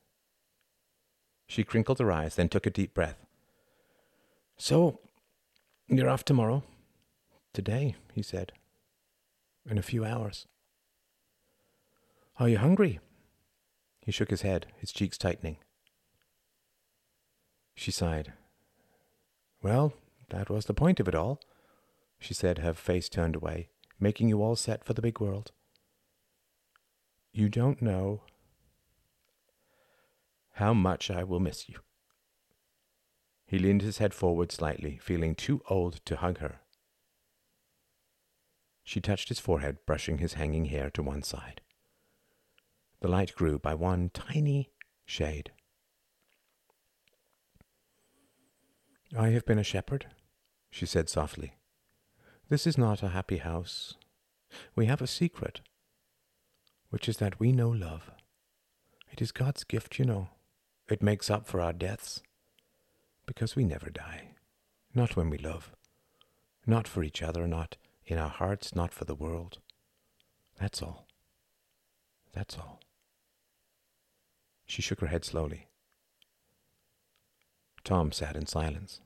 She 1.47 1.63
crinkled 1.63 1.99
her 1.99 2.11
eyes, 2.11 2.35
then 2.35 2.49
took 2.49 2.65
a 2.65 2.69
deep 2.69 2.93
breath. 2.93 3.25
So, 4.57 4.99
you're 5.87 6.09
off 6.09 6.25
tomorrow? 6.25 6.63
Today, 7.53 7.95
he 8.13 8.21
said. 8.21 8.51
In 9.69 9.77
a 9.77 9.81
few 9.81 10.03
hours. 10.03 10.47
Are 12.39 12.49
you 12.49 12.57
hungry? 12.57 12.99
He 14.01 14.11
shook 14.11 14.31
his 14.31 14.41
head, 14.41 14.67
his 14.77 14.91
cheeks 14.91 15.17
tightening. 15.17 15.57
She 17.75 17.91
sighed. 17.91 18.33
Well, 19.63 19.93
that 20.29 20.49
was 20.49 20.65
the 20.65 20.73
point 20.73 20.99
of 20.99 21.07
it 21.07 21.15
all, 21.15 21.39
she 22.19 22.33
said, 22.33 22.59
her 22.59 22.73
face 22.73 23.09
turned 23.09 23.35
away, 23.35 23.69
making 23.99 24.27
you 24.27 24.41
all 24.41 24.55
set 24.55 24.83
for 24.83 24.93
the 24.93 25.01
big 25.01 25.19
world. 25.19 25.51
You 27.33 27.47
don't 27.47 27.81
know 27.81 28.23
how 30.53 30.73
much 30.73 31.09
I 31.09 31.23
will 31.23 31.39
miss 31.39 31.69
you. 31.69 31.79
He 33.45 33.57
leaned 33.57 33.81
his 33.81 33.99
head 33.99 34.13
forward 34.13 34.51
slightly, 34.51 34.99
feeling 35.01 35.35
too 35.35 35.61
old 35.69 36.05
to 36.05 36.17
hug 36.17 36.39
her. 36.39 36.59
She 38.83 38.99
touched 38.99 39.29
his 39.29 39.39
forehead, 39.39 39.79
brushing 39.85 40.17
his 40.17 40.33
hanging 40.33 40.65
hair 40.65 40.89
to 40.91 41.03
one 41.03 41.23
side. 41.23 41.61
The 42.99 43.07
light 43.07 43.33
grew 43.35 43.59
by 43.59 43.73
one 43.75 44.09
tiny 44.13 44.71
shade. 45.05 45.51
I 49.17 49.29
have 49.29 49.45
been 49.45 49.59
a 49.59 49.63
shepherd, 49.63 50.07
she 50.69 50.85
said 50.85 51.09
softly. 51.09 51.55
This 52.49 52.67
is 52.67 52.77
not 52.77 53.03
a 53.03 53.09
happy 53.09 53.37
house. 53.37 53.95
We 54.75 54.85
have 54.85 55.01
a 55.01 55.07
secret, 55.07 55.61
which 56.91 57.09
is 57.09 57.17
that 57.17 57.39
we 57.39 57.51
know 57.51 57.69
love. 57.69 58.11
It 59.11 59.21
is 59.21 59.31
God's 59.31 59.63
gift, 59.63 59.97
you 59.97 60.05
know. 60.05 60.29
It 60.89 61.01
makes 61.01 61.29
up 61.29 61.47
for 61.47 61.59
our 61.59 61.73
deaths, 61.73 62.21
because 63.25 63.55
we 63.55 63.63
never 63.63 63.89
die. 63.89 64.35
Not 64.93 65.15
when 65.15 65.29
we 65.29 65.37
love. 65.37 65.71
Not 66.67 66.87
for 66.87 67.01
each 67.01 67.23
other, 67.23 67.47
not 67.47 67.77
in 68.05 68.17
our 68.17 68.29
hearts, 68.29 68.75
not 68.75 68.93
for 68.93 69.05
the 69.05 69.15
world. 69.15 69.59
That's 70.59 70.81
all. 70.81 71.07
That's 72.33 72.57
all. 72.57 72.81
She 74.65 74.81
shook 74.81 74.99
her 74.99 75.07
head 75.07 75.25
slowly. 75.25 75.67
Tom 77.83 78.11
sat 78.11 78.35
in 78.35 78.45
silence. 78.45 79.01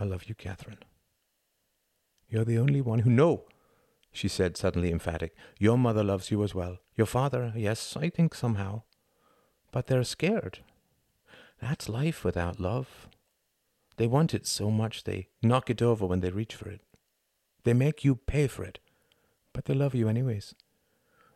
I 0.00 0.04
love 0.04 0.24
you, 0.24 0.34
Catherine. 0.34 0.82
You're 2.28 2.44
the 2.44 2.58
only 2.58 2.80
one 2.80 3.00
who. 3.00 3.10
No, 3.10 3.44
she 4.18 4.26
said, 4.26 4.56
suddenly 4.56 4.90
emphatic. 4.90 5.36
Your 5.60 5.78
mother 5.78 6.02
loves 6.02 6.28
you 6.32 6.42
as 6.42 6.52
well. 6.52 6.78
Your 6.96 7.06
father, 7.06 7.52
yes, 7.54 7.96
I 7.96 8.10
think 8.10 8.34
somehow. 8.34 8.82
But 9.70 9.86
they're 9.86 10.02
scared. 10.02 10.58
That's 11.62 11.88
life 11.88 12.24
without 12.24 12.58
love. 12.58 13.06
They 13.96 14.08
want 14.08 14.34
it 14.34 14.44
so 14.44 14.72
much 14.72 15.04
they 15.04 15.28
knock 15.40 15.70
it 15.70 15.80
over 15.80 16.04
when 16.04 16.18
they 16.18 16.30
reach 16.30 16.56
for 16.56 16.68
it. 16.68 16.80
They 17.62 17.74
make 17.74 18.04
you 18.04 18.16
pay 18.16 18.48
for 18.48 18.64
it, 18.64 18.80
but 19.52 19.66
they 19.66 19.74
love 19.74 19.94
you 19.94 20.08
anyways. 20.08 20.52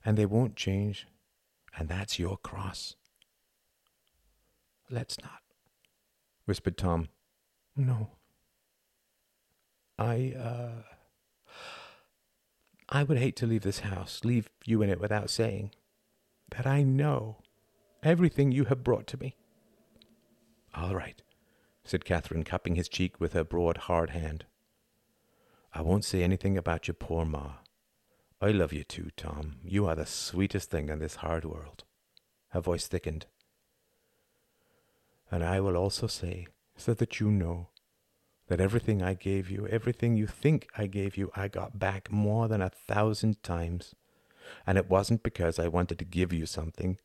And 0.05 0.17
they 0.17 0.27
won't 0.27 0.57
change. 0.57 1.07
And 1.79 1.89
that's 1.89 2.19
your 2.19 2.37
cross. 2.37 2.97
Let's 4.91 5.21
not, 5.23 5.43
whispered 6.47 6.77
Tom. 6.77 7.11
No. 7.77 8.11
I, 9.97 10.35
uh. 10.37 10.92
I 12.95 13.05
would 13.05 13.17
hate 13.17 13.37
to 13.37 13.47
leave 13.47 13.63
this 13.63 13.81
house, 13.81 14.21
leave 14.23 14.51
you 14.67 14.83
in 14.83 14.91
it 14.91 15.01
without 15.01 15.31
saying 15.31 15.71
that 16.55 16.67
I 16.67 16.83
know 16.83 17.39
everything 18.03 18.53
you 18.53 18.67
have 18.67 18.85
brought 18.85 19.07
to 19.09 19.17
me. 19.17 19.35
All 20.75 20.95
right, 20.95 21.23
said 21.85 22.05
Catherine, 22.05 22.45
cupping 22.45 22.75
his 22.75 22.91
cheek 22.91 23.19
with 23.19 23.33
her 23.33 23.45
broad, 23.45 23.79
hard 23.79 24.11
hand. 24.11 24.45
I 25.73 25.81
won't 25.81 26.05
say 26.05 26.23
anything 26.23 26.59
about 26.59 26.87
your 26.87 26.95
poor 26.95 27.25
ma. 27.25 27.53
I 28.43 28.51
love 28.51 28.75
you 28.75 28.85
too, 28.85 29.09
Tom. 29.17 29.57
You 29.65 29.87
are 29.87 29.95
the 29.95 30.05
sweetest 30.05 30.71
thing 30.71 30.91
in 30.91 30.99
this 30.99 31.17
hard 31.17 31.47
world. 31.47 31.85
Her 32.51 32.61
voice 32.61 32.89
thickened. 32.89 33.25
And 35.31 35.43
I 35.43 35.61
will 35.61 35.79
also 35.79 36.07
say, 36.07 36.47
so 36.77 36.93
that 36.93 37.21
you 37.21 37.31
know, 37.31 37.69
that 38.53 38.61
everything 38.61 39.03
I 39.03 39.15
gave 39.15 39.51
you, 39.51 39.67
everything 39.69 40.15
you 40.15 40.27
think 40.27 40.69
I 40.77 40.87
gave 40.87 41.17
you, 41.17 41.31
I 41.35 41.49
got 41.49 41.79
back 41.79 42.13
more 42.13 42.49
than 42.49 42.61
a 42.61 42.69
thousand 42.69 43.43
times. 43.43 43.95
And 44.67 44.77
it 44.77 44.91
wasn't 44.91 45.23
because 45.23 45.59
I 45.59 45.69
wanted 45.69 45.99
to 46.01 46.05
give 46.05 46.35
you 46.35 46.45
something, 46.45 46.99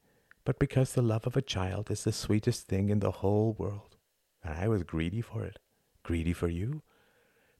but 0.43 0.59
because 0.59 0.91
the 0.91 1.01
love 1.01 1.25
of 1.25 1.37
a 1.37 1.41
child 1.41 1.89
is 1.89 2.03
the 2.03 2.11
sweetest 2.11 2.67
thing 2.67 2.89
in 2.89 2.99
the 2.99 3.23
whole 3.23 3.53
world. 3.57 3.95
And 4.43 4.55
I 4.59 4.67
was 4.67 4.83
greedy 4.83 5.21
for 5.21 5.45
it, 5.45 5.57
greedy 6.03 6.33
for 6.33 6.49
you, 6.49 6.81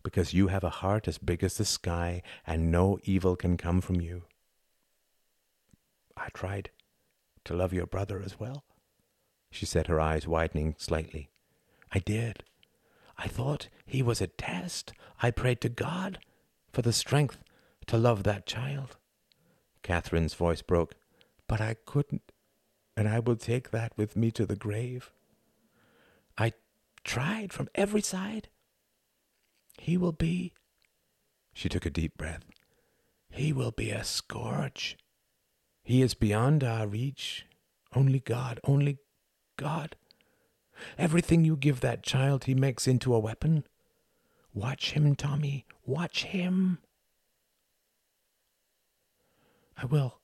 because 0.04 0.34
you 0.34 0.48
have 0.48 0.66
a 0.66 0.82
heart 0.84 1.08
as 1.08 1.18
big 1.18 1.42
as 1.42 1.56
the 1.56 1.64
sky, 1.64 2.24
and 2.46 2.70
no 2.70 3.00
evil 3.06 3.38
can 3.38 3.56
come 3.56 3.80
from 3.80 4.02
you. 4.02 4.24
I 6.18 6.28
tried 6.34 6.72
to 7.46 7.54
love 7.54 7.72
your 7.72 7.88
brother 7.88 8.22
as 8.22 8.38
well, 8.38 8.66
she 9.50 9.66
said, 9.66 9.88
her 9.88 10.02
eyes 10.02 10.28
widening 10.28 10.76
slightly. 10.78 11.30
I 11.94 12.00
did. 12.00 12.44
I 13.18 13.28
thought 13.28 13.70
he 13.86 14.02
was 14.02 14.22
a 14.22 14.28
test. 14.28 14.94
I 15.22 15.32
prayed 15.32 15.62
to 15.62 15.70
God 15.70 16.20
for 16.72 16.82
the 16.82 16.94
strength 16.94 17.40
to 17.88 17.98
love 17.98 18.24
that 18.24 18.46
child. 18.46 18.98
Catherine's 19.82 20.34
voice 20.34 20.62
broke. 20.62 20.96
But 21.48 21.62
I 21.62 21.76
couldn't, 21.86 22.34
and 22.96 23.08
I 23.08 23.20
will 23.20 23.38
take 23.38 23.72
that 23.72 23.98
with 23.98 24.18
me 24.18 24.32
to 24.32 24.46
the 24.46 24.58
grave. 24.58 25.12
I 26.38 26.52
tried 27.04 27.54
from 27.54 27.70
every 27.74 28.02
side. 28.02 28.50
He 29.80 29.98
will 29.98 30.12
be. 30.12 30.54
She 31.54 31.70
took 31.70 31.86
a 31.86 31.90
deep 31.90 32.18
breath. 32.18 32.44
He 33.30 33.54
will 33.54 33.72
be 33.72 33.92
a 33.92 34.04
scourge. 34.04 34.98
He 35.84 36.02
is 36.02 36.14
beyond 36.14 36.64
our 36.64 36.86
reach. 36.86 37.46
Only 37.96 38.20
God, 38.20 38.60
only 38.66 38.98
God. 39.56 39.96
Everything 40.98 41.46
you 41.46 41.56
give 41.56 41.80
that 41.82 42.04
child, 42.04 42.46
he 42.46 42.56
makes 42.56 42.88
into 42.88 43.14
a 43.14 43.20
weapon. 43.20 43.66
Watch 44.54 44.92
him, 44.92 45.16
Tommy. 45.16 45.66
Watch 45.86 46.26
him. 46.26 46.80
I 49.78 49.86
will, 49.86 50.20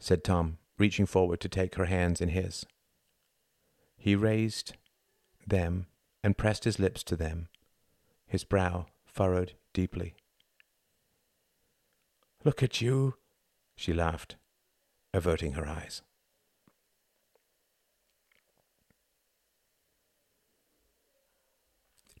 said 0.00 0.24
Tom, 0.24 0.58
reaching 0.78 1.06
forward 1.06 1.40
to 1.40 1.48
take 1.48 1.76
her 1.76 1.84
hands 1.84 2.20
in 2.20 2.30
his. 2.30 2.66
He 3.96 4.16
raised 4.16 4.74
them 5.46 5.86
and 6.24 6.36
pressed 6.36 6.64
his 6.64 6.78
lips 6.78 7.04
to 7.04 7.16
them, 7.16 7.48
his 8.26 8.44
brow 8.44 8.86
furrowed 9.06 9.54
deeply. 9.72 10.14
Look 12.44 12.62
at 12.62 12.80
you, 12.80 13.14
she 13.76 13.92
laughed, 13.92 14.36
averting 15.14 15.52
her 15.52 15.66
eyes. 15.66 16.02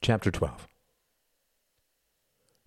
Chapter 0.00 0.30
12 0.30 0.68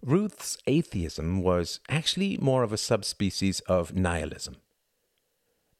Ruth's 0.04 0.58
atheism 0.68 1.42
was 1.42 1.80
actually 1.88 2.38
more 2.38 2.64
of 2.64 2.74
a 2.74 2.78
subspecies 2.78 3.62
of 3.62 3.96
nihilism. 3.96 4.58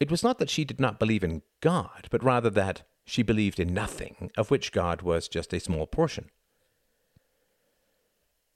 It 0.00 0.10
was 0.10 0.22
not 0.22 0.38
that 0.38 0.50
she 0.50 0.64
did 0.64 0.80
not 0.80 0.98
believe 0.98 1.22
in 1.22 1.42
God, 1.60 2.08
but 2.10 2.24
rather 2.24 2.48
that 2.50 2.82
she 3.04 3.22
believed 3.22 3.60
in 3.60 3.74
nothing, 3.74 4.30
of 4.36 4.50
which 4.50 4.72
God 4.72 5.02
was 5.02 5.28
just 5.28 5.52
a 5.52 5.60
small 5.60 5.86
portion. 5.86 6.30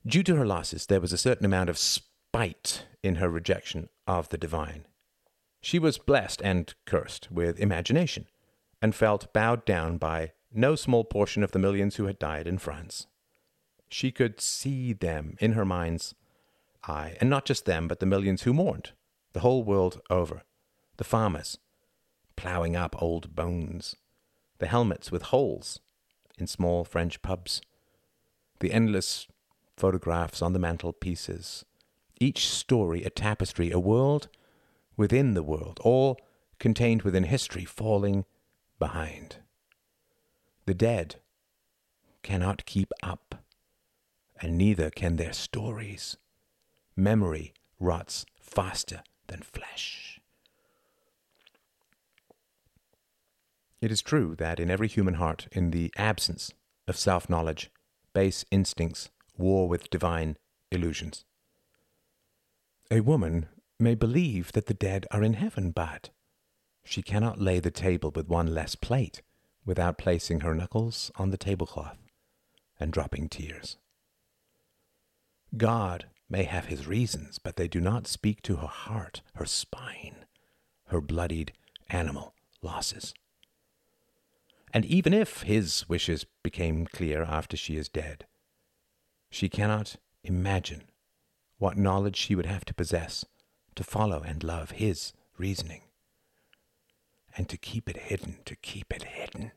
Due 0.06 0.22
to 0.22 0.36
her 0.36 0.46
losses, 0.46 0.86
there 0.86 1.00
was 1.00 1.12
a 1.12 1.18
certain 1.18 1.44
amount 1.44 1.68
of 1.68 1.78
spite 1.78 2.86
in 3.02 3.16
her 3.16 3.28
rejection 3.28 3.88
of 4.06 4.28
the 4.28 4.38
divine. 4.38 4.86
She 5.60 5.78
was 5.78 5.98
blessed 5.98 6.40
and 6.42 6.72
cursed 6.84 7.30
with 7.30 7.58
imagination, 7.58 8.26
and 8.80 8.94
felt 8.94 9.32
bowed 9.32 9.64
down 9.64 9.98
by 9.98 10.32
no 10.56 10.74
small 10.74 11.04
portion 11.04 11.42
of 11.42 11.52
the 11.52 11.58
millions 11.58 11.96
who 11.96 12.06
had 12.06 12.18
died 12.18 12.46
in 12.46 12.58
France. 12.58 13.06
She 13.88 14.10
could 14.10 14.40
see 14.40 14.92
them 14.92 15.36
in 15.40 15.52
her 15.52 15.64
mind's 15.64 16.14
eye, 16.86 17.16
and 17.20 17.30
not 17.30 17.44
just 17.44 17.64
them, 17.64 17.88
but 17.88 18.00
the 18.00 18.06
millions 18.06 18.42
who 18.42 18.54
mourned, 18.54 18.92
the 19.32 19.40
whole 19.40 19.62
world 19.62 20.00
over, 20.10 20.42
the 20.96 21.04
farmers 21.04 21.58
ploughing 22.36 22.76
up 22.76 23.00
old 23.02 23.34
bones, 23.34 23.96
the 24.58 24.66
helmets 24.66 25.10
with 25.10 25.22
holes 25.22 25.80
in 26.38 26.46
small 26.46 26.84
French 26.84 27.22
pubs, 27.22 27.60
the 28.60 28.72
endless 28.72 29.26
photographs 29.76 30.42
on 30.42 30.52
the 30.52 30.58
mantelpieces, 30.58 31.64
each 32.20 32.48
story 32.48 33.04
a 33.04 33.10
tapestry, 33.10 33.70
a 33.70 33.78
world 33.78 34.28
within 34.96 35.34
the 35.34 35.42
world, 35.42 35.80
all 35.82 36.18
contained 36.58 37.02
within 37.02 37.24
history, 37.24 37.64
falling 37.64 38.24
behind. 38.78 39.36
The 40.66 40.74
dead 40.74 41.16
cannot 42.24 42.66
keep 42.66 42.92
up, 43.00 43.36
and 44.42 44.58
neither 44.58 44.90
can 44.90 45.14
their 45.14 45.32
stories. 45.32 46.16
Memory 46.96 47.54
rots 47.78 48.26
faster 48.40 49.04
than 49.28 49.42
flesh. 49.42 50.20
It 53.80 53.92
is 53.92 54.02
true 54.02 54.34
that 54.36 54.58
in 54.58 54.68
every 54.68 54.88
human 54.88 55.14
heart, 55.14 55.46
in 55.52 55.70
the 55.70 55.92
absence 55.96 56.52
of 56.88 56.96
self 56.96 57.30
knowledge, 57.30 57.70
base 58.12 58.44
instincts 58.50 59.10
war 59.38 59.68
with 59.68 59.90
divine 59.90 60.36
illusions. 60.72 61.24
A 62.90 63.00
woman 63.00 63.46
may 63.78 63.94
believe 63.94 64.50
that 64.52 64.66
the 64.66 64.74
dead 64.74 65.06
are 65.12 65.22
in 65.22 65.34
heaven, 65.34 65.70
but 65.70 66.10
she 66.82 67.02
cannot 67.02 67.40
lay 67.40 67.60
the 67.60 67.70
table 67.70 68.10
with 68.10 68.26
one 68.26 68.52
less 68.52 68.74
plate 68.74 69.22
without 69.66 69.98
placing 69.98 70.40
her 70.40 70.54
knuckles 70.54 71.10
on 71.16 71.30
the 71.30 71.36
tablecloth. 71.36 71.98
and 72.78 72.92
dropping 72.92 73.26
tears. 73.28 73.78
God 75.56 76.06
may 76.28 76.42
have 76.42 76.66
his 76.66 76.86
reasons, 76.86 77.38
but 77.38 77.56
they 77.56 77.68
do 77.68 77.80
not 77.80 78.06
speak 78.06 78.42
to 78.42 78.56
her 78.56 78.66
heart, 78.66 79.22
her 79.36 79.46
spine, 79.46 80.26
her 80.88 81.00
bloodied 81.00 81.52
animal 81.88 82.34
losses. 82.60 83.14
And 84.74 84.84
even 84.84 85.14
if 85.14 85.42
his 85.42 85.88
wishes 85.88 86.26
became 86.42 86.86
clear 86.86 87.22
after 87.22 87.56
she 87.56 87.76
is 87.76 87.88
dead, 87.88 88.26
she 89.30 89.48
cannot 89.48 89.96
imagine 90.22 90.90
what 91.58 91.78
knowledge 91.78 92.16
she 92.16 92.34
would 92.34 92.46
have 92.46 92.66
to 92.66 92.74
possess 92.74 93.24
to 93.74 93.82
follow 93.82 94.22
and 94.22 94.44
love 94.44 94.72
his 94.72 95.14
reasoning. 95.38 95.80
And 97.36 97.48
to 97.48 97.58
keep 97.58 97.88
it 97.90 97.96
hidden, 97.96 98.38
to 98.46 98.56
keep 98.56 98.92
it 98.92 99.02
hidden. 99.04 99.52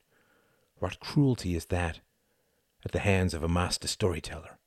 What 0.76 1.00
cruelty 1.00 1.56
is 1.56 1.66
that 1.68 2.02
at 2.84 2.92
the 2.92 3.00
hands 3.00 3.34
of 3.34 3.44
a 3.44 3.48
master 3.48 3.88
storyteller? 3.88 4.60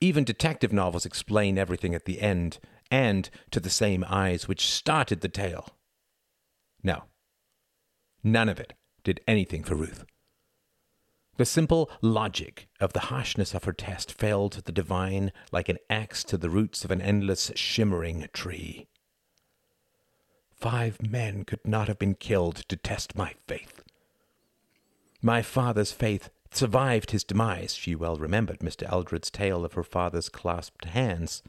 Even 0.00 0.24
detective 0.24 0.72
novels 0.72 1.06
explain 1.06 1.58
everything 1.58 1.94
at 1.94 2.04
the 2.04 2.20
end 2.20 2.58
and 2.90 3.30
to 3.50 3.60
the 3.60 3.70
same 3.70 4.04
eyes 4.08 4.48
which 4.48 4.66
started 4.66 5.20
the 5.20 5.28
tale. 5.28 5.70
No, 6.82 7.04
none 8.22 8.48
of 8.48 8.60
it 8.60 8.74
did 9.04 9.20
anything 9.26 9.62
for 9.64 9.74
Ruth. 9.74 10.04
The 11.36 11.46
simple 11.46 11.90
logic 12.02 12.68
of 12.78 12.92
the 12.92 13.00
harshness 13.00 13.54
of 13.54 13.64
her 13.64 13.72
test 13.72 14.12
fell 14.12 14.48
to 14.50 14.60
the 14.60 14.72
divine 14.72 15.32
like 15.50 15.68
an 15.68 15.78
axe 15.88 16.22
to 16.24 16.36
the 16.36 16.50
roots 16.50 16.84
of 16.84 16.90
an 16.90 17.00
endless, 17.00 17.50
shimmering 17.54 18.28
tree. 18.32 18.86
Five 20.62 21.02
men 21.02 21.44
could 21.44 21.66
not 21.66 21.88
have 21.88 21.98
been 21.98 22.14
killed 22.14 22.54
to 22.68 22.76
test 22.76 23.16
my 23.16 23.34
faith. 23.48 23.82
My 25.20 25.42
father's 25.42 25.90
faith 25.90 26.30
survived 26.52 27.10
his 27.10 27.24
demise. 27.24 27.74
She 27.74 27.96
well 27.96 28.14
remembered 28.14 28.60
Mr. 28.60 28.88
Eldred's 28.88 29.28
tale 29.28 29.64
of 29.64 29.72
her 29.72 29.82
father's 29.82 30.28
clasped 30.28 30.84
hands. 30.84 31.42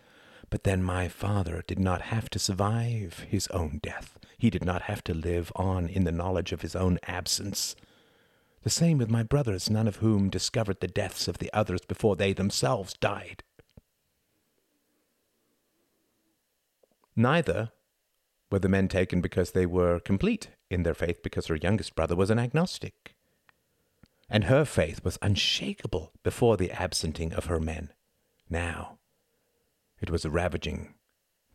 But 0.50 0.64
then 0.64 0.82
my 0.82 1.10
father 1.10 1.64
did 1.68 1.78
not 1.78 2.02
have 2.02 2.28
to 2.32 2.40
survive 2.40 3.28
his 3.30 3.48
own 3.50 3.80
death. 3.84 4.18
He 4.40 4.50
did 4.50 4.66
not 4.66 4.82
have 4.82 5.04
to 5.04 5.14
live 5.14 5.52
on 5.56 5.90
in 5.90 6.06
the 6.06 6.12
knowledge 6.12 6.52
of 6.52 6.64
his 6.64 6.76
own 6.76 6.98
absence. 7.04 7.76
The 8.64 8.72
same 8.72 8.98
with 8.98 9.12
my 9.12 9.22
brothers, 9.22 9.70
none 9.70 9.88
of 9.88 9.98
whom 9.98 10.32
discovered 10.32 10.80
the 10.80 10.88
deaths 10.88 11.28
of 11.28 11.38
the 11.38 11.54
others 11.54 11.82
before 11.88 12.16
they 12.16 12.34
themselves 12.34 12.96
died. 12.96 13.44
Neither 17.16 17.72
were 18.54 18.60
the 18.60 18.70
men 18.70 18.88
taken 18.88 19.20
because 19.20 19.54
they 19.54 19.66
were 19.66 20.00
complete 20.00 20.50
in 20.70 20.84
their 20.84 20.94
faith, 20.94 21.24
because 21.24 21.48
her 21.48 21.56
youngest 21.56 21.96
brother 21.96 22.16
was 22.16 22.30
an 22.30 22.38
agnostic. 22.38 23.16
And 24.30 24.44
her 24.44 24.64
faith 24.64 25.04
was 25.04 25.18
unshakable 25.24 26.12
before 26.22 26.56
the 26.56 26.70
absenting 26.70 27.34
of 27.34 27.46
her 27.46 27.60
men. 27.60 27.92
Now, 28.52 29.00
it 30.00 30.12
was 30.12 30.24
a 30.24 30.30
ravaging 30.30 30.94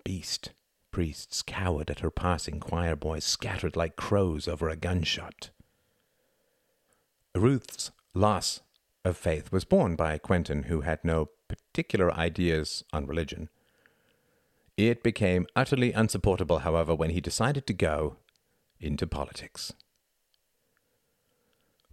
beast. 0.03 0.51
Priests 0.91 1.41
cowered 1.41 1.89
at 1.89 2.01
her 2.01 2.11
passing, 2.11 2.59
choir 2.59 2.97
boys 2.97 3.23
scattered 3.23 3.77
like 3.77 3.95
crows 3.95 4.49
over 4.49 4.69
a 4.69 4.75
gunshot. 4.75 5.51
Ruth's 7.33 7.93
loss 8.13 8.63
of 9.05 9.17
faith 9.17 9.53
was 9.53 9.65
borne 9.65 9.95
by 9.95 10.19
Quentin, 10.19 10.65
who 10.65 10.81
had 10.81 11.05
no 11.05 11.29
particular 11.47 12.13
ideas 12.13 12.83
on 12.93 13.07
religion. 13.07 13.51
It 14.79 15.03
became 15.03 15.49
utterly 15.57 15.93
unsupportable, 15.93 16.61
however, 16.61 16.95
when 16.95 17.11
he 17.11 17.21
decided 17.21 17.67
to 17.67 17.73
go 17.73 18.19
into 18.79 19.09
politics. 19.09 19.73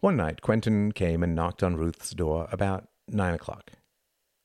One 0.02 0.16
night, 0.16 0.44
Quentin 0.44 0.92
came 0.92 1.24
and 1.24 1.34
knocked 1.34 1.64
on 1.64 1.78
Ruth's 1.78 2.12
door 2.12 2.48
about 2.52 2.88
nine 3.08 3.34
o'clock. 3.34 3.72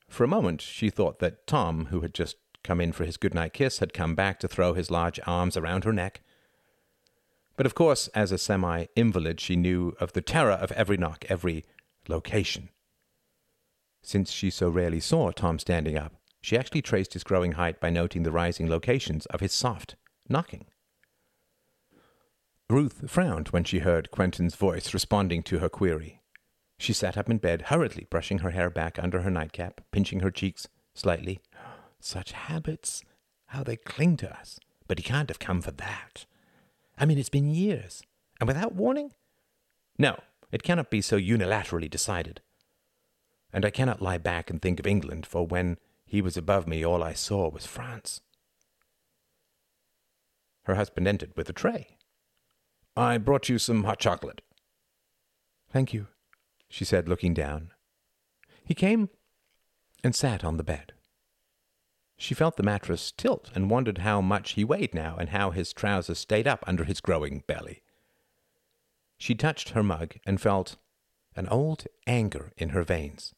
For 0.08 0.24
a 0.24 0.28
moment, 0.28 0.62
she 0.62 0.88
thought 0.88 1.18
that 1.18 1.46
Tom, 1.46 1.88
who 1.90 2.00
had 2.00 2.14
just 2.14 2.36
come 2.64 2.80
in 2.80 2.92
for 2.92 3.04
his 3.04 3.18
good-night 3.18 3.52
kiss, 3.52 3.80
had 3.80 3.92
come 3.92 4.14
back 4.14 4.40
to 4.40 4.48
throw 4.48 4.72
his 4.72 4.90
large 4.90 5.20
arms 5.26 5.58
around 5.58 5.84
her 5.84 5.92
neck. 5.92 6.22
But 7.58 7.66
of 7.66 7.74
course, 7.74 8.08
as 8.08 8.32
a 8.32 8.38
semi 8.38 8.86
invalid, 8.96 9.38
she 9.38 9.54
knew 9.54 9.94
of 10.00 10.14
the 10.14 10.22
terror 10.22 10.52
of 10.52 10.72
every 10.72 10.96
knock, 10.96 11.26
every 11.28 11.66
location. 12.08 12.70
Since 14.00 14.32
she 14.32 14.48
so 14.48 14.70
rarely 14.70 15.00
saw 15.00 15.30
Tom 15.30 15.58
standing 15.58 15.98
up, 15.98 16.14
she 16.40 16.56
actually 16.56 16.82
traced 16.82 17.12
his 17.12 17.24
growing 17.24 17.52
height 17.52 17.80
by 17.80 17.90
noting 17.90 18.22
the 18.22 18.32
rising 18.32 18.68
locations 18.68 19.26
of 19.26 19.40
his 19.40 19.52
soft 19.52 19.96
knocking. 20.28 20.66
Ruth 22.68 23.10
frowned 23.10 23.48
when 23.48 23.64
she 23.64 23.80
heard 23.80 24.10
Quentin's 24.10 24.54
voice 24.54 24.94
responding 24.94 25.42
to 25.42 25.58
her 25.58 25.68
query. 25.68 26.22
She 26.78 26.92
sat 26.92 27.18
up 27.18 27.28
in 27.28 27.38
bed, 27.38 27.62
hurriedly 27.62 28.06
brushing 28.08 28.38
her 28.38 28.52
hair 28.52 28.70
back 28.70 28.98
under 28.98 29.22
her 29.22 29.30
nightcap, 29.30 29.80
pinching 29.90 30.20
her 30.20 30.30
cheeks 30.30 30.68
slightly. 30.94 31.40
Such 32.00 32.32
habits, 32.32 33.02
how 33.46 33.62
they 33.62 33.76
cling 33.76 34.16
to 34.18 34.32
us. 34.32 34.58
But 34.86 34.98
he 34.98 35.02
can't 35.02 35.28
have 35.28 35.38
come 35.38 35.60
for 35.60 35.72
that. 35.72 36.24
I 36.96 37.04
mean, 37.04 37.18
it's 37.18 37.28
been 37.28 37.50
years. 37.50 38.02
And 38.40 38.46
without 38.46 38.74
warning? 38.74 39.12
No, 39.98 40.18
it 40.50 40.62
cannot 40.62 40.90
be 40.90 41.02
so 41.02 41.18
unilaterally 41.18 41.90
decided. 41.90 42.40
And 43.52 43.64
I 43.64 43.70
cannot 43.70 44.00
lie 44.00 44.18
back 44.18 44.48
and 44.48 44.62
think 44.62 44.80
of 44.80 44.86
England, 44.86 45.26
for 45.26 45.46
when 45.46 45.76
he 46.10 46.20
was 46.20 46.36
above 46.36 46.66
me, 46.66 46.84
all 46.84 47.04
I 47.04 47.12
saw 47.12 47.48
was 47.48 47.66
France. 47.66 48.20
Her 50.64 50.74
husband 50.74 51.06
entered 51.06 51.32
with 51.36 51.48
a 51.48 51.52
tray. 51.52 51.98
I 52.96 53.16
brought 53.16 53.48
you 53.48 53.58
some 53.58 53.84
hot 53.84 54.00
chocolate. 54.00 54.40
Thank 55.72 55.94
you, 55.94 56.08
she 56.68 56.84
said, 56.84 57.08
looking 57.08 57.32
down. 57.32 57.70
He 58.64 58.74
came 58.74 59.08
and 60.02 60.12
sat 60.12 60.42
on 60.42 60.56
the 60.56 60.64
bed. 60.64 60.94
She 62.16 62.34
felt 62.34 62.56
the 62.56 62.64
mattress 62.64 63.12
tilt 63.12 63.48
and 63.54 63.70
wondered 63.70 63.98
how 63.98 64.20
much 64.20 64.54
he 64.54 64.64
weighed 64.64 64.92
now 64.92 65.14
and 65.16 65.28
how 65.28 65.52
his 65.52 65.72
trousers 65.72 66.18
stayed 66.18 66.48
up 66.48 66.64
under 66.66 66.82
his 66.82 67.00
growing 67.00 67.44
belly. 67.46 67.84
She 69.16 69.36
touched 69.36 69.70
her 69.70 69.84
mug 69.84 70.16
and 70.26 70.40
felt 70.40 70.76
an 71.36 71.46
old 71.46 71.84
anger 72.08 72.52
in 72.56 72.70
her 72.70 72.82
veins. 72.82 73.32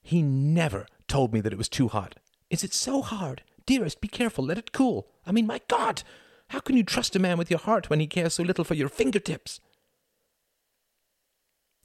He 0.00 0.22
never 0.22 0.86
told 1.10 1.34
me 1.34 1.40
that 1.40 1.52
it 1.52 1.58
was 1.58 1.68
too 1.68 1.88
hot. 1.88 2.14
Is 2.48 2.64
it 2.64 2.72
so 2.72 3.02
hard? 3.02 3.42
Dearest, 3.66 4.00
be 4.00 4.08
careful. 4.08 4.44
Let 4.44 4.58
it 4.58 4.72
cool. 4.72 5.08
I 5.26 5.32
mean, 5.32 5.46
my 5.46 5.60
God! 5.68 6.02
How 6.48 6.60
can 6.60 6.76
you 6.76 6.82
trust 6.82 7.14
a 7.14 7.18
man 7.18 7.36
with 7.36 7.50
your 7.50 7.60
heart 7.60 7.90
when 7.90 8.00
he 8.00 8.06
cares 8.06 8.34
so 8.34 8.42
little 8.42 8.64
for 8.64 8.74
your 8.74 8.88
fingertips? 8.88 9.60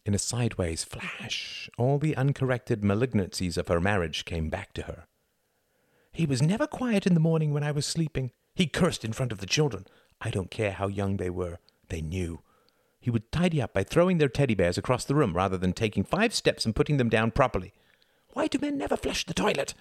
In 0.05 0.13
a 0.13 0.19
sideways 0.19 0.83
flash, 0.83 1.69
all 1.77 1.97
the 1.97 2.15
uncorrected 2.15 2.81
malignancies 2.81 3.57
of 3.57 3.67
her 3.67 3.81
marriage 3.81 4.25
came 4.25 4.49
back 4.49 4.73
to 4.73 4.83
her. 4.83 5.05
He 6.13 6.27
was 6.27 6.41
never 6.41 6.67
quiet 6.67 7.05
in 7.07 7.15
the 7.15 7.19
morning 7.19 7.51
when 7.51 7.63
I 7.63 7.71
was 7.71 7.85
sleeping. 7.85 8.31
He 8.53 8.67
cursed 8.67 9.03
in 9.03 9.13
front 9.13 9.31
of 9.31 9.39
the 9.39 9.47
children. 9.47 9.85
I 10.21 10.29
don't 10.29 10.51
care 10.51 10.71
how 10.71 10.87
young 10.87 11.17
they 11.17 11.31
were. 11.31 11.57
They 11.89 12.01
knew. 12.01 12.41
He 12.99 13.09
would 13.09 13.31
tidy 13.31 13.61
up 13.61 13.73
by 13.73 13.83
throwing 13.83 14.19
their 14.19 14.29
teddy 14.29 14.55
bears 14.55 14.77
across 14.77 15.05
the 15.05 15.15
room 15.15 15.35
rather 15.35 15.57
than 15.57 15.73
taking 15.73 16.03
five 16.03 16.33
steps 16.33 16.65
and 16.65 16.75
putting 16.75 16.97
them 16.97 17.09
down 17.09 17.31
properly. 17.31 17.73
Why 18.35 18.47
do 18.47 18.59
men 18.59 18.77
never 18.77 18.97
flush 18.97 19.25
the 19.25 19.33
toilet? 19.33 19.73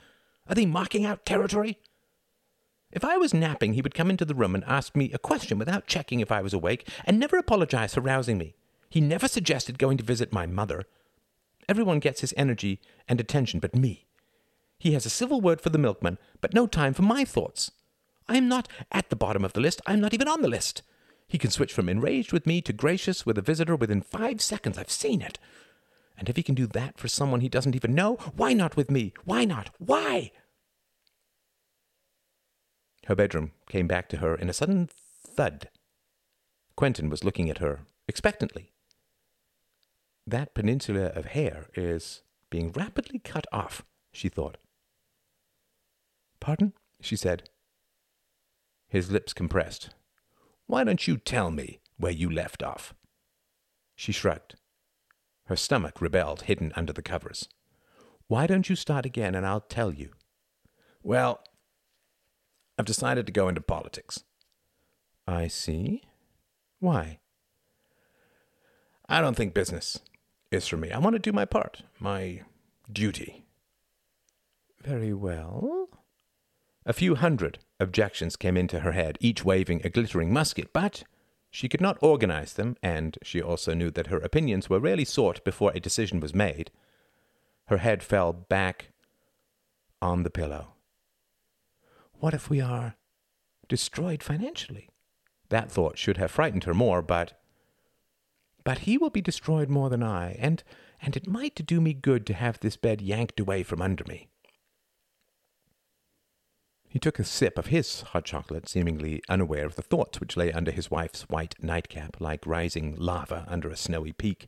Are 0.49 0.55
they 0.55 0.65
marking 0.65 1.05
out 1.05 1.27
territory? 1.27 1.81
If 2.93 3.05
I 3.05 3.17
was 3.17 3.35
napping, 3.35 3.73
he 3.73 3.83
would 3.83 3.97
come 3.97 4.11
into 4.11 4.25
the 4.25 4.35
room 4.35 4.55
and 4.55 4.63
ask 4.63 4.95
me 4.95 5.11
a 5.13 5.19
question 5.19 5.59
without 5.59 5.89
checking 5.89 6.21
if 6.21 6.31
I 6.31 6.41
was 6.41 6.55
awake, 6.55 6.89
and 7.05 7.19
never 7.19 7.37
apologize 7.37 7.95
for 7.95 8.01
rousing 8.01 8.39
me. 8.39 8.55
He 8.89 9.01
never 9.01 9.27
suggested 9.27 9.77
going 9.77 9.97
to 9.97 10.05
visit 10.05 10.33
my 10.33 10.47
mother. 10.47 10.85
Everyone 11.69 11.99
gets 11.99 12.21
his 12.21 12.33
energy 12.37 12.81
and 13.09 13.19
attention 13.19 13.59
but 13.59 13.75
me. 13.75 14.07
He 14.79 14.93
has 14.93 15.05
a 15.05 15.11
civil 15.11 15.41
word 15.41 15.61
for 15.61 15.71
the 15.71 15.77
milkman, 15.77 16.17
but 16.41 16.55
no 16.55 16.69
time 16.69 16.95
for 16.95 17.03
my 17.03 17.25
thoughts. 17.25 17.73
I 18.29 18.37
am 18.37 18.49
not 18.49 18.69
at 18.93 19.11
the 19.11 19.17
bottom 19.17 19.45
of 19.45 19.55
the 19.55 19.61
list. 19.61 19.83
I 19.85 19.95
am 19.95 20.01
not 20.01 20.15
even 20.15 20.29
on 20.29 20.43
the 20.43 20.49
list. 20.49 20.83
He 21.27 21.39
can 21.39 21.51
switch 21.51 21.73
from 21.73 21.89
enraged 21.89 22.33
with 22.33 22.47
me 22.47 22.61
to 22.63 22.73
gracious 22.73 23.27
with 23.27 23.37
a 23.37 23.43
visitor 23.43 23.75
within 23.75 24.01
five 24.01 24.41
seconds. 24.41 24.79
I've 24.79 24.93
seen 24.93 25.23
it. 25.23 25.41
And 26.17 26.29
if 26.29 26.37
he 26.37 26.43
can 26.43 26.55
do 26.55 26.67
that 26.69 26.99
for 26.99 27.09
someone 27.09 27.41
he 27.41 27.49
doesn't 27.49 27.75
even 27.75 27.95
know, 27.95 28.15
why 28.37 28.53
not 28.53 28.77
with 28.77 28.91
me? 28.91 29.13
Why 29.25 29.45
not? 29.45 29.71
Why? 29.79 30.31
Her 33.07 33.15
bedroom 33.15 33.53
came 33.69 33.87
back 33.87 34.09
to 34.11 34.19
her 34.19 34.35
in 34.35 34.49
a 34.49 34.55
sudden 34.55 34.89
thud. 35.27 35.69
Quentin 36.77 37.11
was 37.11 37.25
looking 37.25 37.51
at 37.51 37.59
her 37.59 37.81
expectantly. 38.09 38.73
That 40.27 40.55
peninsula 40.55 41.07
of 41.07 41.27
hair 41.27 41.67
is 41.75 42.23
being 42.49 42.73
rapidly 42.73 43.19
cut 43.19 43.47
off, 43.53 43.85
she 44.13 44.29
thought. 44.29 44.57
Pardon? 46.41 46.73
she 47.01 47.17
said. 47.17 47.51
His 48.89 49.11
lips 49.11 49.33
compressed. 49.33 49.91
Why 50.67 50.85
don't 50.85 51.07
you 51.07 51.17
tell 51.17 51.51
me 51.51 51.81
where 51.99 52.13
you 52.13 52.31
left 52.31 52.63
off? 52.63 52.95
She 53.97 54.13
shrugged. 54.13 54.55
Her 55.47 55.57
stomach 55.57 56.01
rebelled, 56.01 56.43
hidden 56.43 56.73
under 56.75 56.93
the 56.93 57.03
covers. 57.03 57.49
Why 58.27 58.47
don't 58.47 58.69
you 58.69 58.77
start 58.77 59.05
again 59.05 59.35
and 59.35 59.47
I'll 59.47 59.61
tell 59.61 59.93
you? 59.93 60.11
Well, 61.03 61.45
I've 62.79 62.87
decided 62.87 63.27
to 63.27 63.33
go 63.33 63.49
into 63.49 63.61
politics. 63.61 64.25
I 65.27 65.49
see. 65.49 66.03
Why? 66.81 67.19
I 69.09 69.21
don't 69.21 69.37
think 69.37 69.53
business 69.55 70.01
is 70.51 70.67
for 70.67 70.77
me. 70.77 70.91
I 70.91 70.99
want 70.99 71.15
to 71.15 71.21
do 71.21 71.33
my 71.33 71.45
part, 71.45 71.83
my 72.01 72.43
duty. 72.91 73.45
Very 74.83 75.13
well. 75.13 75.89
A 76.87 76.93
few 76.93 77.15
hundred 77.15 77.59
objections 77.81 78.37
came 78.37 78.57
into 78.57 78.81
her 78.81 78.93
head, 78.93 79.19
each 79.21 79.45
waving 79.45 79.83
a 79.85 79.91
glittering 79.91 80.33
musket, 80.33 80.73
but 80.73 81.05
she 81.55 81.69
could 81.69 81.81
not 81.81 81.97
organize 82.01 82.55
them, 82.55 82.77
and 82.83 83.17
she 83.23 83.41
also 83.41 83.75
knew 83.75 83.89
that 83.89 84.09
her 84.09 84.19
opinions 84.19 84.69
were 84.69 84.81
rarely 84.81 85.05
sought 85.05 85.45
before 85.45 85.71
a 85.73 85.79
decision 85.79 86.19
was 86.19 86.35
made. 86.35 86.73
Her 87.67 87.77
head 87.77 88.03
fell 88.03 88.33
back 88.33 88.89
on 90.03 90.25
the 90.25 90.31
pillow. 90.31 90.73
What 92.15 92.35
if 92.35 92.51
we 92.51 92.61
are 92.61 92.97
destroyed 93.69 94.21
financially? 94.21 94.89
That 95.49 95.71
thought 95.71 95.97
should 95.97 96.17
have 96.17 96.33
frightened 96.33 96.65
her 96.65 96.75
more, 96.75 97.03
but 97.03 97.41
but 98.65 98.79
he 98.79 98.99
will 98.99 99.11
be 99.11 99.21
destroyed 99.21 99.69
more 99.69 99.91
than 99.91 100.03
I, 100.03 100.33
and 100.33 100.65
and 101.01 101.17
it 101.17 101.29
might 101.29 101.65
do 101.65 101.81
me 101.81 101.95
good 101.95 102.27
to 102.27 102.35
have 102.35 102.59
this 102.59 102.77
bed 102.77 103.01
yanked 103.01 103.39
away 103.39 103.63
from 103.63 103.81
under 103.81 104.03
me. 104.09 104.29
He 106.95 107.01
took 107.01 107.19
a 107.19 107.25
sip 107.25 107.59
of 107.59 107.67
his 107.67 108.03
hot 108.03 108.25
chocolate, 108.25 108.69
seemingly 108.69 109.21
unaware 109.29 109.67
of 109.67 109.75
the 109.75 109.83
thoughts 109.83 110.21
which 110.21 110.37
lay 110.37 110.53
under 110.53 110.71
his 110.71 110.93
wife's 110.93 111.23
white 111.23 111.57
nightcap 111.61 112.21
like 112.21 112.47
rising 112.47 112.95
lava 112.97 113.45
under 113.49 113.69
a 113.69 113.77
snowy 113.77 114.13
peak. 114.13 114.47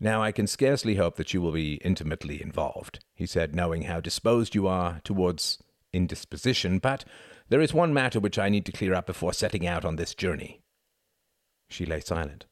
Now 0.00 0.22
I 0.22 0.32
can 0.32 0.46
scarcely 0.46 0.94
hope 0.94 1.16
that 1.16 1.34
you 1.34 1.42
will 1.42 1.52
be 1.52 1.74
intimately 1.84 2.40
involved, 2.40 3.04
he 3.14 3.26
said, 3.26 3.54
knowing 3.54 3.82
how 3.82 4.00
disposed 4.00 4.54
you 4.54 4.66
are 4.66 5.02
towards 5.04 5.62
indisposition, 5.92 6.78
but 6.78 7.04
there 7.50 7.60
is 7.60 7.74
one 7.74 7.92
matter 7.92 8.18
which 8.18 8.38
I 8.38 8.48
need 8.48 8.64
to 8.64 8.72
clear 8.72 8.94
up 8.94 9.04
before 9.04 9.34
setting 9.34 9.66
out 9.66 9.84
on 9.84 9.96
this 9.96 10.14
journey. 10.14 10.62
She 11.68 11.84
lay 11.84 12.00
silent. 12.00 12.46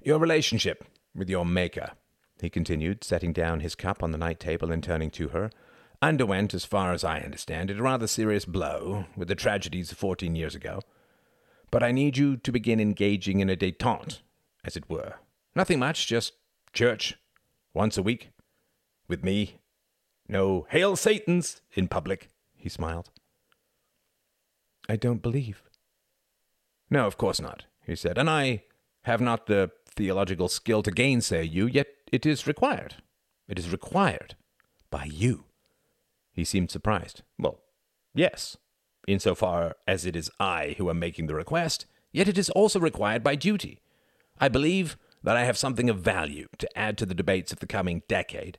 Your 0.00 0.20
relationship 0.20 0.84
with 1.16 1.28
your 1.28 1.44
Maker, 1.44 1.94
he 2.40 2.48
continued, 2.48 3.02
setting 3.02 3.32
down 3.32 3.58
his 3.58 3.74
cup 3.74 4.04
on 4.04 4.12
the 4.12 4.18
night 4.18 4.38
table 4.38 4.70
and 4.70 4.84
turning 4.84 5.10
to 5.10 5.30
her, 5.30 5.50
underwent, 6.02 6.54
as 6.54 6.64
far 6.64 6.92
as 6.92 7.04
I 7.04 7.20
understand 7.20 7.70
it, 7.70 7.78
a 7.78 7.82
rather 7.82 8.06
serious 8.06 8.44
blow 8.44 9.06
with 9.16 9.28
the 9.28 9.34
tragedies 9.34 9.92
of 9.92 9.98
fourteen 9.98 10.34
years 10.34 10.54
ago. 10.54 10.80
But 11.70 11.82
I 11.82 11.92
need 11.92 12.16
you 12.16 12.36
to 12.36 12.52
begin 12.52 12.80
engaging 12.80 13.40
in 13.40 13.50
a 13.50 13.56
detente, 13.56 14.20
as 14.64 14.76
it 14.76 14.88
were. 14.90 15.14
Nothing 15.54 15.78
much, 15.78 16.06
just 16.06 16.32
church, 16.72 17.16
once 17.74 17.96
a 17.96 18.02
week, 18.02 18.30
with 19.08 19.22
me. 19.22 19.60
No 20.28 20.66
Hail 20.70 20.94
Satans 20.96 21.60
in 21.72 21.88
public, 21.88 22.28
he 22.56 22.68
smiled. 22.68 23.10
I 24.88 24.96
don't 24.96 25.22
believe. 25.22 25.62
No, 26.88 27.06
of 27.06 27.16
course 27.16 27.40
not, 27.40 27.64
he 27.86 27.94
said, 27.94 28.16
and 28.18 28.30
I 28.30 28.64
have 29.02 29.20
not 29.20 29.46
the 29.46 29.70
theological 29.86 30.48
skill 30.48 30.82
to 30.82 30.90
gainsay 30.90 31.44
you, 31.44 31.66
yet 31.66 31.88
it 32.10 32.26
is 32.26 32.46
required. 32.46 32.96
It 33.48 33.58
is 33.58 33.70
required 33.70 34.36
by 34.90 35.04
you. 35.04 35.44
He 36.32 36.44
seemed 36.44 36.70
surprised. 36.70 37.22
Well, 37.38 37.60
yes, 38.14 38.56
insofar 39.06 39.76
as 39.86 40.06
it 40.06 40.16
is 40.16 40.30
I 40.38 40.74
who 40.78 40.90
am 40.90 40.98
making 40.98 41.26
the 41.26 41.34
request, 41.34 41.86
yet 42.12 42.28
it 42.28 42.38
is 42.38 42.50
also 42.50 42.80
required 42.80 43.22
by 43.22 43.36
duty. 43.36 43.80
I 44.38 44.48
believe 44.48 44.96
that 45.22 45.36
I 45.36 45.44
have 45.44 45.58
something 45.58 45.90
of 45.90 45.98
value 45.98 46.48
to 46.58 46.78
add 46.78 46.96
to 46.98 47.06
the 47.06 47.14
debates 47.14 47.52
of 47.52 47.58
the 47.58 47.66
coming 47.66 48.02
decade. 48.08 48.58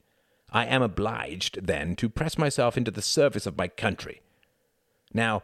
I 0.51 0.65
am 0.65 0.81
obliged, 0.81 1.65
then, 1.65 1.95
to 1.95 2.09
press 2.09 2.37
myself 2.37 2.77
into 2.77 2.91
the 2.91 3.01
service 3.01 3.45
of 3.45 3.57
my 3.57 3.67
country. 3.67 4.21
Now, 5.13 5.43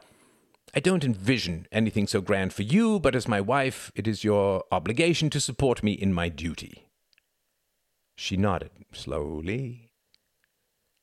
I 0.76 0.80
don't 0.80 1.06
envision 1.06 1.66
anything 1.72 2.08
so 2.08 2.22
grand 2.22 2.54
for 2.54 2.64
you, 2.64 3.00
but 3.00 3.16
as 3.16 3.28
my 3.28 3.42
wife, 3.42 3.92
it 3.96 4.08
is 4.08 4.24
your 4.24 4.64
obligation 4.72 5.30
to 5.32 5.40
support 5.40 5.82
me 5.82 5.94
in 5.94 6.14
my 6.14 6.30
duty. 6.30 6.90
She 8.16 8.36
nodded 8.36 8.72
slowly 8.92 9.87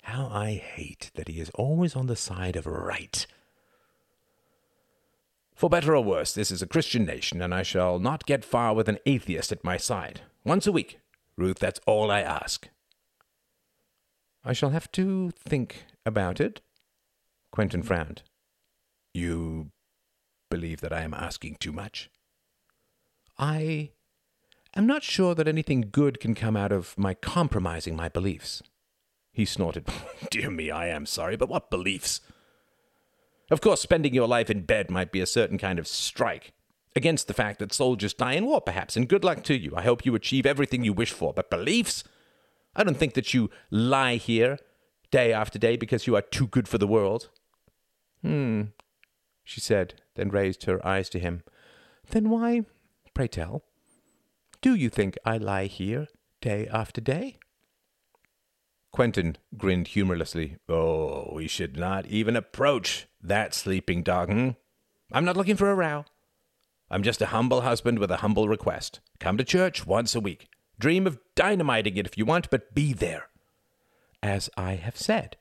how 0.04 0.28
I 0.28 0.54
hate 0.54 1.10
that 1.14 1.28
he 1.28 1.40
is 1.40 1.50
always 1.54 1.96
on 1.96 2.06
the 2.06 2.16
side 2.16 2.56
of 2.56 2.66
right. 2.66 3.26
For 5.54 5.70
better 5.70 5.96
or 5.96 6.04
worse, 6.04 6.32
this 6.32 6.50
is 6.50 6.60
a 6.60 6.66
Christian 6.66 7.04
nation, 7.04 7.40
and 7.40 7.54
I 7.54 7.62
shall 7.62 7.98
not 7.98 8.26
get 8.26 8.44
far 8.44 8.74
with 8.74 8.88
an 8.88 8.98
atheist 9.06 9.50
at 9.50 9.64
my 9.64 9.76
side. 9.76 10.20
Once 10.44 10.66
a 10.66 10.72
week, 10.72 10.98
Ruth, 11.36 11.58
that's 11.58 11.80
all 11.86 12.10
I 12.10 12.20
ask. 12.20 12.68
I 14.44 14.52
shall 14.52 14.70
have 14.70 14.92
to 14.92 15.30
think 15.30 15.84
about 16.04 16.38
it. 16.38 16.60
Quentin 17.50 17.82
frowned. 17.82 18.22
You 19.14 19.70
believe 20.50 20.80
that 20.82 20.92
I 20.92 21.00
am 21.00 21.14
asking 21.14 21.56
too 21.60 21.72
much? 21.72 22.10
I 23.38 23.90
am 24.76 24.86
not 24.86 25.02
sure 25.02 25.34
that 25.34 25.48
anything 25.48 25.88
good 25.90 26.20
can 26.20 26.34
come 26.34 26.56
out 26.56 26.72
of 26.72 26.98
my 26.98 27.14
compromising 27.14 27.96
my 27.96 28.08
beliefs. 28.08 28.62
He 29.34 29.44
snorted. 29.44 29.88
Dear 30.30 30.48
me, 30.48 30.70
I 30.70 30.86
am 30.86 31.06
sorry, 31.06 31.36
but 31.36 31.48
what 31.48 31.68
beliefs? 31.68 32.20
Of 33.50 33.60
course, 33.60 33.82
spending 33.82 34.14
your 34.14 34.28
life 34.28 34.48
in 34.48 34.62
bed 34.62 34.90
might 34.90 35.10
be 35.10 35.20
a 35.20 35.26
certain 35.26 35.58
kind 35.58 35.78
of 35.80 35.88
strike. 35.88 36.52
Against 36.96 37.26
the 37.26 37.34
fact 37.34 37.58
that 37.58 37.72
soldiers 37.72 38.14
die 38.14 38.34
in 38.34 38.46
war, 38.46 38.60
perhaps, 38.60 38.96
and 38.96 39.08
good 39.08 39.24
luck 39.24 39.42
to 39.44 39.58
you. 39.58 39.72
I 39.76 39.82
hope 39.82 40.06
you 40.06 40.14
achieve 40.14 40.46
everything 40.46 40.84
you 40.84 40.92
wish 40.92 41.10
for. 41.10 41.34
But 41.34 41.50
beliefs? 41.50 42.04
I 42.76 42.84
don't 42.84 42.96
think 42.96 43.14
that 43.14 43.34
you 43.34 43.50
lie 43.70 44.16
here 44.16 44.58
day 45.10 45.32
after 45.32 45.58
day 45.58 45.76
because 45.76 46.06
you 46.06 46.14
are 46.14 46.22
too 46.22 46.46
good 46.46 46.68
for 46.68 46.78
the 46.78 46.86
world. 46.86 47.28
Hmm, 48.22 48.62
she 49.42 49.60
said, 49.60 49.94
then 50.14 50.28
raised 50.28 50.64
her 50.64 50.84
eyes 50.86 51.08
to 51.10 51.18
him. 51.18 51.42
Then 52.10 52.30
why, 52.30 52.62
pray 53.14 53.26
tell, 53.26 53.64
do 54.62 54.76
you 54.76 54.88
think 54.90 55.18
I 55.24 55.38
lie 55.38 55.66
here 55.66 56.06
day 56.40 56.68
after 56.68 57.00
day? 57.00 57.38
Quentin 58.94 59.36
grinned 59.58 59.88
humorlessly. 59.88 60.56
Oh, 60.68 61.28
we 61.34 61.48
should 61.48 61.76
not 61.76 62.06
even 62.06 62.36
approach 62.36 63.08
that 63.20 63.52
sleeping 63.52 64.04
dog. 64.04 64.30
Hmm? 64.30 64.50
I'm 65.10 65.24
not 65.24 65.36
looking 65.36 65.56
for 65.56 65.68
a 65.68 65.74
row. 65.74 66.04
I'm 66.88 67.02
just 67.02 67.20
a 67.20 67.26
humble 67.26 67.62
husband 67.62 67.98
with 67.98 68.12
a 68.12 68.18
humble 68.18 68.48
request. 68.48 69.00
Come 69.18 69.36
to 69.36 69.42
church 69.42 69.84
once 69.84 70.14
a 70.14 70.20
week. 70.20 70.46
Dream 70.78 71.08
of 71.08 71.18
dynamiting 71.34 71.96
it 71.96 72.06
if 72.06 72.16
you 72.16 72.24
want, 72.24 72.50
but 72.50 72.72
be 72.72 72.92
there. 72.92 73.26
As 74.22 74.48
I 74.56 74.76
have 74.76 74.96
said, 74.96 75.38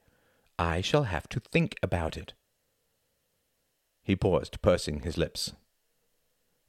I 0.57 0.81
shall 0.81 1.03
have 1.03 1.29
to 1.29 1.39
think 1.39 1.75
about 1.83 2.17
it. 2.17 2.33
He 4.01 4.15
paused, 4.15 4.63
pursing 4.63 5.01
his 5.01 5.15
lips. 5.15 5.53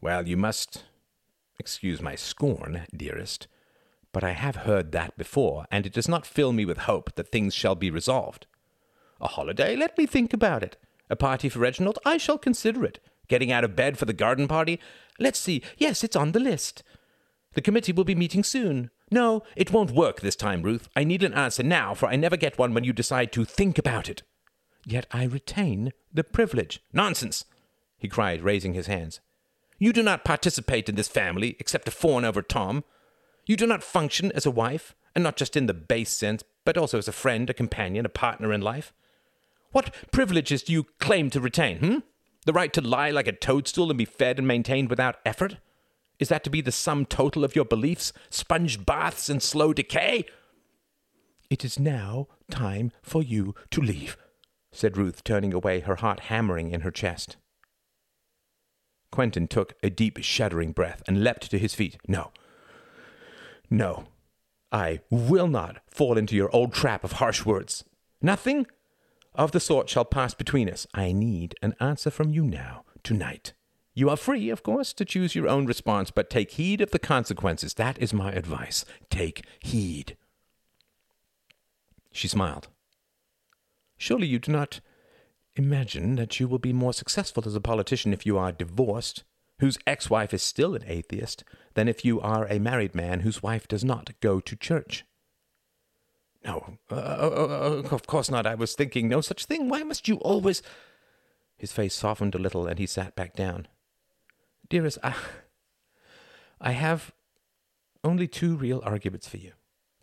Well, 0.02 0.28
you 0.28 0.36
must 0.36 0.84
excuse 1.58 2.02
my 2.02 2.14
scorn, 2.14 2.82
dearest, 2.94 3.48
but 4.14 4.24
I 4.24 4.30
have 4.30 4.56
heard 4.56 4.92
that 4.92 5.18
before, 5.18 5.66
and 5.70 5.84
it 5.84 5.92
does 5.92 6.08
not 6.08 6.24
fill 6.24 6.52
me 6.52 6.64
with 6.64 6.78
hope 6.78 7.14
that 7.16 7.28
things 7.28 7.52
shall 7.52 7.74
be 7.74 7.90
resolved. 7.90 8.46
A 9.20 9.28
holiday? 9.28 9.76
Let 9.76 9.98
me 9.98 10.06
think 10.06 10.32
about 10.32 10.62
it. 10.62 10.78
A 11.10 11.16
party 11.16 11.50
for 11.50 11.58
Reginald? 11.58 11.98
I 12.06 12.16
shall 12.16 12.38
consider 12.38 12.84
it. 12.84 13.00
Getting 13.28 13.52
out 13.52 13.64
of 13.64 13.76
bed 13.76 13.98
for 13.98 14.04
the 14.06 14.12
garden 14.12 14.48
party? 14.48 14.80
Let's 15.18 15.38
see. 15.38 15.62
Yes, 15.76 16.04
it's 16.04 16.16
on 16.16 16.32
the 16.32 16.40
list. 16.40 16.82
The 17.54 17.60
committee 17.60 17.92
will 17.92 18.04
be 18.04 18.14
meeting 18.14 18.44
soon. 18.44 18.90
No, 19.10 19.42
it 19.56 19.72
won't 19.72 19.90
work 19.90 20.20
this 20.20 20.36
time, 20.36 20.62
Ruth. 20.62 20.88
I 20.96 21.04
need 21.04 21.22
an 21.22 21.34
answer 21.34 21.62
now, 21.62 21.92
for 21.92 22.06
I 22.06 22.16
never 22.16 22.36
get 22.36 22.58
one 22.58 22.72
when 22.72 22.84
you 22.84 22.92
decide 22.92 23.32
to 23.32 23.44
think 23.44 23.78
about 23.78 24.08
it. 24.08 24.22
Yet 24.86 25.06
I 25.10 25.24
retain 25.24 25.92
the 26.12 26.24
privilege. 26.24 26.80
Nonsense! 26.92 27.44
he 27.98 28.08
cried, 28.08 28.42
raising 28.42 28.74
his 28.74 28.86
hands. 28.86 29.20
You 29.78 29.92
do 29.92 30.02
not 30.02 30.24
participate 30.24 30.88
in 30.88 30.94
this 30.94 31.08
family, 31.08 31.56
except 31.58 31.86
to 31.86 31.90
fawn 31.90 32.24
over 32.24 32.42
Tom. 32.42 32.84
You 33.46 33.56
do 33.56 33.66
not 33.66 33.82
function 33.82 34.32
as 34.32 34.46
a 34.46 34.50
wife, 34.50 34.94
and 35.14 35.22
not 35.22 35.36
just 35.36 35.56
in 35.56 35.66
the 35.66 35.74
base 35.74 36.10
sense, 36.10 36.42
but 36.64 36.78
also 36.78 36.98
as 36.98 37.08
a 37.08 37.12
friend, 37.12 37.48
a 37.50 37.54
companion, 37.54 38.06
a 38.06 38.10
partner 38.10 38.52
in 38.52 38.60
life. 38.60 38.92
What 39.72 39.94
privileges 40.12 40.62
do 40.62 40.72
you 40.72 40.86
claim 41.00 41.30
to 41.30 41.40
retain, 41.40 41.78
hmm? 41.78 41.98
The 42.46 42.52
right 42.52 42.72
to 42.74 42.80
lie 42.80 43.10
like 43.10 43.26
a 43.26 43.32
toadstool 43.32 43.90
and 43.90 43.98
be 43.98 44.04
fed 44.04 44.38
and 44.38 44.46
maintained 44.46 44.90
without 44.90 45.16
effort? 45.24 45.56
Is 46.18 46.28
that 46.28 46.44
to 46.44 46.50
be 46.50 46.60
the 46.60 46.72
sum 46.72 47.06
total 47.06 47.44
of 47.44 47.56
your 47.56 47.64
beliefs, 47.64 48.12
sponge 48.30 48.84
baths 48.84 49.28
and 49.28 49.42
slow 49.42 49.72
decay? 49.72 50.26
It 51.50 51.64
is 51.64 51.78
now 51.78 52.28
time 52.50 52.92
for 53.02 53.22
you 53.22 53.54
to 53.70 53.80
leave, 53.80 54.16
said 54.72 54.96
Ruth, 54.96 55.24
turning 55.24 55.52
away, 55.52 55.80
her 55.80 55.96
heart 55.96 56.20
hammering 56.20 56.70
in 56.70 56.82
her 56.82 56.90
chest. 56.90 57.36
Quentin 59.10 59.48
took 59.48 59.74
a 59.82 59.90
deep, 59.90 60.18
shuddering 60.22 60.72
breath 60.72 61.02
and 61.06 61.22
leapt 61.22 61.50
to 61.50 61.58
his 61.58 61.74
feet. 61.74 61.96
No, 62.08 62.32
no, 63.70 64.04
I 64.70 65.00
will 65.10 65.48
not 65.48 65.78
fall 65.86 66.18
into 66.18 66.36
your 66.36 66.54
old 66.54 66.72
trap 66.72 67.04
of 67.04 67.12
harsh 67.12 67.44
words. 67.44 67.84
Nothing 68.20 68.66
of 69.34 69.52
the 69.52 69.60
sort 69.60 69.88
shall 69.88 70.04
pass 70.04 70.34
between 70.34 70.68
us. 70.68 70.86
I 70.94 71.12
need 71.12 71.54
an 71.62 71.74
answer 71.80 72.10
from 72.10 72.30
you 72.30 72.44
now, 72.44 72.84
tonight. 73.02 73.52
You 73.94 74.10
are 74.10 74.16
free, 74.16 74.50
of 74.50 74.62
course, 74.64 74.92
to 74.94 75.04
choose 75.04 75.36
your 75.36 75.48
own 75.48 75.66
response, 75.66 76.10
but 76.10 76.28
take 76.28 76.52
heed 76.52 76.80
of 76.80 76.90
the 76.90 76.98
consequences. 76.98 77.74
That 77.74 77.96
is 77.98 78.12
my 78.12 78.32
advice. 78.32 78.84
Take 79.08 79.44
heed. 79.60 80.16
She 82.10 82.26
smiled. 82.26 82.68
Surely 83.96 84.26
you 84.26 84.40
do 84.40 84.50
not 84.50 84.80
imagine 85.56 86.16
that 86.16 86.40
you 86.40 86.48
will 86.48 86.58
be 86.58 86.72
more 86.72 86.92
successful 86.92 87.44
as 87.46 87.54
a 87.54 87.60
politician 87.60 88.12
if 88.12 88.26
you 88.26 88.36
are 88.36 88.50
divorced, 88.50 89.22
whose 89.60 89.78
ex 89.86 90.10
wife 90.10 90.34
is 90.34 90.42
still 90.42 90.74
an 90.74 90.82
atheist, 90.86 91.44
than 91.74 91.88
if 91.88 92.04
you 92.04 92.20
are 92.20 92.46
a 92.46 92.58
married 92.58 92.94
man 92.94 93.20
whose 93.20 93.42
wife 93.42 93.68
does 93.68 93.84
not 93.84 94.10
go 94.20 94.40
to 94.40 94.56
church. 94.56 95.04
No, 96.44 96.78
uh, 96.90 96.94
uh, 96.94 97.82
uh, 97.86 97.88
of 97.90 98.06
course 98.06 98.30
not. 98.30 98.46
I 98.46 98.54
was 98.54 98.74
thinking 98.74 99.08
no 99.08 99.20
such 99.20 99.46
thing. 99.46 99.68
Why 99.68 99.82
must 99.82 100.08
you 100.08 100.16
always. 100.16 100.62
His 101.56 101.72
face 101.72 101.94
softened 101.94 102.34
a 102.34 102.38
little 102.38 102.66
and 102.66 102.78
he 102.78 102.86
sat 102.86 103.14
back 103.14 103.34
down. 103.34 103.68
Dearest, 104.68 104.98
I, 105.02 105.14
I 106.60 106.72
have 106.72 107.12
only 108.02 108.26
two 108.26 108.56
real 108.56 108.82
arguments 108.84 109.28
for 109.28 109.38
you. 109.38 109.52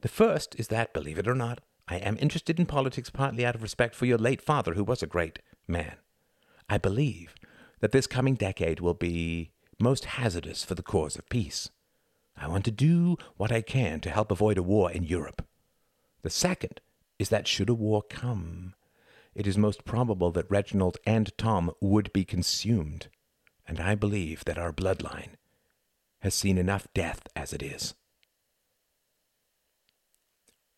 The 0.01 0.07
first 0.07 0.55
is 0.57 0.69
that, 0.69 0.93
believe 0.93 1.19
it 1.19 1.28
or 1.28 1.36
not, 1.36 1.61
I 1.88 1.97
am 1.97 2.17
interested 2.19 2.59
in 2.59 2.65
politics 2.65 3.09
partly 3.09 3.45
out 3.45 3.55
of 3.55 3.61
respect 3.61 3.93
for 3.95 4.05
your 4.05 4.17
late 4.17 4.41
father, 4.41 4.74
who 4.74 4.84
was 4.84 5.03
a 5.03 5.07
great 5.07 5.39
man. 5.67 5.95
I 6.69 6.78
believe 6.78 7.36
that 7.82 7.91
this 7.91 8.07
coming 8.07 8.36
decade 8.36 8.80
will 8.80 8.93
be 8.93 9.51
most 9.82 10.05
hazardous 10.05 10.63
for 10.63 10.75
the 10.75 10.84
cause 10.84 11.15
of 11.15 11.29
peace. 11.29 11.69
I 12.38 12.47
want 12.47 12.65
to 12.65 12.71
do 12.71 13.17
what 13.38 13.51
I 13.51 13.61
can 13.61 13.99
to 14.01 14.09
help 14.09 14.32
avoid 14.32 14.57
a 14.57 14.63
war 14.63 14.91
in 14.91 15.03
Europe. 15.03 15.45
The 16.21 16.29
second 16.29 16.82
is 17.19 17.29
that 17.29 17.47
should 17.47 17.69
a 17.69 17.73
war 17.73 18.01
come, 18.01 18.73
it 19.34 19.47
is 19.47 19.57
most 19.57 19.86
probable 19.86 20.32
that 20.32 20.49
Reginald 20.49 20.97
and 21.05 21.36
Tom 21.38 21.71
would 21.79 22.11
be 22.11 22.25
consumed, 22.25 23.07
and 23.65 23.79
I 23.79 23.95
believe 23.95 24.43
that 24.45 24.57
our 24.57 24.73
bloodline 24.73 25.36
has 26.19 26.36
seen 26.36 26.57
enough 26.57 26.88
death 26.93 27.27
as 27.36 27.53
it 27.53 27.63
is. 27.63 27.95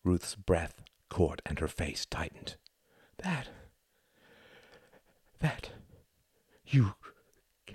Ruth's 0.04 0.34
breath 0.34 0.82
caught 1.08 1.42
and 1.44 1.58
her 1.58 1.68
face 1.68 2.06
tightened. 2.06 2.56
That. 3.18 3.48
that. 5.40 5.70
You 6.66 6.94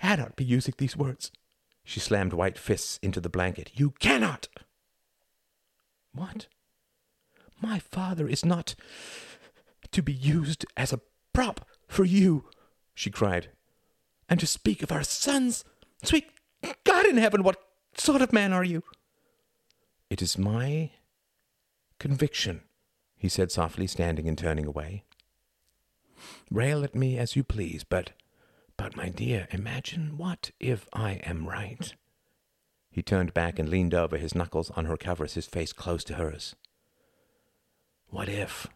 cannot 0.01 0.35
be 0.35 0.45
using 0.45 0.73
these 0.77 0.97
words. 0.97 1.31
She 1.83 1.99
slammed 1.99 2.33
white 2.33 2.57
fists 2.57 2.99
into 3.01 3.19
the 3.19 3.29
blanket. 3.29 3.71
You 3.73 3.91
cannot! 3.99 4.47
What? 6.13 6.47
My 7.61 7.79
father 7.79 8.27
is 8.27 8.45
not 8.45 8.75
to 9.91 10.01
be 10.01 10.13
used 10.13 10.65
as 10.77 10.93
a 10.93 11.01
prop 11.33 11.65
for 11.87 12.05
you, 12.05 12.45
she 12.93 13.09
cried. 13.09 13.49
And 14.29 14.39
to 14.39 14.47
speak 14.47 14.83
of 14.83 14.91
our 14.91 15.03
sons! 15.03 15.65
Sweet 16.03 16.29
God 16.83 17.05
in 17.05 17.17
heaven, 17.17 17.43
what 17.43 17.61
sort 17.97 18.21
of 18.21 18.31
man 18.31 18.53
are 18.53 18.63
you? 18.63 18.83
It 20.09 20.21
is 20.21 20.37
my 20.37 20.91
conviction, 21.99 22.61
he 23.17 23.29
said 23.29 23.51
softly, 23.51 23.87
standing 23.87 24.27
and 24.27 24.37
turning 24.37 24.65
away. 24.65 25.03
Rail 26.51 26.83
at 26.83 26.95
me 26.95 27.17
as 27.17 27.35
you 27.35 27.43
please, 27.43 27.83
but, 27.83 28.11
but, 28.80 28.95
my 28.95 29.09
dear, 29.09 29.45
imagine 29.51 30.17
what 30.17 30.51
if 30.57 30.88
I 30.93 31.15
am 31.23 31.49
right? 31.49 31.93
He 32.89 33.03
turned 33.03 33.34
back 33.34 33.59
and 33.59 33.67
leaned 33.67 33.93
over, 33.93 34.17
his 34.17 34.34
knuckles 34.34 34.71
on 34.71 34.86
her 34.86 34.95
covers, 34.95 35.34
his 35.34 35.47
face 35.47 35.73
close 35.73 36.01
to 36.05 36.13
hers. 36.13 36.55
What 38.07 38.30
if, 38.30 38.67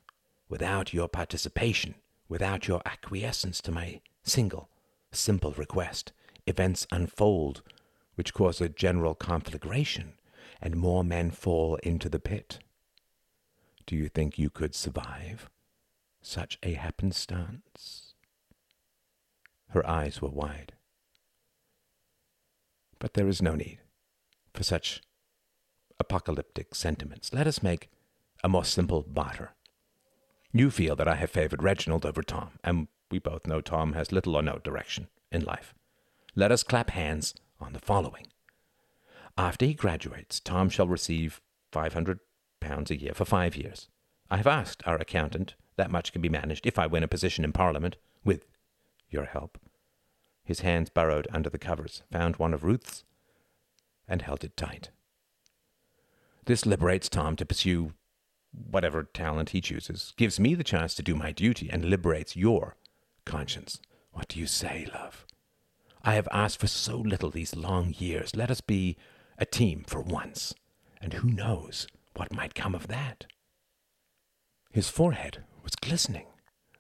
without 0.50 0.94
your 0.94 1.08
participation, 1.08 1.96
without 2.28 2.68
your 2.68 2.82
acquiescence 2.86 3.62
to 3.62 3.72
my 3.72 4.02
single, 4.24 4.68
simple 5.14 5.54
request, 5.54 6.12
events 6.46 6.86
unfold 6.92 7.62
which 8.16 8.34
cause 8.34 8.60
a 8.60 8.68
general 8.68 9.16
conflagration, 9.16 10.16
and 10.62 10.76
more 10.76 11.06
men 11.06 11.32
fall 11.32 11.78
into 11.78 12.10
the 12.10 12.20
pit? 12.20 12.60
Do 13.86 13.96
you 13.96 14.10
think 14.10 14.38
you 14.38 14.50
could 14.50 14.76
survive 14.76 15.50
such 16.22 16.60
a 16.62 16.74
happenstance? 16.74 18.03
Her 19.74 19.88
eyes 19.90 20.22
were 20.22 20.30
wide. 20.30 20.74
But 23.00 23.16
there 23.16 23.28
is 23.28 23.42
no 23.42 23.56
need 23.56 23.80
for 24.54 24.64
such 24.64 25.02
apocalyptic 26.00 26.76
sentiments. 26.76 27.34
Let 27.34 27.48
us 27.48 27.64
make 27.64 27.90
a 28.44 28.50
more 28.50 28.66
simple 28.66 29.02
barter. 29.02 29.56
You 30.52 30.70
feel 30.70 30.96
that 30.98 31.08
I 31.08 31.16
have 31.16 31.32
favored 31.32 31.64
Reginald 31.64 32.06
over 32.06 32.22
Tom, 32.22 32.60
and 32.64 32.88
we 33.10 33.18
both 33.18 33.48
know 33.48 33.62
Tom 33.62 33.94
has 33.94 34.12
little 34.12 34.36
or 34.36 34.44
no 34.44 34.60
direction 34.60 35.08
in 35.32 35.44
life. 35.44 35.74
Let 36.36 36.52
us 36.52 36.62
clap 36.62 36.92
hands 36.92 37.34
on 37.60 37.74
the 37.74 37.80
following. 37.80 38.28
After 39.36 39.66
he 39.66 39.74
graduates, 39.74 40.40
Tom 40.40 40.70
shall 40.70 40.88
receive 40.88 41.42
five 41.72 41.94
hundred 41.94 42.20
pounds 42.60 42.92
a 42.92 43.00
year 43.00 43.14
for 43.16 43.26
five 43.26 43.56
years. 43.56 43.88
I 44.30 44.38
have 44.38 44.48
asked 44.48 44.84
our 44.86 44.98
accountant. 44.98 45.56
That 45.78 45.90
much 45.90 46.14
can 46.14 46.22
be 46.22 46.30
managed 46.30 46.68
if 46.68 46.78
I 46.78 46.86
win 46.86 47.02
a 47.02 47.08
position 47.08 47.44
in 47.44 47.52
Parliament, 47.54 47.96
with 48.24 48.46
your 49.14 49.26
help. 49.26 49.58
His 50.44 50.60
hands 50.60 50.90
burrowed 50.90 51.28
under 51.32 51.50
the 51.50 51.58
covers, 51.58 52.04
found 52.12 52.36
one 52.36 52.54
of 52.54 52.64
Ruth's, 52.64 53.06
and 54.08 54.22
held 54.22 54.44
it 54.44 54.58
tight. 54.58 54.90
This 56.46 56.66
liberates 56.66 57.08
Tom 57.08 57.36
to 57.38 57.46
pursue 57.46 57.94
whatever 58.52 59.04
talent 59.04 59.52
he 59.52 59.62
chooses, 59.62 60.14
gives 60.18 60.40
me 60.40 60.54
the 60.56 60.64
chance 60.64 60.94
to 60.96 61.04
do 61.04 61.16
my 61.16 61.32
duty, 61.32 61.70
and 61.72 61.86
liberates 61.86 62.36
your 62.36 62.76
conscience. 63.26 63.80
What 64.12 64.28
do 64.28 64.40
you 64.40 64.48
say, 64.48 64.88
love? 64.94 65.26
I 66.04 66.16
have 66.16 66.28
asked 66.32 66.60
for 66.60 66.68
so 66.68 66.98
little 66.98 67.30
these 67.30 67.56
long 67.56 67.96
years. 67.98 68.36
Let 68.36 68.52
us 68.52 68.62
be 68.62 68.98
a 69.38 69.46
team 69.46 69.86
for 69.88 70.02
once, 70.02 70.54
and 71.02 71.14
who 71.14 71.30
knows 71.30 71.88
what 72.16 72.34
might 72.34 72.54
come 72.54 72.76
of 72.76 72.88
that? 72.88 73.26
His 74.72 74.90
forehead 74.90 75.46
was 75.64 75.76
glistening, 75.76 76.28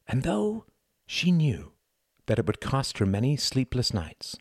and 0.07 0.23
though 0.23 0.65
she 1.05 1.31
knew 1.31 1.72
that 2.25 2.39
it 2.39 2.45
would 2.45 2.61
cost 2.61 2.97
her 2.97 3.05
many 3.05 3.35
sleepless 3.35 3.93
nights, 3.93 4.37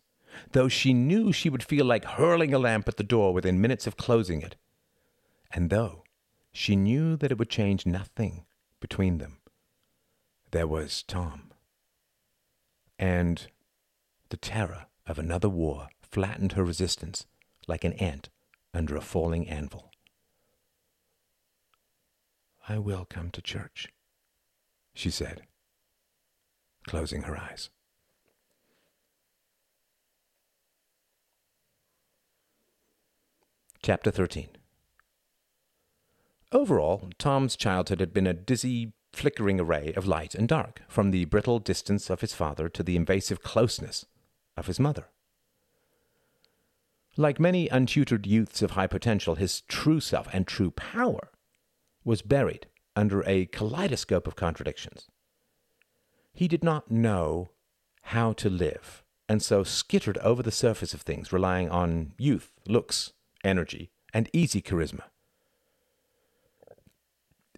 though 0.52 0.68
she 0.68 0.92
knew 0.92 1.32
she 1.32 1.50
would 1.50 1.62
feel 1.62 1.84
like 1.84 2.04
hurling 2.04 2.54
a 2.54 2.58
lamp 2.58 2.88
at 2.88 2.96
the 2.96 3.02
door 3.02 3.32
within 3.32 3.60
minutes 3.60 3.86
of 3.86 3.96
closing 3.96 4.42
it, 4.42 4.56
and 5.50 5.70
though 5.70 6.04
she 6.52 6.76
knew 6.76 7.16
that 7.16 7.32
it 7.32 7.38
would 7.38 7.50
change 7.50 7.86
nothing 7.86 8.44
between 8.80 9.18
them. 9.18 9.38
There 10.50 10.66
was 10.66 11.02
Tom. 11.02 11.52
And 12.98 13.46
the 14.28 14.36
terror 14.36 14.86
of 15.06 15.18
another 15.18 15.48
war 15.48 15.88
flattened 16.02 16.52
her 16.52 16.64
resistance 16.64 17.26
like 17.66 17.84
an 17.84 17.94
ant 17.94 18.28
under 18.74 18.96
a 18.96 19.00
falling 19.00 19.48
anvil. 19.48 19.90
I 22.68 22.78
will 22.78 23.06
come 23.06 23.30
to 23.30 23.42
church, 23.42 23.88
she 24.94 25.10
said, 25.10 25.42
closing 26.86 27.22
her 27.22 27.36
eyes. 27.36 27.70
Chapter 33.82 34.10
13 34.10 34.48
Overall, 36.52 37.10
Tom's 37.18 37.56
childhood 37.56 38.00
had 38.00 38.12
been 38.12 38.26
a 38.26 38.34
dizzy, 38.34 38.92
flickering 39.12 39.58
array 39.58 39.92
of 39.96 40.06
light 40.06 40.34
and 40.34 40.46
dark, 40.46 40.82
from 40.86 41.10
the 41.10 41.24
brittle 41.24 41.58
distance 41.58 42.10
of 42.10 42.20
his 42.20 42.34
father 42.34 42.68
to 42.68 42.82
the 42.82 42.94
invasive 42.94 43.42
closeness 43.42 44.04
of 44.56 44.66
his 44.66 44.78
mother. 44.78 45.08
Like 47.16 47.40
many 47.40 47.68
untutored 47.68 48.26
youths 48.26 48.62
of 48.62 48.72
high 48.72 48.86
potential, 48.86 49.34
his 49.34 49.62
true 49.62 50.00
self 50.00 50.28
and 50.32 50.46
true 50.46 50.70
power 50.70 51.30
was 52.04 52.22
buried 52.22 52.66
under 52.94 53.22
a 53.26 53.46
kaleidoscope 53.46 54.26
of 54.26 54.36
contradictions. 54.36 55.08
He 56.32 56.48
did 56.48 56.64
not 56.64 56.90
know 56.90 57.50
how 58.02 58.32
to 58.34 58.50
live, 58.50 59.02
and 59.28 59.42
so 59.42 59.64
skittered 59.64 60.18
over 60.18 60.42
the 60.42 60.50
surface 60.50 60.94
of 60.94 61.02
things, 61.02 61.32
relying 61.32 61.68
on 61.68 62.12
youth, 62.18 62.52
looks, 62.66 63.12
energy, 63.44 63.90
and 64.12 64.28
easy 64.32 64.60
charisma 64.60 65.04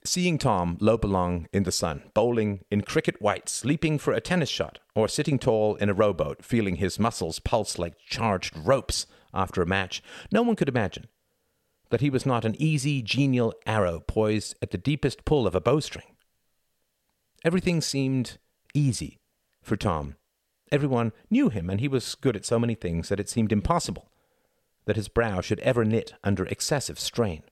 seeing 0.06 0.36
Tom 0.36 0.76
lope 0.80 1.04
along 1.04 1.48
in 1.52 1.62
the 1.62 1.72
sun, 1.72 2.02
bowling 2.12 2.60
in 2.70 2.82
cricket 2.82 3.20
whites, 3.22 3.64
leaping 3.64 3.98
for 3.98 4.12
a 4.12 4.20
tennis 4.20 4.50
shot, 4.50 4.78
or 4.94 5.08
sitting 5.08 5.38
tall 5.38 5.76
in 5.76 5.88
a 5.88 5.94
rowboat, 5.94 6.44
feeling 6.44 6.76
his 6.76 6.98
muscles 6.98 7.38
pulse 7.38 7.78
like 7.78 7.98
charged 8.06 8.54
ropes 8.56 9.06
after 9.32 9.62
a 9.62 9.66
match, 9.66 10.02
no 10.30 10.42
one 10.42 10.56
could 10.56 10.68
imagine 10.68 11.06
that 11.90 12.00
he 12.00 12.10
was 12.10 12.26
not 12.26 12.44
an 12.44 12.54
easy, 12.58 13.02
genial 13.02 13.54
arrow 13.66 14.00
poised 14.00 14.54
at 14.60 14.70
the 14.70 14.78
deepest 14.78 15.24
pull 15.24 15.46
of 15.46 15.54
a 15.54 15.60
bowstring. 15.60 16.06
Everything 17.44 17.80
seemed 17.80 18.38
easy 18.74 19.20
for 19.62 19.76
Tom. 19.76 20.16
Everyone 20.70 21.12
knew 21.30 21.48
him, 21.48 21.70
and 21.70 21.80
he 21.80 21.88
was 21.88 22.14
good 22.16 22.36
at 22.36 22.44
so 22.44 22.58
many 22.58 22.74
things 22.74 23.08
that 23.08 23.20
it 23.20 23.28
seemed 23.28 23.52
impossible 23.52 24.10
that 24.86 24.96
his 24.96 25.08
brow 25.08 25.40
should 25.40 25.60
ever 25.60 25.84
knit 25.84 26.12
under 26.22 26.44
excessive 26.46 26.98
strain. 26.98 27.42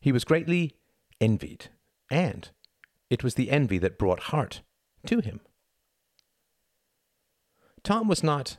He 0.00 0.12
was 0.12 0.24
greatly 0.24 0.76
envied, 1.20 1.68
and 2.10 2.50
it 3.10 3.24
was 3.24 3.34
the 3.34 3.50
envy 3.50 3.78
that 3.78 3.98
brought 3.98 4.24
Hart 4.24 4.62
to 5.06 5.20
him. 5.20 5.40
Tom 7.82 8.06
was 8.06 8.22
not 8.22 8.58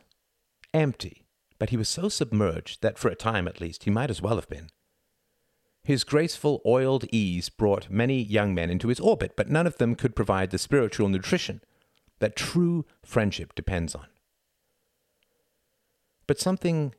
empty, 0.74 1.24
but 1.58 1.70
he 1.70 1.78
was 1.78 1.88
so 1.88 2.10
submerged 2.10 2.82
that 2.82 2.98
for 2.98 3.10
a 3.10 3.16
time 3.16 3.48
at 3.48 3.62
least 3.62 3.84
he 3.84 3.92
might 3.92 4.10
as 4.10 4.22
well 4.22 4.36
have 4.36 4.50
been. 4.50 4.70
His 5.90 6.04
graceful, 6.04 6.62
oiled 6.68 7.06
ease 7.12 7.50
brought 7.50 7.90
many 7.90 8.22
young 8.22 8.54
men 8.54 8.70
into 8.70 8.90
his 8.90 9.00
orbit, 9.00 9.36
but 9.36 9.50
none 9.50 9.66
of 9.66 9.80
them 9.80 9.96
could 9.96 10.16
provide 10.16 10.52
the 10.52 10.60
spiritual 10.60 11.10
nutrition 11.10 11.62
that 12.20 12.36
true 12.36 12.86
friendship 13.04 13.56
depends 13.56 13.96
on. 13.96 14.06
But 16.28 16.40
something 16.40 16.94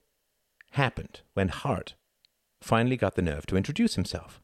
happened 0.72 1.20
when 1.34 1.50
Hart 1.50 1.94
finally 2.60 2.96
got 2.96 3.14
the 3.14 3.22
nerve 3.22 3.46
to 3.46 3.56
introduce 3.56 3.94
himself. 3.94 4.42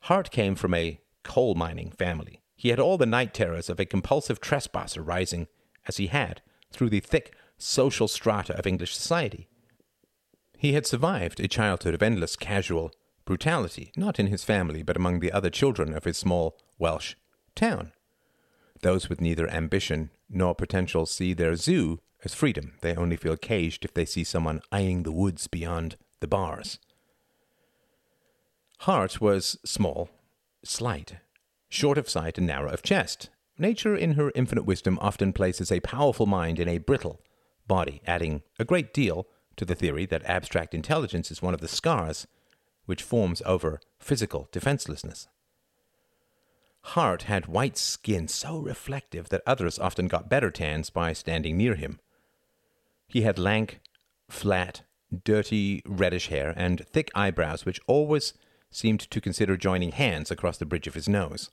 Hart 0.00 0.32
came 0.32 0.56
from 0.56 0.74
a 0.74 0.98
coal 1.22 1.54
mining 1.54 1.92
family. 1.92 2.40
He 2.56 2.70
had 2.70 2.80
all 2.80 2.98
the 2.98 3.06
night 3.06 3.32
terrors 3.32 3.70
of 3.70 3.78
a 3.78 3.86
compulsive 3.86 4.40
trespasser 4.40 5.00
rising, 5.00 5.46
as 5.86 5.98
he 5.98 6.08
had, 6.08 6.42
through 6.72 6.90
the 6.90 6.98
thick 6.98 7.36
social 7.56 8.08
strata 8.08 8.58
of 8.58 8.66
English 8.66 8.96
society. 8.96 9.48
He 10.60 10.74
had 10.74 10.84
survived 10.84 11.40
a 11.40 11.48
childhood 11.48 11.94
of 11.94 12.02
endless 12.02 12.36
casual 12.36 12.92
brutality, 13.24 13.92
not 13.96 14.20
in 14.20 14.26
his 14.26 14.44
family, 14.44 14.82
but 14.82 14.94
among 14.94 15.20
the 15.20 15.32
other 15.32 15.48
children 15.48 15.94
of 15.94 16.04
his 16.04 16.18
small 16.18 16.58
Welsh 16.78 17.14
town. 17.54 17.92
Those 18.82 19.08
with 19.08 19.22
neither 19.22 19.48
ambition 19.48 20.10
nor 20.28 20.54
potential 20.54 21.06
see 21.06 21.32
their 21.32 21.56
zoo 21.56 22.00
as 22.26 22.34
freedom. 22.34 22.74
They 22.82 22.94
only 22.94 23.16
feel 23.16 23.38
caged 23.38 23.86
if 23.86 23.94
they 23.94 24.04
see 24.04 24.22
someone 24.22 24.60
eyeing 24.70 25.02
the 25.02 25.12
woods 25.12 25.46
beyond 25.46 25.96
the 26.20 26.28
bars. 26.28 26.78
Hart 28.80 29.18
was 29.18 29.56
small, 29.64 30.10
slight, 30.62 31.14
short 31.70 31.96
of 31.96 32.10
sight 32.10 32.36
and 32.36 32.46
narrow 32.46 32.70
of 32.70 32.82
chest. 32.82 33.30
Nature, 33.56 33.96
in 33.96 34.12
her 34.12 34.30
infinite 34.34 34.66
wisdom, 34.66 34.98
often 35.00 35.32
places 35.32 35.72
a 35.72 35.80
powerful 35.80 36.26
mind 36.26 36.60
in 36.60 36.68
a 36.68 36.76
brittle 36.76 37.22
body, 37.66 38.02
adding 38.06 38.42
a 38.58 38.64
great 38.66 38.92
deal 38.92 39.26
to 39.60 39.66
the 39.66 39.74
theory 39.74 40.06
that 40.06 40.24
abstract 40.24 40.72
intelligence 40.72 41.30
is 41.30 41.42
one 41.42 41.52
of 41.52 41.60
the 41.60 41.68
scars 41.68 42.26
which 42.86 43.02
forms 43.02 43.42
over 43.44 43.78
physical 43.98 44.48
defenselessness. 44.52 45.28
Hart 46.80 47.24
had 47.24 47.44
white 47.44 47.76
skin 47.76 48.26
so 48.26 48.58
reflective 48.58 49.28
that 49.28 49.42
others 49.46 49.78
often 49.78 50.08
got 50.08 50.30
better 50.30 50.50
tans 50.50 50.88
by 50.88 51.12
standing 51.12 51.58
near 51.58 51.74
him. 51.74 52.00
He 53.06 53.20
had 53.20 53.38
lank, 53.38 53.80
flat, 54.30 54.80
dirty 55.24 55.82
reddish 55.84 56.28
hair 56.28 56.54
and 56.56 56.86
thick 56.86 57.10
eyebrows 57.14 57.66
which 57.66 57.82
always 57.86 58.32
seemed 58.70 59.00
to 59.10 59.20
consider 59.20 59.58
joining 59.58 59.92
hands 59.92 60.30
across 60.30 60.56
the 60.56 60.64
bridge 60.64 60.86
of 60.86 60.94
his 60.94 61.06
nose. 61.06 61.50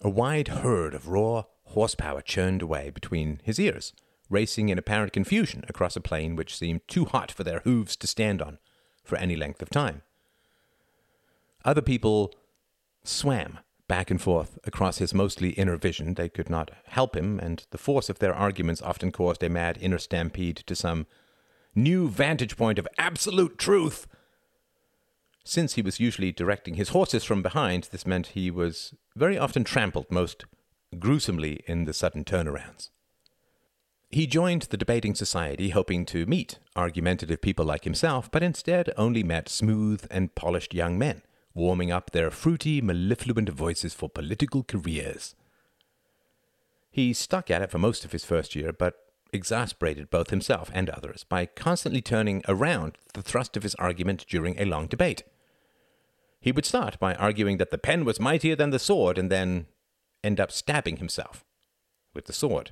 A 0.00 0.08
wide 0.08 0.48
herd 0.48 0.94
of 0.94 1.08
raw 1.08 1.44
horsepower 1.64 2.22
churned 2.22 2.62
away 2.62 2.88
between 2.88 3.42
his 3.44 3.60
ears, 3.60 3.92
racing 4.28 4.68
in 4.68 4.78
apparent 4.78 5.12
confusion 5.12 5.64
across 5.68 5.96
a 5.96 6.00
plain 6.00 6.36
which 6.36 6.56
seemed 6.56 6.86
too 6.88 7.04
hot 7.04 7.30
for 7.30 7.44
their 7.44 7.60
hooves 7.60 7.96
to 7.96 8.06
stand 8.06 8.42
on 8.42 8.58
for 9.04 9.16
any 9.16 9.36
length 9.36 9.62
of 9.62 9.70
time. 9.70 10.02
Other 11.64 11.82
people 11.82 12.34
swam 13.04 13.58
back 13.88 14.10
and 14.10 14.20
forth 14.20 14.58
across 14.64 14.98
his 14.98 15.14
mostly 15.14 15.50
inner 15.50 15.76
vision. 15.76 16.14
They 16.14 16.28
could 16.28 16.50
not 16.50 16.70
help 16.86 17.16
him, 17.16 17.38
and 17.38 17.64
the 17.70 17.78
force 17.78 18.08
of 18.08 18.18
their 18.18 18.34
arguments 18.34 18.82
often 18.82 19.12
caused 19.12 19.42
a 19.42 19.48
mad 19.48 19.78
inner 19.80 19.98
stampede 19.98 20.56
to 20.66 20.74
some 20.74 21.06
new 21.74 22.08
vantage 22.08 22.56
point 22.56 22.78
of 22.78 22.88
absolute 22.98 23.58
truth. 23.58 24.06
Since 25.44 25.74
he 25.74 25.82
was 25.82 26.00
usually 26.00 26.32
directing 26.32 26.74
his 26.74 26.88
horses 26.88 27.22
from 27.22 27.42
behind, 27.42 27.88
this 27.92 28.06
meant 28.06 28.28
he 28.28 28.50
was 28.50 28.94
very 29.14 29.38
often 29.38 29.62
trampled 29.62 30.10
most 30.10 30.44
gruesomely 30.98 31.62
in 31.66 31.84
the 31.84 31.92
sudden 31.92 32.24
turnarounds. 32.24 32.90
He 34.10 34.26
joined 34.26 34.62
the 34.62 34.76
debating 34.76 35.14
society 35.14 35.70
hoping 35.70 36.06
to 36.06 36.26
meet 36.26 36.58
argumentative 36.74 37.40
people 37.40 37.64
like 37.64 37.84
himself, 37.84 38.30
but 38.30 38.42
instead 38.42 38.92
only 38.96 39.22
met 39.22 39.48
smooth 39.48 40.06
and 40.10 40.34
polished 40.34 40.74
young 40.74 40.98
men 40.98 41.22
warming 41.56 41.90
up 41.90 42.10
their 42.10 42.30
fruity, 42.30 42.82
mellifluent 42.82 43.48
voices 43.48 43.94
for 43.94 44.10
political 44.10 44.62
careers. 44.62 45.34
He 46.90 47.12
stuck 47.14 47.50
at 47.50 47.62
it 47.62 47.70
for 47.70 47.78
most 47.78 48.04
of 48.04 48.12
his 48.12 48.24
first 48.24 48.54
year, 48.54 48.72
but 48.72 48.94
exasperated 49.32 50.10
both 50.10 50.30
himself 50.30 50.70
and 50.72 50.88
others 50.90 51.24
by 51.24 51.46
constantly 51.46 52.00
turning 52.00 52.42
around 52.46 52.96
the 53.14 53.22
thrust 53.22 53.56
of 53.56 53.62
his 53.62 53.74
argument 53.76 54.24
during 54.28 54.58
a 54.58 54.64
long 54.66 54.86
debate. 54.86 55.24
He 56.40 56.52
would 56.52 56.66
start 56.66 56.98
by 57.00 57.14
arguing 57.14 57.56
that 57.56 57.70
the 57.70 57.78
pen 57.78 58.04
was 58.04 58.20
mightier 58.20 58.54
than 58.54 58.70
the 58.70 58.78
sword 58.78 59.18
and 59.18 59.30
then 59.30 59.66
end 60.22 60.38
up 60.38 60.52
stabbing 60.52 60.98
himself 60.98 61.44
with 62.14 62.26
the 62.26 62.32
sword. 62.32 62.70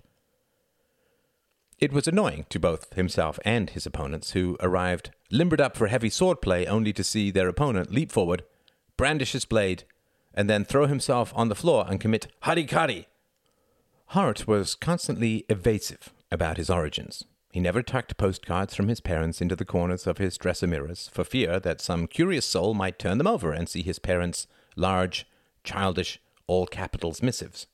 It 1.79 1.93
was 1.93 2.07
annoying 2.07 2.47
to 2.51 2.59
both 2.59 2.95
himself 2.95 3.39
and 3.45 3.71
his 3.71 3.87
opponents, 3.87 4.31
who 4.31 4.57
arrived 4.61 5.11
limbered 5.31 5.61
up 5.61 5.77
for 5.77 5.89
heavy 5.89 6.09
swordplay 6.09 6.67
only 6.67 6.93
to 6.93 7.05
see 7.05 7.31
their 7.31 7.49
opponent 7.49 7.93
leap 7.93 8.13
forward 8.13 8.45
brandish 8.97 9.33
his 9.33 9.45
blade, 9.45 9.85
and 10.33 10.49
then 10.49 10.65
throw 10.65 10.87
himself 10.87 11.33
on 11.35 11.49
the 11.49 11.55
floor 11.55 11.85
and 11.89 12.01
commit 12.01 12.29
harikari. 12.43 13.07
Hart 14.09 14.47
was 14.47 14.75
constantly 14.75 15.45
evasive 15.49 16.13
about 16.31 16.57
his 16.57 16.71
origins. 16.71 17.25
He 17.53 17.61
never 17.61 17.83
tucked 17.83 18.17
postcards 18.17 18.75
from 18.75 18.89
his 18.89 19.01
parents 19.01 19.41
into 19.41 19.55
the 19.55 19.65
corners 19.65 20.07
of 20.07 20.19
his 20.19 20.37
dresser 20.37 20.67
mirrors 20.67 21.09
for 21.13 21.23
fear 21.25 21.61
that 21.61 21.81
some 21.81 22.07
curious 22.07 22.45
soul 22.45 22.75
might 22.75 22.99
turn 22.99 23.19
them 23.19 23.27
over 23.29 23.53
and 23.53 23.69
see 23.69 23.83
his 23.83 23.99
parents' 23.99 24.47
large, 24.77 25.27
childish, 25.63 26.21
all 26.47 26.67
capitals 26.67 27.23
missives. 27.23 27.67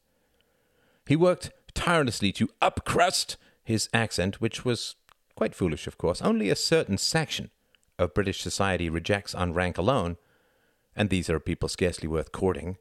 He 1.07 1.17
worked 1.17 1.51
tirelessly 1.75 2.31
to 2.33 2.51
upcrust 2.61 3.37
his 3.71 3.89
accent, 3.95 4.41
which 4.41 4.65
was 4.65 4.97
quite 5.35 5.55
foolish, 5.55 5.87
of 5.87 5.97
course. 5.97 6.21
Only 6.21 6.51
a 6.51 6.57
certain 6.57 6.99
section 6.99 7.51
of 7.99 8.15
British 8.15 8.43
society 8.43 8.91
rejects 8.91 9.35
on 9.35 9.55
rank 9.55 9.79
alone 9.79 10.17
and 10.97 11.09
these 11.09 11.31
are 11.31 11.41
people 11.41 11.69
scarcely 11.69 12.09
worth 12.09 12.33
courting. 12.33 12.77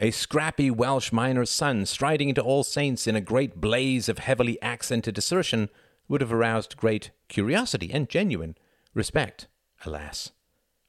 A 0.00 0.10
scrappy 0.10 0.70
Welsh 0.70 1.12
miner's 1.12 1.50
son 1.50 1.86
striding 1.86 2.28
into 2.28 2.42
All 2.42 2.64
Saints 2.64 3.06
in 3.06 3.14
a 3.14 3.20
great 3.20 3.60
blaze 3.60 4.08
of 4.08 4.18
heavily 4.18 4.60
accented 4.60 5.16
assertion 5.16 5.68
would 6.08 6.20
have 6.20 6.32
aroused 6.32 6.76
great 6.76 7.10
curiosity 7.28 7.90
and 7.92 8.08
genuine 8.08 8.56
respect. 8.92 9.46
Alas, 9.86 10.32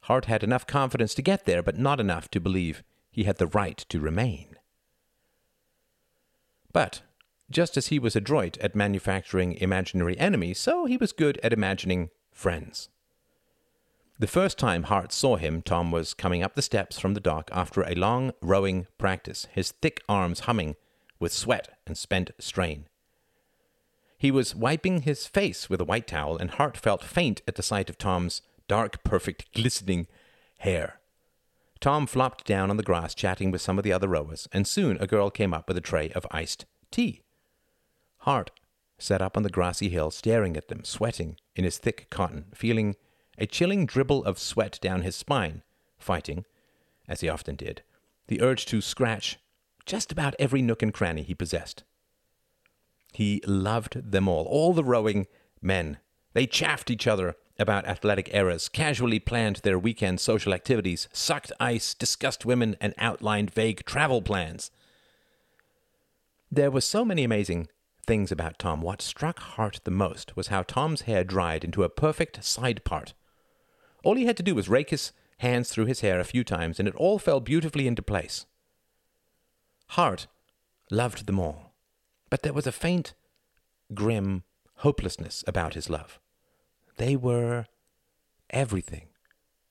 Hart 0.02 0.26
had 0.26 0.44
enough 0.44 0.66
confidence 0.66 1.14
to 1.16 1.22
get 1.22 1.46
there, 1.46 1.62
but 1.62 1.78
not 1.78 2.00
enough 2.00 2.30
to 2.32 2.40
believe 2.40 2.84
he 3.12 3.24
had 3.24 3.38
the 3.38 3.48
right 3.48 3.78
to 3.90 4.00
remain. 4.00 4.56
But 6.74 7.04
just 7.50 7.78
as 7.78 7.88
he 7.88 8.00
was 8.00 8.16
adroit 8.16 8.58
at 8.58 8.76
manufacturing 8.76 9.54
imaginary 9.54 10.18
enemies, 10.18 10.60
so 10.60 10.86
he 10.86 10.98
was 10.98 11.12
good 11.12 11.40
at 11.44 11.54
imagining 11.54 12.10
friends. 12.32 12.90
The 14.18 14.28
first 14.28 14.58
time 14.58 14.84
Hart 14.84 15.12
saw 15.12 15.36
him, 15.36 15.62
Tom 15.62 15.92
was 15.92 16.14
coming 16.14 16.42
up 16.42 16.56
the 16.56 16.62
steps 16.62 16.98
from 16.98 17.14
the 17.14 17.20
dock 17.20 17.50
after 17.52 17.82
a 17.82 17.96
long 17.96 18.32
rowing 18.42 18.88
practice, 18.98 19.48
his 19.52 19.72
thick 19.72 20.02
arms 20.08 20.42
humming 20.42 20.76
with 21.20 21.34
sweat 21.34 21.78
and 21.86 21.98
spent 21.98 22.32
strain. 22.40 22.88
He 24.18 24.32
was 24.32 24.56
wiping 24.56 25.02
his 25.02 25.28
face 25.28 25.70
with 25.70 25.82
a 25.82 25.86
white 25.86 26.08
towel, 26.08 26.38
and 26.38 26.52
Hart 26.52 26.78
felt 26.78 27.04
faint 27.04 27.42
at 27.48 27.56
the 27.56 27.64
sight 27.64 27.90
of 27.90 27.98
Tom's 27.98 28.42
dark, 28.68 29.04
perfect, 29.04 29.54
glistening 29.54 30.08
hair. 30.60 31.02
Tom 31.82 32.08
flopped 32.08 32.46
down 32.46 32.70
on 32.70 32.78
the 32.78 32.84
grass, 32.84 33.14
chatting 33.14 33.52
with 33.52 33.62
some 33.62 33.78
of 33.78 33.84
the 33.84 33.92
other 33.92 34.08
rowers, 34.08 34.48
and 34.54 34.66
soon 34.66 34.98
a 35.02 35.08
girl 35.08 35.30
came 35.30 35.54
up 35.54 35.68
with 35.68 35.78
a 35.78 35.82
tray 35.82 36.10
of 36.12 36.26
iced 36.32 36.66
tea. 36.90 37.22
Hart 38.26 38.50
sat 38.98 39.22
up 39.22 39.38
on 39.38 39.44
the 39.44 39.52
grassy 39.52 39.90
hill, 39.90 40.10
staring 40.10 40.58
at 40.58 40.68
them, 40.68 40.84
sweating 40.84 41.38
in 41.56 41.64
his 41.64 41.78
thick 41.78 42.08
cotton, 42.10 42.46
feeling 42.56 42.96
a 43.38 43.46
chilling 43.46 43.86
dribble 43.86 44.26
of 44.26 44.40
sweat 44.40 44.80
down 44.82 45.04
his 45.04 45.16
spine, 45.16 45.62
fighting, 46.00 46.44
as 47.08 47.22
he 47.22 47.30
often 47.30 47.56
did, 47.56 47.84
the 48.26 48.42
urge 48.42 48.66
to 48.66 48.82
scratch 48.82 49.38
just 49.86 50.12
about 50.12 50.34
every 50.40 50.64
nook 50.64 50.82
and 50.82 50.92
cranny 50.92 51.22
he 51.22 51.36
possessed. 51.36 51.84
He 53.14 53.44
loved 53.46 54.12
them 54.12 54.28
all, 54.28 54.46
all 54.46 54.74
the 54.74 54.84
rowing 54.84 55.28
men. 55.62 56.00
They 56.34 56.48
chaffed 56.48 56.90
each 56.90 57.06
other 57.06 57.36
about 57.60 57.86
athletic 57.86 58.28
errors, 58.34 58.70
casually 58.70 59.20
planned 59.20 59.58
their 59.58 59.78
weekend 59.78 60.20
social 60.20 60.52
activities, 60.52 61.08
sucked 61.14 61.52
ice, 61.60 61.94
discussed 61.94 62.44
women, 62.44 62.76
and 62.82 62.96
outlined 62.98 63.54
vague 63.54 63.86
travel 63.86 64.24
plans. 64.24 64.72
There 66.52 66.72
were 66.72 66.82
so 66.82 67.06
many 67.06 67.24
amazing 67.24 67.68
things 68.06 68.32
about 68.32 68.60
Tom. 68.60 68.82
What 68.82 69.02
struck 69.02 69.40
Hart 69.40 69.82
the 69.84 69.92
most 69.92 70.36
was 70.36 70.48
how 70.48 70.64
Tom's 70.64 71.02
hair 71.02 71.24
dried 71.24 71.64
into 71.64 71.84
a 71.84 71.90
perfect 71.90 72.44
side 72.44 72.84
part 72.84 73.14
all 74.06 74.16
he 74.16 74.28
had 74.28 74.38
to 74.38 74.44
do 74.44 74.56
was 74.56 74.70
rake 74.70 74.92
his 74.92 75.12
hands 75.40 75.70
through 75.70 75.88
his 75.88 76.02
hair 76.02 76.20
a 76.20 76.24
few 76.24 76.44
times, 76.44 76.80
and 76.80 76.88
it 76.88 76.96
all 76.96 77.18
fell 77.18 77.42
beautifully 77.42 77.88
into 77.88 78.04
place. 78.04 78.46
Hart 79.90 80.28
loved 80.92 81.26
them 81.26 81.40
all, 81.40 81.74
but 82.30 82.44
there 82.44 82.54
was 82.54 82.68
a 82.68 82.72
faint, 82.72 83.16
grim 83.94 84.44
hopelessness 84.78 85.44
about 85.48 85.74
his 85.74 85.90
love. 85.90 86.20
They 86.98 87.16
were 87.16 87.66
everything 88.52 89.08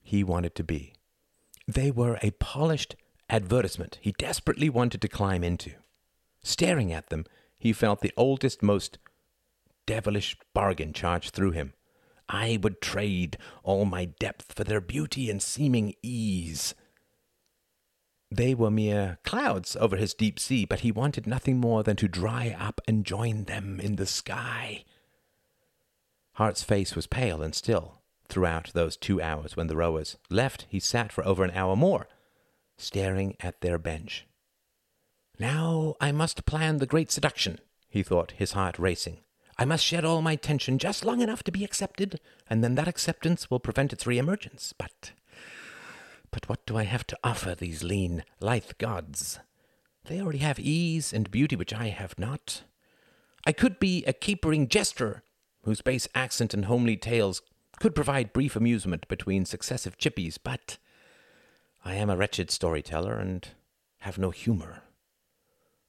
he 0.02 0.24
wanted 0.24 0.56
to 0.56 0.64
be. 0.64 0.94
They 1.68 1.92
were 1.92 2.18
a 2.20 2.32
polished 2.32 2.96
advertisement 3.30 3.98
he 4.00 4.12
desperately 4.18 4.68
wanted 4.68 5.00
to 5.00 5.08
climb 5.08 5.44
into. 5.44 5.74
Staring 6.42 6.92
at 6.92 7.08
them, 7.08 7.24
he 7.64 7.72
felt 7.72 8.00
the 8.00 8.12
oldest, 8.14 8.62
most 8.62 8.98
devilish 9.86 10.36
bargain 10.52 10.92
charge 10.92 11.30
through 11.30 11.52
him. 11.52 11.72
I 12.28 12.58
would 12.62 12.82
trade 12.82 13.38
all 13.62 13.86
my 13.86 14.04
depth 14.04 14.52
for 14.52 14.64
their 14.64 14.82
beauty 14.82 15.30
and 15.30 15.42
seeming 15.42 15.94
ease. 16.02 16.74
They 18.30 18.54
were 18.54 18.70
mere 18.70 19.18
clouds 19.24 19.76
over 19.76 19.96
his 19.96 20.12
deep 20.12 20.38
sea, 20.38 20.66
but 20.66 20.80
he 20.80 20.92
wanted 20.92 21.26
nothing 21.26 21.56
more 21.56 21.82
than 21.82 21.96
to 21.96 22.06
dry 22.06 22.54
up 22.60 22.82
and 22.86 23.06
join 23.06 23.44
them 23.44 23.80
in 23.80 23.96
the 23.96 24.06
sky. 24.06 24.84
Hart's 26.34 26.62
face 26.62 26.94
was 26.94 27.06
pale 27.06 27.40
and 27.40 27.54
still. 27.54 28.02
Throughout 28.28 28.72
those 28.74 28.98
two 28.98 29.22
hours 29.22 29.56
when 29.56 29.68
the 29.68 29.76
rowers 29.76 30.18
left, 30.28 30.66
he 30.68 30.80
sat 30.80 31.10
for 31.10 31.26
over 31.26 31.44
an 31.44 31.52
hour 31.52 31.76
more, 31.76 32.08
staring 32.76 33.36
at 33.40 33.62
their 33.62 33.78
bench. 33.78 34.26
Now 35.38 35.96
I 36.00 36.12
must 36.12 36.46
plan 36.46 36.78
the 36.78 36.86
great 36.86 37.10
seduction, 37.10 37.58
he 37.88 38.02
thought, 38.02 38.32
his 38.32 38.52
heart 38.52 38.78
racing. 38.78 39.18
I 39.58 39.64
must 39.64 39.84
shed 39.84 40.04
all 40.04 40.22
my 40.22 40.36
tension 40.36 40.78
just 40.78 41.04
long 41.04 41.20
enough 41.20 41.42
to 41.44 41.52
be 41.52 41.64
accepted, 41.64 42.20
and 42.48 42.62
then 42.62 42.74
that 42.76 42.88
acceptance 42.88 43.50
will 43.50 43.60
prevent 43.60 43.92
its 43.92 44.06
re-emergence. 44.06 44.72
But, 44.76 45.12
but 46.30 46.48
what 46.48 46.64
do 46.66 46.76
I 46.76 46.84
have 46.84 47.06
to 47.08 47.18
offer 47.22 47.54
these 47.54 47.82
lean, 47.82 48.24
lithe 48.40 48.72
gods? 48.78 49.38
They 50.04 50.20
already 50.20 50.38
have 50.38 50.58
ease 50.58 51.12
and 51.12 51.30
beauty 51.30 51.56
which 51.56 51.72
I 51.72 51.88
have 51.88 52.18
not. 52.18 52.62
I 53.46 53.52
could 53.52 53.78
be 53.78 54.04
a 54.06 54.12
capering 54.12 54.68
jester, 54.68 55.22
whose 55.64 55.80
base 55.80 56.08
accent 56.14 56.54
and 56.54 56.66
homely 56.66 56.96
tales 56.96 57.42
could 57.80 57.94
provide 57.94 58.32
brief 58.32 58.54
amusement 58.54 59.08
between 59.08 59.44
successive 59.44 59.98
chippies, 59.98 60.38
but 60.42 60.78
I 61.84 61.94
am 61.94 62.10
a 62.10 62.16
wretched 62.16 62.50
storyteller 62.50 63.18
and 63.18 63.48
have 63.98 64.18
no 64.18 64.30
humor. 64.30 64.83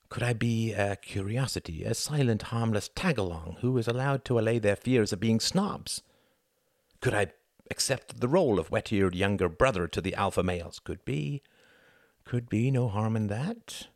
Could 0.10 0.24
I 0.24 0.34
be 0.34 0.72
a 0.72 0.95
curiosity, 0.95 1.84
a 1.84 1.93
silent, 1.93 2.43
harmless 2.43 2.89
tag-along 2.95 3.58
who 3.62 3.78
is 3.78 3.88
allowed 3.88 4.24
to 4.26 4.39
allay 4.39 4.60
their 4.60 4.76
fears 4.76 5.12
of 5.12 5.20
being 5.20 5.39
snobs? 5.39 6.01
Could 7.01 7.14
I 7.14 7.28
accept 7.70 8.22
the 8.22 8.28
role 8.28 8.60
of 8.60 8.72
wet-eared 8.72 9.16
younger 9.16 9.49
brother 9.49 9.88
to 9.88 10.01
the 10.01 10.16
alpha 10.16 10.43
males? 10.43 10.80
Could 10.80 11.03
be. 11.03 11.41
Could 12.24 12.47
be 12.47 12.72
no 12.72 12.88
harm 12.88 13.16
in 13.16 13.28
that. 13.28 13.88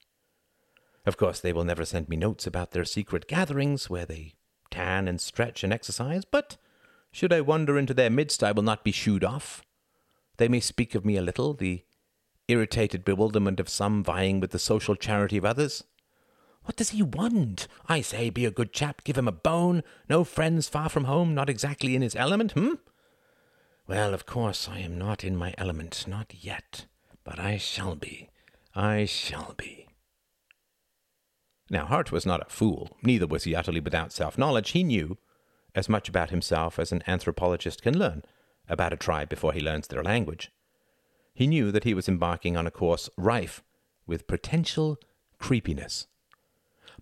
Of 1.06 1.16
course, 1.16 1.40
they 1.40 1.54
will 1.54 1.64
never 1.64 1.86
send 1.86 2.10
me 2.10 2.18
notes 2.18 2.46
about 2.46 2.72
their 2.72 2.86
secret 2.86 3.28
gatherings 3.28 3.90
where 3.90 4.06
they 4.06 4.34
tan 4.70 5.08
and 5.08 5.22
stretch 5.22 5.64
and 5.64 5.72
exercise, 5.72 6.26
but 6.26 6.58
should 7.12 7.34
I 7.34 7.42
wander 7.42 7.78
into 7.78 7.94
their 7.94 8.10
midst, 8.10 8.44
I 8.44 8.52
will 8.52 8.64
not 8.64 8.84
be 8.84 8.92
shooed 8.92 9.24
off. 9.24 9.64
They 10.38 10.48
may 10.48 10.60
speak 10.60 10.96
of 10.96 11.06
me 11.06 11.18
a 11.18 11.22
little, 11.22 11.54
the 11.54 11.84
irritated 12.48 13.06
bewilderment 13.06 13.60
of 13.60 13.70
some 13.70 14.04
vying 14.04 14.40
with 14.40 14.52
the 14.52 14.60
social 14.60 14.96
charity 14.96 15.38
of 15.38 15.46
others. 15.46 15.84
What 16.70 16.76
does 16.76 16.92
he 16.92 17.02
want? 17.02 17.68
I 17.88 18.02
say, 18.02 18.30
be 18.30 18.46
a 18.46 18.52
good 18.52 18.74
chap, 18.74 19.04
give 19.04 19.18
him 19.18 19.28
a 19.28 19.32
bone. 19.32 19.82
No 20.08 20.24
friends 20.24 20.70
far 20.70 20.88
from 20.88 21.06
home, 21.06 21.34
not 21.34 21.50
exactly 21.50 21.96
in 21.96 22.04
his 22.04 22.16
element, 22.16 22.52
hm? 22.52 22.78
Well, 23.88 24.14
of 24.14 24.28
course, 24.28 24.70
I 24.70 24.78
am 24.78 24.96
not 24.96 25.24
in 25.24 25.36
my 25.36 25.56
element, 25.58 26.06
not 26.08 26.32
yet. 26.40 26.86
But 27.24 27.40
I 27.40 27.58
shall 27.58 27.96
be. 27.96 28.30
I 28.76 29.06
shall 29.06 29.56
be. 29.58 29.88
Now, 31.72 31.88
Hart 31.88 32.12
was 32.12 32.28
not 32.28 32.46
a 32.46 32.54
fool, 32.54 32.96
neither 33.02 33.26
was 33.26 33.46
he 33.46 33.56
utterly 33.56 33.80
without 33.80 34.14
self 34.14 34.38
knowledge. 34.38 34.70
He 34.70 34.84
knew 34.84 35.18
as 35.74 35.90
much 35.90 36.08
about 36.08 36.30
himself 36.30 36.78
as 36.78 36.92
an 36.92 37.02
anthropologist 37.08 37.82
can 37.82 37.98
learn 37.98 38.22
about 38.68 38.94
a 38.94 38.96
tribe 38.96 39.30
before 39.30 39.54
he 39.54 39.60
learns 39.60 39.88
their 39.88 40.04
language. 40.04 40.52
He 41.34 41.48
knew 41.48 41.72
that 41.72 41.84
he 41.84 41.96
was 41.96 42.08
embarking 42.08 42.56
on 42.56 42.68
a 42.68 42.72
course 42.72 43.10
rife 43.18 43.64
with 44.06 44.28
potential 44.28 45.00
creepiness. 45.40 46.06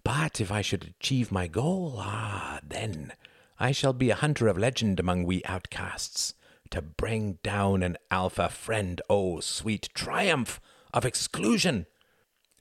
But 0.08 0.40
if 0.40 0.54
I 0.54 0.62
should 0.62 0.86
achieve 0.86 1.34
my 1.34 1.48
goal, 1.48 1.96
ah, 1.98 2.62
then 2.66 3.12
I 3.60 3.74
shall 3.74 3.92
be 3.92 4.10
a 4.10 4.16
hunter 4.16 4.48
of 4.48 4.58
legend 4.58 5.02
among 5.02 5.26
we 5.26 5.44
outcasts, 5.44 6.34
to 6.70 6.82
bring 6.82 7.40
down 7.44 7.84
an 7.84 7.98
alpha 8.10 8.48
friend. 8.48 9.02
Oh, 9.10 9.42
sweet 9.42 9.90
triumph 9.94 10.62
of 10.94 11.04
exclusion! 11.04 11.88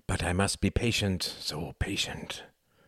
But 0.09 0.24
I 0.24 0.32
must 0.32 0.61
be 0.61 0.70
patient, 0.70 1.22
so 1.22 1.74
patient. 1.78 2.42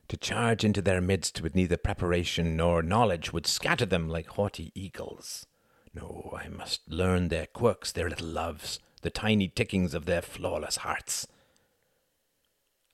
To 0.09 0.17
charge 0.17 0.65
into 0.65 0.83
their 0.83 1.01
midst 1.01 1.41
with 1.41 1.55
neither 1.55 1.77
preparation 1.77 2.57
nor 2.57 2.83
knowledge 2.83 3.33
would 3.33 3.47
scatter 3.47 3.87
them 3.87 4.09
like 4.09 4.27
haughty 4.27 4.73
eagles. 4.75 5.47
No, 5.95 6.37
I 6.37 6.49
must 6.49 6.81
learn 6.91 7.29
their 7.29 7.47
quirks, 7.47 7.93
their 7.93 8.11
little 8.11 8.27
loves, 8.27 8.81
the 9.03 9.11
tiny 9.11 9.47
tickings 9.47 9.95
of 9.95 10.07
their 10.07 10.21
flawless 10.21 10.79
hearts. 10.79 11.29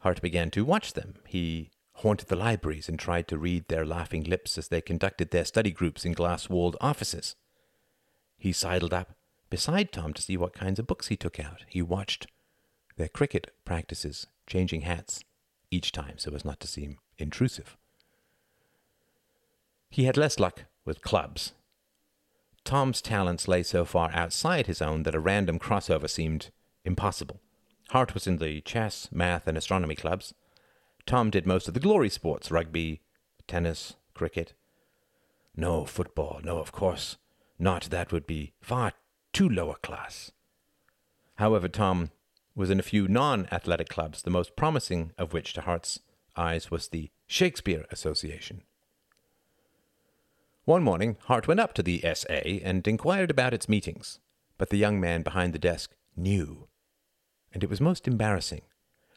Hart 0.05 0.20
began 0.20 0.50
to 0.50 0.66
watch 0.66 0.92
them. 0.92 1.14
He 1.26 1.70
haunted 1.94 2.28
the 2.28 2.36
libraries 2.36 2.90
and 2.90 2.98
tried 2.98 3.26
to 3.28 3.38
read 3.38 3.68
their 3.68 3.86
laughing 3.86 4.22
lips 4.24 4.59
as 4.59 4.68
they 4.68 4.82
conducted 4.82 5.30
their 5.30 5.46
study 5.46 5.70
groups 5.70 6.05
in 6.05 6.12
glass 6.12 6.50
walled 6.50 6.76
offices. 6.78 7.36
He 8.36 8.52
sidled 8.52 8.92
up 8.92 9.14
beside 9.48 9.92
Tom 9.92 10.12
to 10.12 10.20
see 10.20 10.36
what 10.36 10.52
kinds 10.52 10.78
of 10.78 10.86
books 10.86 11.07
he 11.07 11.16
took 11.16 11.40
out. 11.40 11.64
He 11.68 11.80
watched 11.80 12.26
their 12.98 13.09
cricket 13.09 13.55
practices, 13.64 14.26
changing 14.46 14.82
hats 14.82 15.24
each 15.70 15.90
time 15.90 16.18
so 16.18 16.34
as 16.34 16.44
not 16.44 16.61
to 16.61 16.68
seem 16.68 16.98
intrusive. 17.16 17.78
He 19.88 20.05
had 20.05 20.18
less 20.18 20.38
luck 20.38 20.64
with 20.84 21.00
clubs. 21.00 21.55
Tom's 22.62 23.00
talents 23.00 23.48
lay 23.48 23.62
so 23.62 23.86
far 23.86 24.11
outside 24.12 24.66
his 24.66 24.82
own 24.82 25.05
that 25.05 25.14
a 25.14 25.20
random 25.20 25.59
crossover 25.59 26.11
seemed 26.11 26.50
impossible. 26.84 27.40
Hart 27.91 28.14
was 28.14 28.26
in 28.26 28.39
the 28.39 28.61
chess, 28.62 29.09
math, 29.12 29.47
and 29.47 29.57
astronomy 29.57 29.95
clubs. 29.95 30.35
Tom 31.07 31.30
did 31.30 31.47
most 31.47 31.68
of 31.68 31.74
the 31.74 31.80
glory 31.80 32.09
sports 32.09 32.51
rugby, 32.51 33.03
tennis, 33.47 33.95
cricket. 34.14 34.55
No 35.57 35.85
football, 35.85 36.41
no, 36.43 36.59
of 36.59 36.72
course 36.72 37.18
not. 37.59 37.85
That 37.85 38.12
would 38.12 38.26
be 38.26 38.53
far 38.61 38.93
too 39.32 39.49
low 39.49 39.70
a 39.70 39.76
class. 39.76 40.32
However, 41.37 41.68
Tom 41.68 42.11
was 42.55 42.70
in 42.70 42.78
a 42.78 42.85
few 42.85 43.09
non 43.09 43.49
athletic 43.51 43.89
clubs, 43.89 44.22
the 44.22 44.30
most 44.30 44.57
promising 44.57 45.12
of 45.18 45.32
which 45.32 45.53
to 45.55 45.62
Hart's 45.62 46.01
eyes 46.37 46.70
was 46.70 46.89
the 46.89 47.11
Shakespeare 47.26 47.87
Association. 47.91 48.62
One 50.64 50.82
morning, 50.82 51.16
Hart 51.24 51.47
went 51.47 51.61
up 51.61 51.74
to 51.74 51.82
the 51.82 52.03
SA 52.14 52.32
and 52.32 52.87
inquired 52.87 53.30
about 53.30 53.53
its 53.53 53.68
meetings, 53.68 54.18
but 54.57 54.70
the 54.70 54.78
young 54.78 54.99
man 55.01 55.22
behind 55.22 55.53
the 55.53 55.59
desk 55.59 55.95
knew, 56.16 56.68
and 57.55 57.62
it 57.62 57.70
was 57.70 57.80
most 57.80 58.07
embarrassing. 58.07 58.62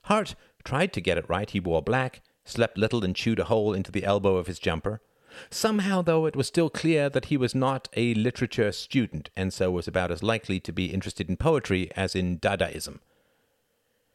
Hart 0.03 0.35
tried 0.63 0.93
to 0.93 1.01
get 1.01 1.17
it 1.17 1.27
right. 1.27 1.49
He 1.49 1.59
wore 1.59 1.81
black, 1.81 2.21
slept 2.45 2.77
little, 2.77 3.03
and 3.03 3.15
chewed 3.15 3.39
a 3.39 3.45
hole 3.45 3.73
into 3.73 3.91
the 3.91 4.05
elbow 4.05 4.37
of 4.37 4.47
his 4.47 4.59
jumper. 4.59 5.01
Somehow, 5.49 6.01
though, 6.01 6.25
it 6.25 6.35
was 6.35 6.47
still 6.47 6.69
clear 6.69 7.09
that 7.09 7.25
he 7.25 7.35
was 7.35 7.53
not 7.53 7.89
a 7.95 8.13
literature 8.13 8.71
student, 8.71 9.29
and 9.35 9.51
so 9.51 9.69
was 9.71 9.87
about 9.87 10.11
as 10.11 10.23
likely 10.23 10.59
to 10.61 10.71
be 10.71 10.93
interested 10.93 11.29
in 11.29 11.35
poetry 11.35 11.91
as 11.95 12.15
in 12.15 12.39
Dadaism. 12.39 12.99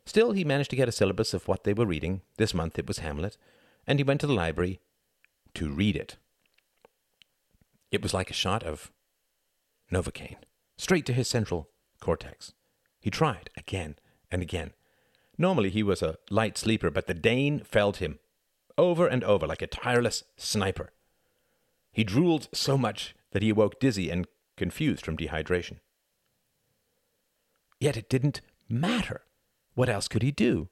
Still, 0.06 0.32
he 0.32 0.44
managed 0.44 0.70
to 0.70 0.76
get 0.76 0.88
a 0.88 0.92
syllabus 0.92 1.34
of 1.34 1.46
what 1.46 1.64
they 1.64 1.74
were 1.74 1.86
reading. 1.86 2.22
This 2.38 2.54
month 2.54 2.78
it 2.78 2.88
was 2.88 2.98
Hamlet, 2.98 3.36
and 3.86 3.98
he 3.98 4.04
went 4.04 4.20
to 4.22 4.26
the 4.26 4.32
library 4.32 4.80
to 5.54 5.68
read 5.68 5.96
it. 5.96 6.16
It 7.90 8.02
was 8.02 8.14
like 8.14 8.30
a 8.30 8.34
shot 8.34 8.62
of 8.62 8.90
Novocaine, 9.92 10.38
straight 10.76 11.06
to 11.06 11.12
his 11.12 11.28
central 11.28 11.68
cortex. 12.00 12.54
He 13.00 13.10
tried 13.10 13.50
again 13.56 13.96
and 14.32 14.42
again. 14.42 14.72
Normally 15.38 15.70
he 15.70 15.82
was 15.82 16.02
a 16.02 16.16
light 16.30 16.58
sleeper, 16.58 16.90
but 16.90 17.06
the 17.06 17.14
Dane 17.14 17.60
felled 17.60 17.98
him 17.98 18.18
over 18.78 19.06
and 19.06 19.22
over 19.22 19.46
like 19.46 19.62
a 19.62 19.66
tireless 19.66 20.24
sniper. 20.36 20.92
He 21.92 22.04
drooled 22.04 22.48
so 22.52 22.78
much 22.78 23.14
that 23.32 23.42
he 23.42 23.50
awoke 23.50 23.78
dizzy 23.78 24.10
and 24.10 24.26
confused 24.56 25.04
from 25.04 25.16
dehydration. 25.16 25.78
Yet 27.78 27.96
it 27.96 28.08
didn't 28.08 28.40
matter. 28.68 29.22
What 29.74 29.88
else 29.88 30.08
could 30.08 30.22
he 30.22 30.30
do? 30.30 30.68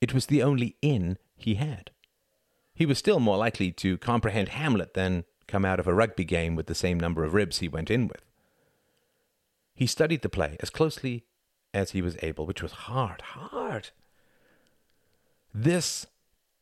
It 0.00 0.14
was 0.14 0.26
the 0.26 0.42
only 0.42 0.76
in 0.80 1.18
he 1.36 1.54
had. 1.54 1.90
He 2.74 2.86
was 2.86 2.98
still 2.98 3.20
more 3.20 3.36
likely 3.36 3.70
to 3.72 3.98
comprehend 3.98 4.50
Hamlet 4.50 4.94
than 4.94 5.24
come 5.46 5.64
out 5.64 5.80
of 5.80 5.86
a 5.86 5.94
rugby 5.94 6.24
game 6.24 6.56
with 6.56 6.66
the 6.66 6.74
same 6.74 6.98
number 6.98 7.24
of 7.24 7.34
ribs 7.34 7.58
he 7.58 7.68
went 7.68 7.90
in 7.90 8.08
with. 8.08 8.22
He 9.74 9.86
studied 9.86 10.22
the 10.22 10.28
play 10.28 10.56
as 10.60 10.70
closely 10.70 11.24
as 11.74 11.92
he 11.92 12.02
was 12.02 12.16
able, 12.22 12.46
which 12.46 12.62
was 12.62 12.72
hard, 12.72 13.20
hard. 13.20 13.90
This 15.54 16.06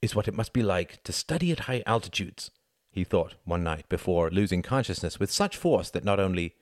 is 0.03 0.15
what 0.15 0.29
it 0.29 0.35
must 0.35 0.53
be 0.53 0.63
like 0.63 1.03
to 1.05 1.13
study 1.13 1.53
at 1.53 1.61
high 1.61 1.83
altitudes, 1.87 2.51
he 2.91 3.05
thought 3.05 3.35
one 3.45 3.63
night 3.63 3.89
before 3.89 4.31
losing 4.31 4.63
consciousness 4.63 5.21
with 5.21 5.31
such 5.31 5.57
force 5.57 5.91
that 5.91 6.05
not 6.05 6.19
only 6.19 6.55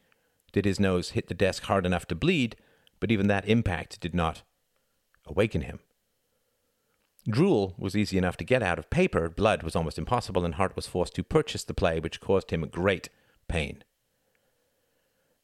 did 0.53 0.65
his 0.65 0.81
nose 0.81 1.11
hit 1.11 1.29
the 1.29 1.35
desk 1.35 1.65
hard 1.65 1.87
enough 1.87 2.07
to 2.07 2.15
bleed, 2.15 2.57
but 3.01 3.11
even 3.11 3.29
that 3.29 3.49
impact 3.49 4.01
did 4.01 4.15
not 4.15 4.43
awaken 5.27 5.63
him. 5.63 5.79
Drool 7.29 7.75
was 7.77 7.97
easy 7.97 8.17
enough 8.17 8.39
to 8.39 8.45
get 8.45 8.63
out 8.63 8.79
of 8.79 8.89
paper, 8.89 9.29
blood 9.29 9.63
was 9.63 9.77
almost 9.77 9.99
impossible, 9.99 10.45
and 10.45 10.55
Hart 10.55 10.75
was 10.75 10.87
forced 10.87 11.15
to 11.17 11.23
purchase 11.23 11.63
the 11.63 11.75
play, 11.75 12.01
which 12.01 12.21
caused 12.21 12.51
him 12.51 12.67
great 12.69 13.11
pain. 13.49 13.85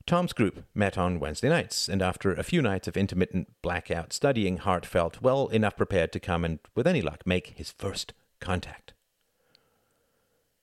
Tom's 0.07 0.35
group 0.35 0.65
met 0.75 0.99
on 0.99 1.19
Wednesday 1.19 1.49
nights, 1.49 1.89
and 1.89 2.03
after 2.03 2.33
a 2.33 2.43
few 2.43 2.61
nights 2.61 2.87
of 2.87 2.97
intermittent 2.97 3.49
blackout 3.63 4.13
studying, 4.13 4.59
Hart 4.59 4.85
felt 4.85 5.23
well 5.23 5.49
enough 5.49 5.77
prepared 5.77 6.13
to 6.13 6.21
come 6.21 6.45
and, 6.45 6.59
with 6.75 6.87
any 6.87 7.01
luck, 7.01 7.23
make 7.25 7.55
his 7.57 7.73
first 7.73 8.13
contact. 8.39 8.93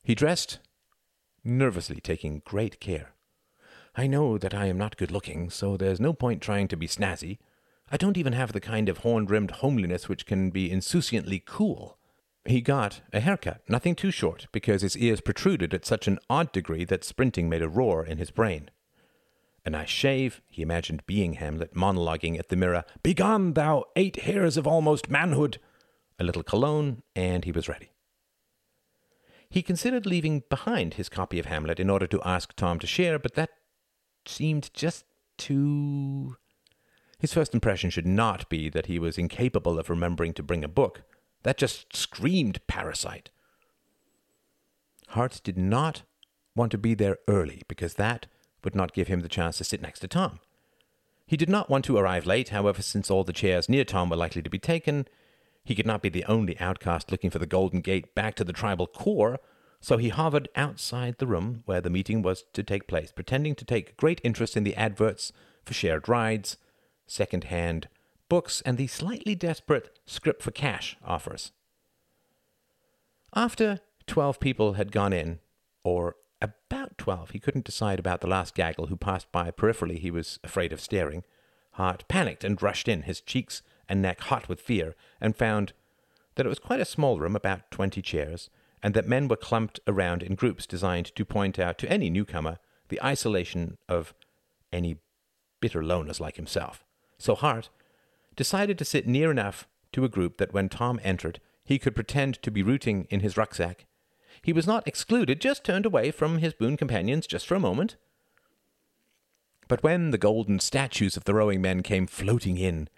He 0.04 0.14
dressed 0.14 0.60
nervously, 1.44 2.00
taking 2.00 2.44
great 2.46 2.80
care. 2.80 3.14
I 3.96 4.06
know 4.06 4.38
that 4.38 4.54
I 4.54 4.68
am 4.68 4.78
not 4.78 4.96
good 4.96 5.12
looking, 5.12 5.50
so 5.50 5.76
there's 5.76 6.00
no 6.00 6.14
point 6.14 6.42
trying 6.42 6.68
to 6.68 6.78
be 6.78 6.88
snazzy. 6.88 7.40
I 7.92 7.98
don't 7.98 8.18
even 8.18 8.34
have 8.34 8.54
the 8.54 8.62
kind 8.62 8.88
of 8.90 9.00
horn 9.00 9.26
rimmed 9.26 9.52
homeliness 9.52 10.08
which 10.08 10.28
can 10.28 10.52
be 10.52 10.72
insouciantly 10.72 11.42
cool. 11.46 11.98
He 12.46 12.62
got 12.62 13.02
a 13.12 13.20
haircut, 13.20 13.62
nothing 13.68 13.96
too 13.96 14.12
short, 14.12 14.48
because 14.52 14.84
his 14.84 14.98
ears 14.98 15.20
protruded 15.20 15.74
at 15.74 15.86
such 15.86 16.08
an 16.08 16.20
odd 16.30 16.52
degree 16.52 16.86
that 16.86 17.04
sprinting 17.04 17.50
made 17.50 17.64
a 17.64 17.70
roar 17.70 18.06
in 18.06 18.20
his 18.20 18.30
brain. 18.30 18.70
A 19.64 19.70
nice 19.70 19.90
shave, 19.90 20.42
he 20.48 20.62
imagined 20.62 21.06
being 21.06 21.34
Hamlet 21.34 21.76
monologuing 21.76 22.40
at 22.40 22.50
the 22.50 22.56
mirror, 22.56 22.84
Begone, 23.04 23.54
thou 23.54 23.86
eight 23.96 24.22
hairs 24.22 24.58
of 24.58 24.66
almost 24.66 25.10
manhood! 25.10 25.60
A 26.18 26.24
little 26.24 26.44
cologne, 26.44 27.04
and 27.16 27.46
he 27.46 27.52
was 27.52 27.70
ready. 27.70 27.92
He 29.50 29.62
considered 29.62 30.06
leaving 30.06 30.44
behind 30.50 30.96
his 30.96 31.10
copy 31.10 31.38
of 31.38 31.46
Hamlet 31.46 31.80
in 31.80 31.90
order 31.90 32.08
to 32.08 32.22
ask 32.24 32.56
Tom 32.56 32.80
to 32.80 32.88
share, 32.88 33.20
but 33.20 33.36
that 33.36 33.50
seemed 34.26 34.72
just 34.74 35.06
too. 35.38 36.38
His 37.20 37.34
first 37.34 37.54
impression 37.54 37.90
should 37.90 38.08
not 38.08 38.50
be 38.50 38.70
that 38.70 38.88
he 38.88 38.98
was 38.98 39.18
incapable 39.18 39.78
of 39.78 39.90
remembering 39.90 40.34
to 40.34 40.44
bring 40.44 40.64
a 40.64 40.70
book. 40.70 41.04
That 41.44 41.58
just 41.58 41.96
screamed 41.96 42.66
parasite. 42.68 43.30
Hart 45.10 45.42
did 45.44 45.58
not 45.58 46.04
want 46.56 46.72
to 46.72 46.78
be 46.78 46.94
there 46.94 47.18
early 47.28 47.62
because 47.68 47.96
that 47.96 48.28
would 48.64 48.76
not 48.76 48.94
give 48.94 49.08
him 49.08 49.22
the 49.22 49.30
chance 49.30 49.58
to 49.58 49.64
sit 49.64 49.82
next 49.82 50.00
to 50.00 50.08
Tom. 50.08 50.40
He 51.26 51.38
did 51.38 51.50
not 51.50 51.70
want 51.70 51.86
to 51.86 51.98
arrive 51.98 52.26
late, 52.26 52.50
however, 52.50 52.82
since 52.82 53.10
all 53.10 53.24
the 53.24 53.34
chairs 53.34 53.70
near 53.70 53.86
Tom 53.86 54.10
were 54.10 54.18
likely 54.18 54.42
to 54.42 54.50
be 54.50 54.60
taken. 54.60 55.08
He 55.64 55.76
could 55.76 55.86
not 55.86 56.02
be 56.02 56.10
the 56.10 56.26
only 56.26 56.60
outcast 56.60 57.12
looking 57.12 57.30
for 57.30 57.40
the 57.40 57.46
Golden 57.46 57.82
Gate 57.82 58.14
back 58.16 58.36
to 58.36 58.44
the 58.44 58.54
tribal 58.54 58.88
core, 58.88 59.40
so 59.80 59.98
he 59.98 60.10
hovered 60.10 60.50
outside 60.56 61.18
the 61.18 61.28
room 61.28 61.64
where 61.66 61.82
the 61.82 61.90
meeting 61.90 62.22
was 62.22 62.44
to 62.54 62.64
take 62.64 62.88
place, 62.88 63.12
pretending 63.12 63.56
to 63.56 63.66
take 63.66 63.98
great 63.98 64.22
interest 64.24 64.58
in 64.58 64.64
the 64.64 64.76
adverts 64.76 65.32
for 65.64 65.74
shared 65.74 66.10
rides, 66.10 66.58
second 67.08 67.46
hand 67.46 67.88
books, 68.30 68.62
and 68.62 68.78
the 68.78 68.88
slightly 68.88 69.36
desperate 69.36 69.98
script 70.06 70.42
for 70.42 70.52
cash 70.52 70.98
offers. 71.04 71.52
After 73.34 73.80
twelve 74.08 74.40
people 74.40 74.74
had 74.74 74.92
gone 74.92 75.14
in, 75.14 75.40
or 75.84 76.16
about 76.42 76.98
twelve, 76.98 77.32
he 77.32 77.40
couldn't 77.40 77.66
decide 77.66 78.00
about 78.00 78.22
the 78.22 78.28
last 78.28 78.56
gaggle 78.56 78.88
who 78.88 78.96
passed 78.96 79.32
by 79.32 79.52
peripherally, 79.52 80.00
he 80.00 80.12
was 80.12 80.40
afraid 80.44 80.74
of 80.74 80.82
staring. 80.82 81.24
Hart 81.72 82.04
panicked 82.08 82.44
and 82.44 82.62
rushed 82.62 82.88
in, 82.88 83.04
his 83.04 83.22
cheeks 83.22 83.62
and 83.88 84.02
neck 84.02 84.22
hot 84.22 84.50
with 84.50 84.60
fear, 84.60 84.96
and 85.20 85.36
found 85.36 85.74
that 86.36 86.46
it 86.46 86.50
was 86.50 86.60
quite 86.60 86.80
a 86.80 86.86
small 86.86 87.20
room, 87.20 87.36
about 87.36 87.70
twenty 87.72 88.02
chairs, 88.02 88.50
and 88.82 88.94
that 88.94 89.08
men 89.08 89.28
were 89.28 89.36
clumped 89.36 89.80
around 89.88 90.24
in 90.24 90.36
groups 90.36 90.66
designed 90.66 91.14
to 91.16 91.26
point 91.26 91.60
out 91.60 91.78
to 91.78 91.90
any 91.90 92.10
newcomer 92.10 92.58
the 92.90 93.02
isolation 93.04 93.78
of 93.88 94.14
any 94.74 94.98
bitter 95.60 95.82
loners 95.82 96.20
like 96.20 96.38
himself. 96.38 96.84
So 97.18 97.36
Hart 97.36 97.70
decided 98.36 98.78
to 98.80 98.86
sit 98.86 99.08
near 99.08 99.30
enough 99.30 99.68
to 99.92 100.04
a 100.04 100.10
group 100.10 100.38
that 100.38 100.54
when 100.54 100.70
Tom 100.70 101.00
entered, 101.04 101.40
he 101.64 101.78
could 101.78 101.96
pretend 101.96 102.42
to 102.42 102.50
be 102.50 102.64
rooting 102.64 103.06
in 103.10 103.20
his 103.20 103.38
rucksack. 103.38 103.86
He 104.44 104.54
was 104.54 104.66
not 104.66 104.88
excluded, 104.88 105.40
just 105.40 105.64
turned 105.64 105.86
away 105.86 106.12
from 106.12 106.40
his 106.40 106.54
boon 106.54 106.78
companions 106.78 107.28
just 107.28 107.46
for 107.46 107.56
a 107.56 107.60
moment. 107.60 107.96
But 109.68 109.84
when 109.84 110.12
the 110.12 110.18
golden 110.18 110.60
statues 110.60 111.16
of 111.16 111.24
the 111.26 111.34
rowing 111.34 111.62
men 111.62 111.84
came 111.84 112.08
floating 112.08 112.58
in, 112.58 112.90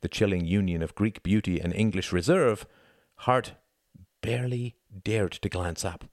the 0.00 0.08
chilling 0.08 0.44
union 0.44 0.82
of 0.82 0.94
Greek 0.94 1.22
beauty 1.22 1.60
and 1.60 1.74
English 1.74 2.12
reserve, 2.12 2.66
Hart 3.20 3.54
barely 4.22 4.76
dared 5.04 5.32
to 5.32 5.48
glance 5.48 5.84
up. 5.84 6.04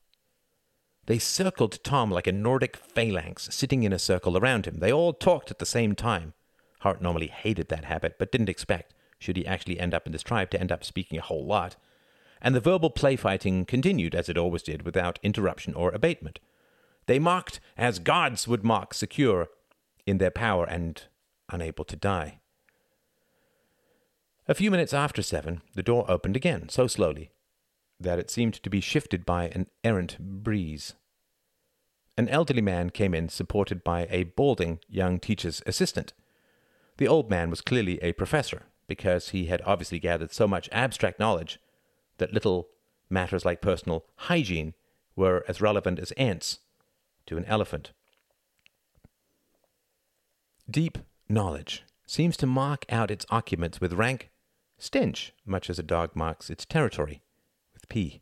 They 1.05 1.19
circled 1.19 1.83
Tom 1.83 2.11
like 2.11 2.27
a 2.27 2.31
Nordic 2.31 2.77
phalanx, 2.77 3.49
sitting 3.51 3.83
in 3.83 3.91
a 3.91 3.99
circle 3.99 4.37
around 4.37 4.65
him. 4.65 4.79
They 4.79 4.91
all 4.91 5.13
talked 5.13 5.51
at 5.51 5.59
the 5.59 5.65
same 5.65 5.95
time. 5.95 6.33
Hart 6.79 7.01
normally 7.01 7.27
hated 7.27 7.69
that 7.69 7.85
habit, 7.85 8.17
but 8.19 8.31
didn't 8.31 8.49
expect, 8.49 8.93
should 9.19 9.35
he 9.35 9.45
actually 9.45 9.79
end 9.79 9.93
up 9.93 10.05
in 10.05 10.11
this 10.11 10.23
tribe, 10.23 10.49
to 10.51 10.59
end 10.59 10.71
up 10.71 10.83
speaking 10.83 11.17
a 11.17 11.21
whole 11.21 11.45
lot. 11.45 11.75
And 12.43 12.53
the 12.53 12.59
verbal 12.59 12.89
play 12.89 13.15
fighting 13.15 13.63
continued 13.63 14.13
as 14.13 14.27
it 14.27 14.37
always 14.37 14.63
did, 14.63 14.83
without 14.83 15.17
interruption 15.23 15.73
or 15.73 15.91
abatement. 15.91 16.39
They 17.05 17.17
mocked 17.17 17.61
as 17.77 17.99
gods 17.99 18.47
would 18.47 18.65
mock, 18.65 18.93
secure 18.93 19.47
in 20.05 20.17
their 20.17 20.31
power 20.31 20.65
and 20.65 21.01
unable 21.49 21.85
to 21.85 21.95
die. 21.95 22.39
A 24.45 24.53
few 24.53 24.69
minutes 24.69 24.93
after 24.93 25.21
seven, 25.21 25.61
the 25.73 25.83
door 25.83 26.05
opened 26.11 26.35
again, 26.35 26.67
so 26.67 26.85
slowly 26.85 27.31
that 27.97 28.19
it 28.19 28.29
seemed 28.29 28.55
to 28.55 28.69
be 28.69 28.81
shifted 28.81 29.25
by 29.25 29.47
an 29.47 29.67
errant 29.85 30.19
breeze. 30.19 30.95
An 32.17 32.27
elderly 32.27 32.61
man 32.61 32.89
came 32.89 33.13
in, 33.13 33.29
supported 33.29 33.85
by 33.85 34.07
a 34.09 34.23
balding 34.23 34.79
young 34.89 35.19
teacher's 35.19 35.63
assistant. 35.65 36.11
The 36.97 37.07
old 37.07 37.29
man 37.29 37.49
was 37.49 37.61
clearly 37.61 37.99
a 38.03 38.11
professor, 38.11 38.63
because 38.87 39.29
he 39.29 39.45
had 39.45 39.61
obviously 39.65 39.99
gathered 39.99 40.33
so 40.33 40.45
much 40.45 40.67
abstract 40.73 41.19
knowledge 41.19 41.59
that 42.17 42.33
little 42.33 42.69
matters 43.09 43.45
like 43.45 43.61
personal 43.61 44.05
hygiene 44.15 44.73
were 45.15 45.43
as 45.47 45.61
relevant 45.61 45.99
as 45.99 46.11
ants 46.13 46.59
to 47.25 47.37
an 47.37 47.45
elephant. 47.45 47.91
Deep 50.69 50.97
knowledge 51.29 51.83
seems 52.05 52.37
to 52.37 52.47
mark 52.47 52.85
out 52.89 53.11
its 53.11 53.25
occupants 53.29 53.79
with 53.81 53.93
rank 53.93 54.31
stench, 54.77 55.33
much 55.45 55.69
as 55.69 55.79
a 55.79 55.83
dog 55.83 56.15
marks 56.15 56.49
its 56.49 56.65
territory 56.65 57.21
with 57.73 57.87
pee. 57.89 58.21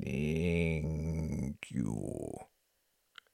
Thank 0.00 1.66
you, 1.70 2.34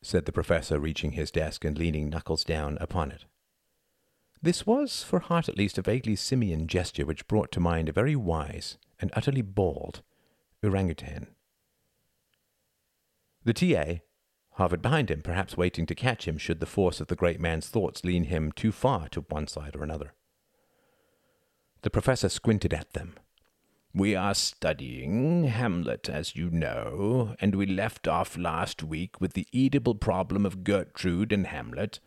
said 0.01 0.24
the 0.24 0.32
professor, 0.32 0.78
reaching 0.78 1.12
his 1.12 1.30
desk 1.30 1.64
and 1.64 1.76
leaning 1.76 2.09
knuckles 2.09 2.45
down 2.45 2.78
upon 2.80 3.11
it. 3.11 3.26
This 4.45 4.66
was, 4.66 5.03
for 5.03 5.20
Hart 5.20 5.49
at 5.49 5.57
least, 5.57 5.78
a 5.78 5.82
vaguely 5.82 6.14
simian 6.16 6.66
gesture 6.66 7.07
which 7.07 7.26
brought 7.26 7.51
to 7.53 7.61
mind 7.61 7.88
a 7.88 7.92
very 7.92 8.14
wise 8.14 8.76
and 9.01 9.11
utterly 9.14 9.40
bald 9.40 10.03
orangutan. 10.62 11.28
The 13.42 13.55
TA 13.55 14.03
hovered 14.57 14.82
behind 14.82 15.11
him, 15.11 15.22
perhaps 15.22 15.57
waiting 15.57 15.86
to 15.86 15.95
catch 15.95 16.28
him 16.28 16.36
should 16.36 16.61
the 16.61 16.66
force 16.66 17.01
of 17.01 17.07
the 17.07 17.16
great 17.16 17.40
man's 17.40 17.68
thoughts 17.68 18.05
lean 18.05 18.24
him 18.24 18.53
too 18.53 18.70
far 18.70 19.09
to 19.09 19.22
one 19.22 19.47
side 19.47 19.74
or 19.74 19.82
another. 19.82 20.12
The 21.80 21.88
professor 21.88 22.28
squinted 22.28 22.74
at 22.74 22.92
them, 22.92 23.14
we 23.95 24.14
are 24.14 24.34
studying 24.34 25.45
Hamlet, 25.45 26.11
as 26.11 26.36
you 26.36 26.51
know, 26.51 27.34
and 27.40 27.55
we 27.55 27.64
left 27.64 28.07
off 28.07 28.36
last 28.36 28.82
week 28.82 29.22
with 29.22 29.32
the 29.32 29.47
Oedipal 29.55 30.01
problem 30.01 30.45
of 30.45 30.64
Gertrude 30.64 31.32
and 31.32 31.47
Hamlet, 31.47 32.01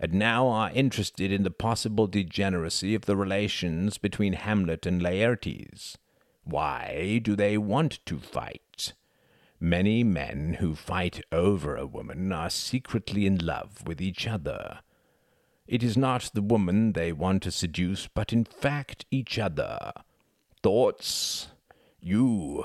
and 0.00 0.12
now 0.12 0.48
are 0.48 0.70
interested 0.72 1.32
in 1.32 1.42
the 1.42 1.50
possible 1.50 2.06
degeneracy 2.06 2.94
of 2.94 3.06
the 3.06 3.16
relations 3.16 3.98
between 3.98 4.34
Hamlet 4.34 4.86
and 4.86 5.02
Laertes. 5.02 5.96
Why 6.44 7.20
do 7.22 7.34
they 7.34 7.58
want 7.58 8.04
to 8.06 8.18
fight? 8.18 8.94
Many 9.60 10.04
men 10.04 10.58
who 10.60 10.76
fight 10.76 11.20
over 11.32 11.76
a 11.76 11.86
woman 11.86 12.32
are 12.32 12.50
secretly 12.50 13.26
in 13.26 13.38
love 13.38 13.82
with 13.86 14.00
each 14.00 14.26
other. 14.26 14.80
It 15.66 15.82
is 15.82 15.96
not 15.96 16.30
the 16.32 16.42
woman 16.42 16.92
they 16.92 17.12
want 17.12 17.42
to 17.42 17.50
seduce, 17.50 18.06
but 18.06 18.32
in 18.32 18.44
fact 18.44 19.04
each 19.10 19.38
other 19.38 19.92
thoughts. 20.62 21.48
You. 22.00 22.64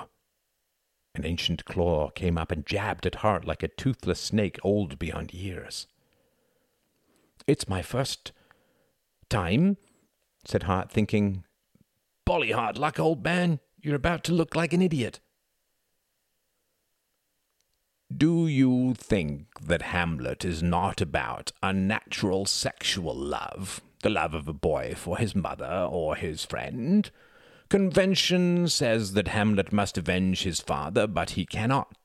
An 1.15 1.25
ancient 1.25 1.65
claw 1.65 2.09
came 2.09 2.37
up 2.37 2.51
and 2.51 2.65
jabbed 2.65 3.05
at 3.05 3.15
Hart 3.15 3.45
like 3.45 3.63
a 3.63 3.67
toothless 3.67 4.19
snake 4.19 4.59
old 4.63 4.97
beyond 4.97 5.33
years. 5.33 5.87
It's 7.45 7.67
my 7.67 7.81
first 7.81 8.31
time, 9.29 9.77
said 10.45 10.63
Hart, 10.63 10.89
thinking, 10.89 11.43
Bolly 12.25 12.51
hard 12.51 12.77
luck, 12.77 12.99
old 12.99 13.23
man. 13.23 13.59
You're 13.81 13.95
about 13.95 14.23
to 14.25 14.33
look 14.33 14.55
like 14.55 14.71
an 14.71 14.81
idiot. 14.81 15.19
Do 18.15 18.47
you 18.47 18.93
think 18.93 19.59
that 19.59 19.81
Hamlet 19.81 20.45
is 20.45 20.63
not 20.63 21.01
about 21.01 21.51
unnatural 21.61 22.45
sexual 22.45 23.15
love, 23.15 23.81
the 24.03 24.09
love 24.09 24.33
of 24.33 24.47
a 24.47 24.53
boy 24.53 24.93
for 24.95 25.17
his 25.17 25.35
mother 25.35 25.87
or 25.89 26.15
his 26.15 26.45
friend? 26.45 27.09
Convention 27.69 28.69
says 28.69 29.13
that 29.13 29.29
Hamlet 29.29 29.73
must 29.73 29.97
avenge 29.97 30.43
his 30.43 30.61
father, 30.61 31.07
but 31.07 31.31
he 31.31 31.45
cannot. 31.45 31.97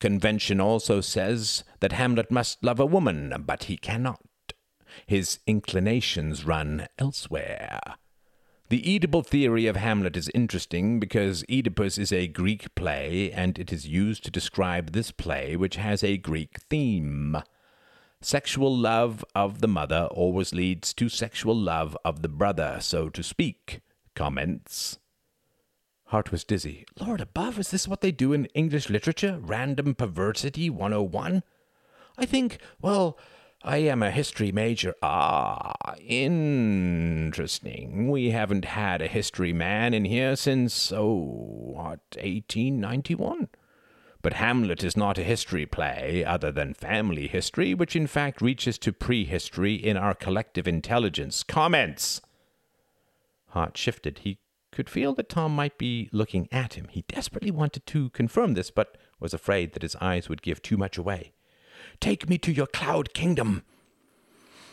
Convention 0.00 0.60
also 0.60 1.00
says 1.00 1.64
that 1.80 1.92
Hamlet 1.92 2.30
must 2.30 2.62
love 2.62 2.80
a 2.80 2.84
woman, 2.84 3.32
but 3.46 3.64
he 3.64 3.76
cannot. 3.78 4.20
His 5.06 5.38
inclinations 5.46 6.44
run 6.44 6.86
elsewhere. 6.98 7.80
The 8.70 8.82
Oedipal 8.82 9.26
theory 9.26 9.66
of 9.66 9.76
Hamlet 9.76 10.16
is 10.16 10.30
interesting 10.34 10.98
because 10.98 11.44
Oedipus 11.50 11.98
is 11.98 12.12
a 12.12 12.26
Greek 12.26 12.74
play, 12.74 13.30
and 13.30 13.58
it 13.58 13.72
is 13.72 13.86
used 13.86 14.24
to 14.24 14.30
describe 14.30 14.92
this 14.92 15.10
play, 15.10 15.54
which 15.54 15.76
has 15.76 16.02
a 16.02 16.16
Greek 16.16 16.58
theme. 16.70 17.36
Sexual 18.22 18.74
love 18.74 19.22
of 19.34 19.60
the 19.60 19.68
mother 19.68 20.08
always 20.10 20.54
leads 20.54 20.94
to 20.94 21.10
sexual 21.10 21.54
love 21.54 21.94
of 22.06 22.22
the 22.22 22.28
brother, 22.28 22.78
so 22.80 23.10
to 23.10 23.22
speak. 23.22 23.82
Comments? 24.14 24.98
Hart 26.06 26.32
was 26.32 26.42
dizzy. 26.42 26.86
Lord 26.98 27.20
above, 27.20 27.58
is 27.58 27.70
this 27.70 27.86
what 27.86 28.00
they 28.00 28.12
do 28.12 28.32
in 28.32 28.46
English 28.54 28.88
literature? 28.88 29.38
Random 29.42 29.94
perversity 29.94 30.70
101? 30.70 31.42
I 32.16 32.24
think, 32.24 32.58
well, 32.80 33.18
I 33.66 33.78
am 33.78 34.02
a 34.02 34.10
history 34.10 34.52
major. 34.52 34.94
Ah, 35.02 35.72
interesting. 36.06 37.30
We 38.10 38.30
haven't 38.30 38.66
had 38.66 39.00
a 39.00 39.06
history 39.06 39.54
man 39.54 39.94
in 39.94 40.04
here 40.04 40.36
since, 40.36 40.92
oh, 40.92 41.14
what, 41.72 42.00
1891? 42.16 43.48
But 44.20 44.34
Hamlet 44.34 44.84
is 44.84 44.98
not 44.98 45.16
a 45.16 45.24
history 45.24 45.64
play 45.64 46.22
other 46.26 46.52
than 46.52 46.74
family 46.74 47.26
history, 47.26 47.72
which 47.72 47.96
in 47.96 48.06
fact 48.06 48.42
reaches 48.42 48.76
to 48.78 48.92
prehistory 48.92 49.74
in 49.74 49.96
our 49.96 50.14
collective 50.14 50.68
intelligence. 50.68 51.42
Comments! 51.42 52.20
Hart 53.48 53.78
shifted. 53.78 54.18
He 54.18 54.40
could 54.72 54.90
feel 54.90 55.14
that 55.14 55.30
Tom 55.30 55.56
might 55.56 55.78
be 55.78 56.10
looking 56.12 56.48
at 56.52 56.74
him. 56.74 56.88
He 56.90 57.06
desperately 57.08 57.50
wanted 57.50 57.86
to 57.86 58.10
confirm 58.10 58.52
this, 58.54 58.70
but 58.70 58.98
was 59.20 59.32
afraid 59.32 59.72
that 59.72 59.82
his 59.82 59.96
eyes 60.02 60.28
would 60.28 60.42
give 60.42 60.60
too 60.60 60.76
much 60.76 60.98
away. 60.98 61.33
Take 62.04 62.28
me 62.28 62.36
to 62.36 62.52
your 62.52 62.66
cloud 62.66 63.14
kingdom. 63.14 63.62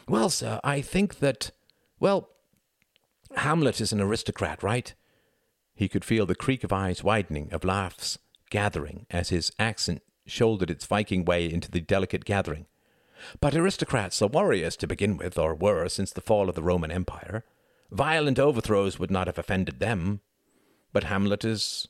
Well, 0.06 0.30
sir, 0.30 0.60
I 0.66 0.82
think 0.82 1.20
that. 1.20 1.52
Well, 1.98 2.28
Hamlet 3.38 3.80
is 3.80 3.94
an 3.94 4.02
aristocrat, 4.02 4.62
right? 4.62 4.94
He 5.74 5.88
could 5.88 6.04
feel 6.04 6.26
the 6.26 6.36
creak 6.36 6.66
of 6.66 6.74
eyes 6.74 7.06
widening, 7.06 7.48
of 7.54 7.64
laughs 7.64 8.18
gathering, 8.50 9.06
as 9.10 9.30
his 9.30 9.50
accent 9.58 10.02
shouldered 10.26 10.70
its 10.70 10.86
Viking 10.86 11.24
way 11.24 11.50
into 11.50 11.72
the 11.72 11.80
delicate 11.80 12.26
gathering. 12.26 12.66
But 13.40 13.56
aristocrats 13.56 14.22
are 14.22 14.28
warriors 14.28 14.76
to 14.76 14.86
begin 14.86 15.16
with, 15.16 15.38
or 15.38 15.56
were 15.56 15.88
since 15.88 16.12
the 16.12 16.20
fall 16.20 16.50
of 16.50 16.56
the 16.56 16.62
Roman 16.62 16.92
Empire. 16.92 17.46
Violent 17.92 18.40
overthrows 18.40 19.00
would 19.00 19.10
not 19.10 19.28
have 19.28 19.40
offended 19.40 19.80
them. 19.80 20.20
But 20.92 21.06
Hamlet 21.06 21.46
is 21.46 21.88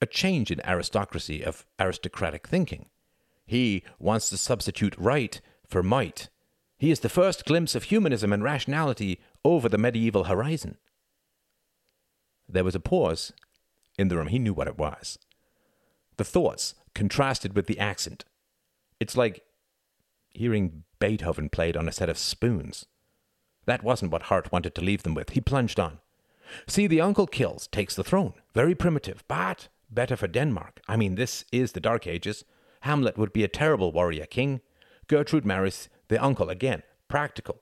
a 0.00 0.06
change 0.06 0.50
in 0.50 0.66
aristocracy 0.66 1.44
of 1.44 1.66
aristocratic 1.78 2.48
thinking. 2.48 2.86
He 3.46 3.84
wants 3.98 4.28
to 4.30 4.36
substitute 4.36 4.94
right 4.98 5.40
for 5.66 5.82
might. 5.82 6.28
He 6.78 6.90
is 6.90 7.00
the 7.00 7.08
first 7.08 7.44
glimpse 7.46 7.74
of 7.74 7.84
humanism 7.84 8.32
and 8.32 8.42
rationality 8.42 9.20
over 9.44 9.68
the 9.68 9.78
medieval 9.78 10.24
horizon. 10.24 10.76
There 12.48 12.64
was 12.64 12.74
a 12.74 12.80
pause 12.80 13.32
in 13.98 14.08
the 14.08 14.16
room. 14.16 14.26
He 14.26 14.38
knew 14.38 14.52
what 14.52 14.68
it 14.68 14.78
was. 14.78 15.18
The 16.16 16.24
thoughts 16.24 16.74
contrasted 16.94 17.54
with 17.54 17.66
the 17.66 17.78
accent. 17.78 18.24
It's 19.00 19.16
like 19.16 19.42
hearing 20.30 20.84
Beethoven 20.98 21.48
played 21.48 21.76
on 21.76 21.88
a 21.88 21.92
set 21.92 22.08
of 22.08 22.18
spoons. 22.18 22.86
That 23.66 23.82
wasn't 23.82 24.12
what 24.12 24.22
Hart 24.22 24.52
wanted 24.52 24.74
to 24.74 24.80
leave 24.80 25.02
them 25.02 25.14
with. 25.14 25.30
He 25.30 25.40
plunged 25.40 25.80
on. 25.80 25.98
See, 26.66 26.86
the 26.86 27.00
uncle 27.00 27.26
kills, 27.26 27.66
takes 27.66 27.94
the 27.94 28.04
throne. 28.04 28.34
Very 28.54 28.74
primitive, 28.74 29.24
but 29.28 29.68
better 29.90 30.16
for 30.16 30.28
Denmark. 30.28 30.80
I 30.88 30.96
mean, 30.96 31.16
this 31.16 31.44
is 31.52 31.72
the 31.72 31.80
Dark 31.80 32.06
Ages. 32.06 32.44
Hamlet 32.86 33.18
would 33.18 33.32
be 33.32 33.42
a 33.42 33.48
terrible 33.48 33.90
warrior 33.90 34.26
king. 34.26 34.60
Gertrude 35.08 35.44
marries, 35.44 35.88
the 36.06 36.22
uncle 36.22 36.48
again. 36.48 36.84
Practical. 37.08 37.60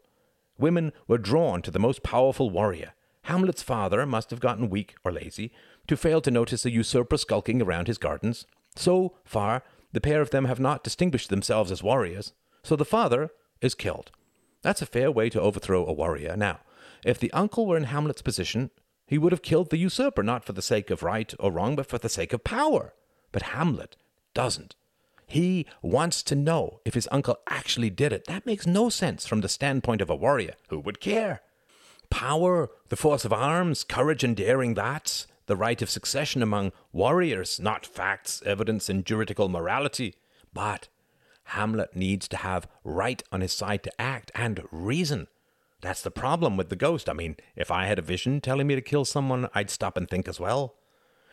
Women 0.59 0.93
were 1.09 1.17
drawn 1.17 1.63
to 1.63 1.71
the 1.71 1.79
most 1.79 2.03
powerful 2.03 2.51
warrior. 2.51 2.93
Hamlet's 3.23 3.63
father 3.63 4.05
must 4.05 4.29
have 4.29 4.39
gotten 4.39 4.69
weak 4.69 4.95
or 5.03 5.11
lazy 5.11 5.51
to 5.87 5.97
fail 5.97 6.21
to 6.21 6.31
notice 6.31 6.67
a 6.67 6.71
usurper 6.71 7.17
skulking 7.17 7.63
around 7.63 7.87
his 7.87 7.97
gardens. 7.97 8.45
So 8.77 9.15
far, 9.25 9.63
the 9.93 10.01
pair 10.01 10.21
of 10.21 10.29
them 10.29 10.45
have 10.45 10.61
not 10.61 10.85
distinguished 10.85 11.31
themselves 11.31 11.73
as 11.73 11.83
warriors. 11.83 12.35
So 12.63 12.77
the 12.77 12.85
father 12.85 13.31
is 13.63 13.75
killed. 13.75 14.11
That's 14.61 14.83
a 14.83 14.87
fair 14.87 15.11
way 15.11 15.31
to 15.31 15.41
overthrow 15.41 15.87
a 15.87 15.93
warrior. 15.93 16.37
Now, 16.37 16.61
if 17.03 17.19
the 17.19 17.33
uncle 17.33 17.67
were 17.67 17.79
in 17.79 17.85
Hamlet's 17.85 18.21
position, 18.21 18.71
he 19.07 19.17
would 19.17 19.33
have 19.33 19.43
killed 19.43 19.71
the 19.71 19.79
usurper, 19.79 20.23
not 20.23 20.45
for 20.45 20.53
the 20.53 20.61
sake 20.61 20.91
of 20.91 21.03
right 21.03 21.33
or 21.41 21.51
wrong, 21.51 21.77
but 21.77 21.87
for 21.87 21.97
the 21.97 22.11
sake 22.11 22.35
of 22.35 22.45
power. 22.45 22.93
But 23.33 23.55
Hamlet 23.55 23.97
doesn't. 24.35 24.77
He 25.27 25.67
wants 25.83 26.23
to 26.25 26.35
know 26.35 26.81
if 26.85 26.95
his 26.95 27.09
uncle 27.11 27.39
actually 27.49 27.91
did 27.91 28.13
it. 28.13 28.27
That 28.27 28.47
makes 28.47 28.67
no 28.67 28.89
sense 28.89 29.27
from 29.27 29.41
the 29.41 29.49
standpoint 29.49 30.01
of 30.01 30.11
a 30.11 30.17
warrior. 30.17 30.55
Who 30.69 30.79
would 30.81 31.01
care? 31.01 31.41
Power, 32.11 32.71
the 32.89 32.97
force 32.97 33.25
of 33.25 33.33
arms, 33.33 33.85
courage 33.85 34.23
and 34.23 34.37
daring, 34.37 34.75
that's 34.75 35.27
the 35.47 35.57
right 35.57 35.81
of 35.83 35.91
succession 35.91 36.43
among 36.43 36.73
warriors, 36.93 37.61
not 37.61 37.85
facts, 37.85 38.43
evidence, 38.47 38.89
and 38.89 39.05
juridical 39.05 39.49
morality. 39.49 40.15
But 40.53 40.89
Hamlet 41.49 41.95
needs 41.95 42.29
to 42.29 42.39
have 42.39 42.69
right 42.83 43.23
on 43.31 43.41
his 43.41 43.53
side 43.53 43.83
to 43.83 44.01
act 44.01 44.31
and 44.35 44.63
reason. 44.71 45.27
That's 45.81 46.03
the 46.03 46.11
problem 46.11 46.57
with 46.57 46.71
the 46.71 46.77
ghost. 46.77 47.11
I 47.11 47.13
mean, 47.13 47.37
if 47.57 47.71
I 47.71 47.87
had 47.87 47.99
a 47.99 48.03
vision 48.03 48.41
telling 48.41 48.67
me 48.67 48.75
to 48.75 48.81
kill 48.81 49.05
someone, 49.05 49.49
I'd 49.55 49.71
stop 49.71 49.97
and 49.99 50.09
think 50.09 50.29
as 50.29 50.41
well. 50.41 50.77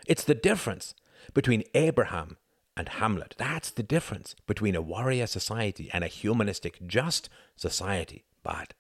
It's 0.06 0.24
the 0.24 0.36
difference 0.36 0.94
between 1.34 1.64
Abraham 1.74 2.38
and 2.76 2.90
Hamlet. 2.90 3.36
That's 3.38 3.70
the 3.72 3.84
difference 3.84 4.36
between 4.48 4.76
a 4.76 4.82
warrior 4.82 5.28
society 5.28 5.90
and 5.94 6.04
a 6.04 6.08
humanistic, 6.08 6.86
just 6.88 7.30
society. 7.56 8.26
But 8.44 8.74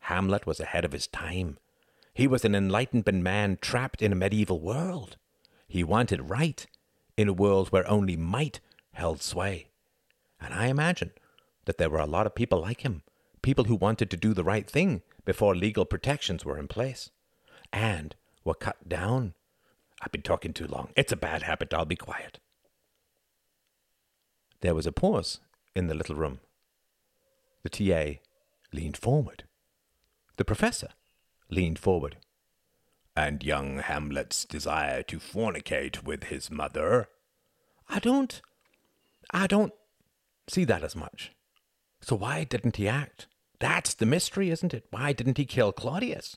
Hamlet 0.00 0.46
was 0.46 0.60
ahead 0.60 0.84
of 0.84 0.92
his 0.92 1.06
time. 1.06 1.58
He 2.14 2.26
was 2.26 2.44
an 2.44 2.54
enlightenment 2.54 3.22
man 3.22 3.58
trapped 3.60 4.00
in 4.00 4.12
a 4.12 4.16
medieval 4.16 4.60
world. 4.60 5.16
He 5.68 5.84
wanted 5.84 6.30
right 6.30 6.66
in 7.16 7.28
a 7.28 7.32
world 7.32 7.68
where 7.68 7.88
only 7.88 8.16
might 8.16 8.60
held 8.92 9.20
sway. 9.22 9.68
And 10.40 10.54
I 10.54 10.68
imagine 10.68 11.12
that 11.66 11.78
there 11.78 11.90
were 11.90 11.98
a 11.98 12.06
lot 12.06 12.26
of 12.26 12.34
people 12.34 12.60
like 12.60 12.82
him, 12.82 13.02
people 13.42 13.64
who 13.64 13.74
wanted 13.74 14.10
to 14.10 14.16
do 14.16 14.32
the 14.32 14.44
right 14.44 14.68
thing 14.68 15.02
before 15.24 15.54
legal 15.54 15.84
protections 15.84 16.44
were 16.44 16.58
in 16.58 16.68
place, 16.68 17.10
and 17.72 18.14
were 18.44 18.54
cut 18.54 18.88
down. 18.88 19.34
I've 20.00 20.12
been 20.12 20.22
talking 20.22 20.52
too 20.52 20.66
long. 20.66 20.90
It's 20.96 21.12
a 21.12 21.16
bad 21.16 21.42
habit. 21.42 21.74
I'll 21.74 21.84
be 21.84 21.96
quiet. 21.96 22.38
There 24.60 24.74
was 24.74 24.86
a 24.86 24.92
pause 24.92 25.40
in 25.74 25.86
the 25.86 25.94
little 25.94 26.16
room. 26.16 26.40
The 27.62 27.68
TA 27.68 28.20
leaned 28.72 28.96
forward. 28.96 29.44
The 30.36 30.44
professor 30.44 30.88
leaned 31.50 31.78
forward. 31.78 32.16
And 33.16 33.42
young 33.42 33.78
Hamlet's 33.78 34.44
desire 34.44 35.02
to 35.04 35.18
fornicate 35.18 36.04
with 36.04 36.24
his 36.24 36.50
mother? 36.50 37.08
I 37.88 37.98
don't. 37.98 38.40
I 39.30 39.46
don't 39.46 39.72
see 40.48 40.64
that 40.64 40.84
as 40.84 40.94
much. 40.94 41.32
So 42.00 42.16
why 42.16 42.44
didn't 42.44 42.76
he 42.76 42.88
act? 42.88 43.26
That's 43.58 43.94
the 43.94 44.06
mystery, 44.06 44.50
isn't 44.50 44.74
it? 44.74 44.86
Why 44.90 45.12
didn't 45.12 45.38
he 45.38 45.46
kill 45.46 45.72
Claudius? 45.72 46.36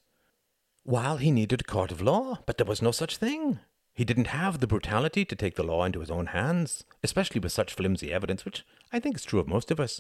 While 0.84 1.18
he 1.18 1.32
needed 1.32 1.62
a 1.62 1.66
court 1.66 1.92
of 1.92 2.02
law, 2.02 2.40
but 2.46 2.58
there 2.58 2.66
was 2.66 2.82
no 2.82 2.92
such 2.92 3.18
thing. 3.18 3.60
He 4.00 4.06
didn't 4.06 4.28
have 4.28 4.62
the 4.62 4.66
brutality 4.66 5.26
to 5.26 5.36
take 5.36 5.56
the 5.56 5.64
law 5.64 5.84
into 5.84 6.00
his 6.00 6.10
own 6.10 6.28
hands, 6.28 6.86
especially 7.04 7.42
with 7.42 7.52
such 7.52 7.74
flimsy 7.74 8.14
evidence, 8.14 8.46
which 8.46 8.66
I 8.94 9.00
think 9.02 9.18
is 9.18 9.26
true 9.26 9.42
of 9.42 9.48
most 9.50 9.72
of 9.72 9.80
us. 9.82 10.00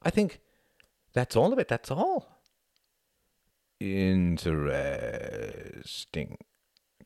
I 0.00 0.10
think 0.10 0.38
that's 1.14 1.34
all 1.34 1.52
of 1.52 1.58
it, 1.58 1.66
that's 1.66 1.90
all. 1.90 2.38
Interesting, 3.80 4.78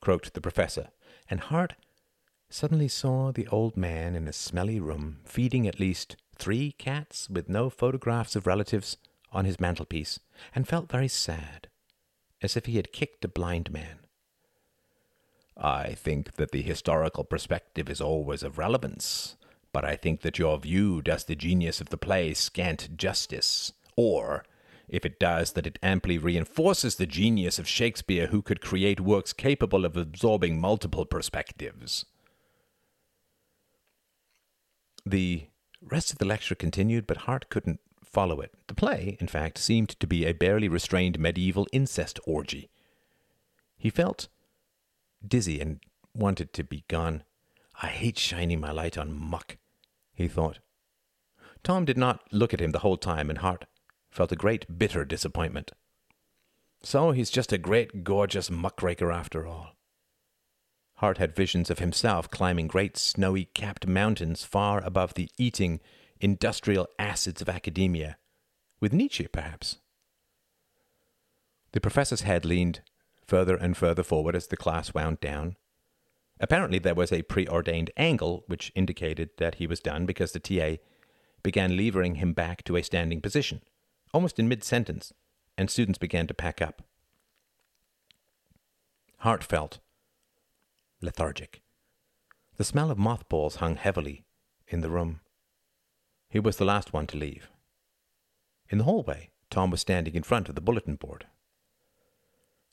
croaked 0.03 0.35
the 0.35 0.43
professor, 0.43 0.91
and 1.31 1.41
Hart 1.41 1.77
suddenly 2.51 2.89
saw 2.89 3.33
the 3.33 3.49
old 3.49 3.79
man 3.79 4.15
in 4.15 4.29
a 4.29 4.35
smelly 4.35 4.79
room 4.79 5.21
feeding 5.25 5.67
at 5.67 5.81
least 5.81 6.17
three 6.37 6.73
cats 6.73 7.31
with 7.31 7.49
no 7.49 7.71
photographs 7.71 8.37
of 8.37 8.47
relatives 8.47 8.99
on 9.33 9.47
his 9.47 9.59
mantelpiece, 9.59 10.21
and 10.55 10.69
felt 10.69 10.93
very 10.93 11.09
sad, 11.09 11.69
as 12.43 12.55
if 12.55 12.67
he 12.67 12.77
had 12.77 12.93
kicked 12.93 13.25
a 13.25 13.29
blind 13.29 13.73
man. 13.73 14.02
I 15.57 15.95
think 15.95 16.35
that 16.37 16.51
the 16.51 16.63
historical 16.63 17.25
perspective 17.25 17.91
is 17.91 18.01
always 18.01 18.43
of 18.43 18.59
relevance, 18.59 19.37
but 19.73 19.85
I 19.85 19.97
think 19.97 20.23
that 20.23 20.39
your 20.39 20.59
view 20.59 21.03
does 21.03 21.25
the 21.25 21.37
genius 21.37 21.81
of 21.81 21.91
the 21.91 21.97
play 21.97 22.35
scant 22.35 22.97
justice, 22.97 23.73
or, 23.97 24.45
if 24.89 25.05
it 25.05 25.21
does, 25.21 25.53
that 25.53 25.67
it 25.67 25.79
amply 25.83 26.19
reinforces 26.19 26.97
the 26.97 27.07
genius 27.07 27.59
of 27.59 27.69
Shakespeare, 27.69 28.29
who 28.29 28.43
could 28.43 28.61
create 28.61 29.01
works 29.01 29.33
capable 29.33 29.85
of 29.85 29.97
absorbing 29.97 30.61
multiple 30.61 31.05
perspectives. 31.05 32.05
The 35.05 35.47
rest 35.81 36.13
of 36.13 36.19
the 36.19 36.25
lecture 36.25 36.55
continued, 36.55 37.07
but 37.07 37.19
Hart 37.19 37.49
couldn't 37.49 37.81
follow 38.05 38.41
it. 38.41 38.53
The 38.69 38.75
play, 38.75 39.17
in 39.21 39.27
fact, 39.27 39.59
seemed 39.59 39.89
to 40.01 40.07
be 40.07 40.25
a 40.25 40.33
barely 40.33 40.69
restrained 40.69 41.19
medieval 41.19 41.67
incest 41.73 42.21
orgy. 42.27 42.69
He 43.77 43.91
felt 43.91 44.29
dizzy 45.27 45.61
and 45.61 45.81
wanted 46.15 46.53
to 46.55 46.65
be 46.65 46.85
gone. 46.89 47.25
I 47.81 47.87
hate 47.87 48.19
shining 48.19 48.61
my 48.61 48.71
light 48.71 48.99
on 48.99 49.13
muck, 49.13 49.57
he 50.15 50.29
thought. 50.29 50.59
Tom 51.63 51.85
did 51.85 51.97
not 51.97 52.21
look 52.33 52.53
at 52.53 52.61
him 52.61 52.73
the 52.73 52.81
whole 52.81 52.97
time, 52.97 53.31
and 53.31 53.39
Hart 53.39 53.67
felt 54.11 54.33
a 54.33 54.37
great 54.37 54.79
bitter 54.79 55.05
disappointment. 55.05 55.73
So 56.83 57.13
he's 57.13 57.31
just 57.31 57.53
a 57.53 57.59
great 57.59 58.03
gorgeous 58.05 58.51
muckraker 58.51 59.13
after 59.13 59.47
all. 59.47 59.77
Hart 60.97 61.19
had 61.19 61.35
visions 61.35 61.71
of 61.71 61.79
himself 61.79 62.31
climbing 62.31 62.67
great 62.67 62.97
snowy 62.97 63.47
capped 63.47 63.87
mountains 63.87 64.45
far 64.45 64.85
above 64.85 65.15
the 65.15 65.31
eating, 65.39 65.81
industrial 66.21 66.89
acids 66.99 67.41
of 67.41 67.49
academia. 67.49 68.19
With 68.81 68.93
Nietzsche, 68.93 69.27
perhaps. 69.27 69.79
The 71.73 71.81
professor's 71.81 72.21
head 72.23 72.45
leaned 72.45 72.83
further 73.33 73.57
and 73.57 73.79
further 73.79 74.03
forward 74.03 74.37
as 74.37 74.49
the 74.49 74.59
class 74.59 74.93
wound 74.93 75.19
down. 75.19 75.57
Apparently, 76.39 76.79
there 76.79 76.95
was 76.95 77.11
a 77.11 77.23
preordained 77.23 77.91
angle 77.97 78.45
which 78.47 78.71
indicated 78.75 79.31
that 79.39 79.55
he 79.55 79.67
was 79.67 79.81
done 79.81 80.05
because 80.05 80.33
the 80.33 80.39
TA 80.39 80.83
began 81.43 81.75
levering 81.75 82.17
him 82.17 82.35
back 82.35 82.63
to 82.63 82.77
a 82.77 82.83
standing 82.83 83.23
position, 83.23 83.63
almost 84.13 84.39
in 84.39 84.51
mid 84.51 84.63
sentence, 84.63 85.15
and 85.57 85.71
students 85.71 85.97
began 85.97 86.27
to 86.27 86.35
pack 86.35 86.61
up. 86.61 86.83
Hart 89.21 89.43
felt, 89.43 89.79
lethargic. 91.01 91.63
The 92.59 92.65
smell 92.65 92.91
of 92.91 92.99
mothballs 92.99 93.57
hung 93.57 93.77
heavily 93.77 94.27
in 94.69 94.83
the 94.83 94.91
room. 94.91 95.21
He 96.29 96.39
was 96.39 96.59
the 96.59 96.67
last 96.67 96.93
one 96.93 97.07
to 97.07 97.17
leave. 97.17 97.49
In 98.69 98.77
the 98.77 98.85
hallway, 98.85 99.31
Tom 99.49 99.71
was 99.71 99.81
standing 99.81 100.15
in 100.17 100.23
front 100.23 100.51
of 100.51 100.55
the 100.55 100.61
bulletin 100.61 100.97
board. 100.97 101.25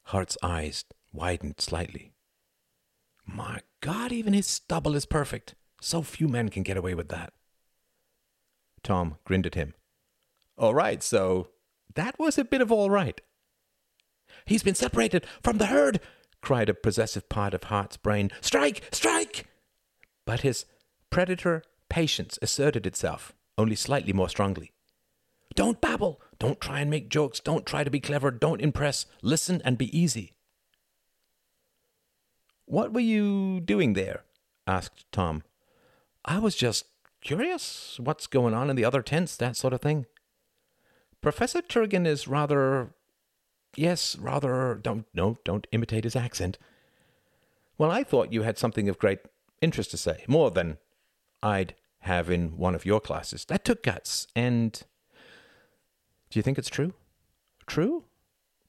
Hart's 0.09 0.39
eyes 0.41 0.85
widened 1.13 1.61
slightly. 1.61 2.13
My 3.27 3.59
God, 3.79 4.11
even 4.11 4.33
his 4.33 4.47
stubble 4.47 4.95
is 4.95 5.05
perfect. 5.05 5.53
So 5.81 6.01
few 6.01 6.27
men 6.27 6.49
can 6.49 6.63
get 6.63 6.77
away 6.77 6.95
with 6.95 7.09
that. 7.09 7.31
Tom 8.81 9.17
grinned 9.23 9.45
at 9.45 9.53
him. 9.53 9.75
All 10.57 10.73
right, 10.73 11.03
so 11.03 11.49
that 11.93 12.17
was 12.17 12.39
a 12.39 12.43
bit 12.43 12.59
of 12.59 12.71
all 12.71 12.89
right. 12.89 13.21
He's 14.45 14.63
been 14.63 14.73
separated 14.73 15.27
from 15.43 15.59
the 15.59 15.67
herd, 15.67 15.99
cried 16.41 16.69
a 16.69 16.73
possessive 16.73 17.29
part 17.29 17.53
of 17.53 17.65
Hart's 17.65 17.97
brain. 17.97 18.31
Strike! 18.41 18.81
Strike! 18.91 19.45
But 20.25 20.41
his 20.41 20.65
predator 21.11 21.61
patience 21.87 22.39
asserted 22.41 22.87
itself, 22.87 23.33
only 23.59 23.75
slightly 23.75 24.13
more 24.13 24.29
strongly. 24.29 24.71
Don't 25.55 25.81
babble. 25.81 26.21
Don't 26.37 26.61
try 26.61 26.79
and 26.79 26.89
make 26.89 27.09
jokes. 27.09 27.39
Don't 27.39 27.65
try 27.65 27.83
to 27.83 27.91
be 27.91 27.99
clever. 27.99 28.31
Don't 28.31 28.61
impress. 28.61 29.05
Listen 29.21 29.61
and 29.65 29.77
be 29.77 29.97
easy. 29.97 30.33
What 32.65 32.93
were 32.93 32.99
you 32.99 33.59
doing 33.59 33.93
there? 33.93 34.23
asked 34.67 35.11
Tom. 35.11 35.43
I 36.23 36.37
was 36.37 36.55
just 36.55 36.85
curious. 37.21 37.99
What's 37.99 38.27
going 38.27 38.53
on 38.53 38.69
in 38.69 38.75
the 38.75 38.85
other 38.85 39.01
tents, 39.01 39.35
that 39.37 39.57
sort 39.57 39.73
of 39.73 39.81
thing. 39.81 40.05
Professor 41.21 41.61
Turgan 41.61 42.05
is 42.05 42.27
rather. 42.27 42.93
Yes, 43.75 44.15
rather. 44.17 44.79
Don't, 44.81 45.05
no, 45.13 45.37
don't 45.43 45.67
imitate 45.71 46.03
his 46.03 46.15
accent. 46.15 46.57
Well, 47.77 47.91
I 47.91 48.03
thought 48.03 48.33
you 48.33 48.43
had 48.43 48.57
something 48.57 48.87
of 48.87 48.99
great 48.99 49.19
interest 49.61 49.91
to 49.91 49.97
say, 49.97 50.23
more 50.27 50.51
than 50.51 50.77
I'd 51.41 51.75
have 52.01 52.29
in 52.29 52.57
one 52.57 52.75
of 52.75 52.85
your 52.85 52.99
classes. 52.99 53.45
That 53.45 53.65
took 53.65 53.83
guts, 53.83 54.27
and 54.35 54.83
do 56.29 56.39
you 56.39 56.43
think 56.43 56.57
it's 56.57 56.69
true? 56.69 56.93
True? 57.65 58.05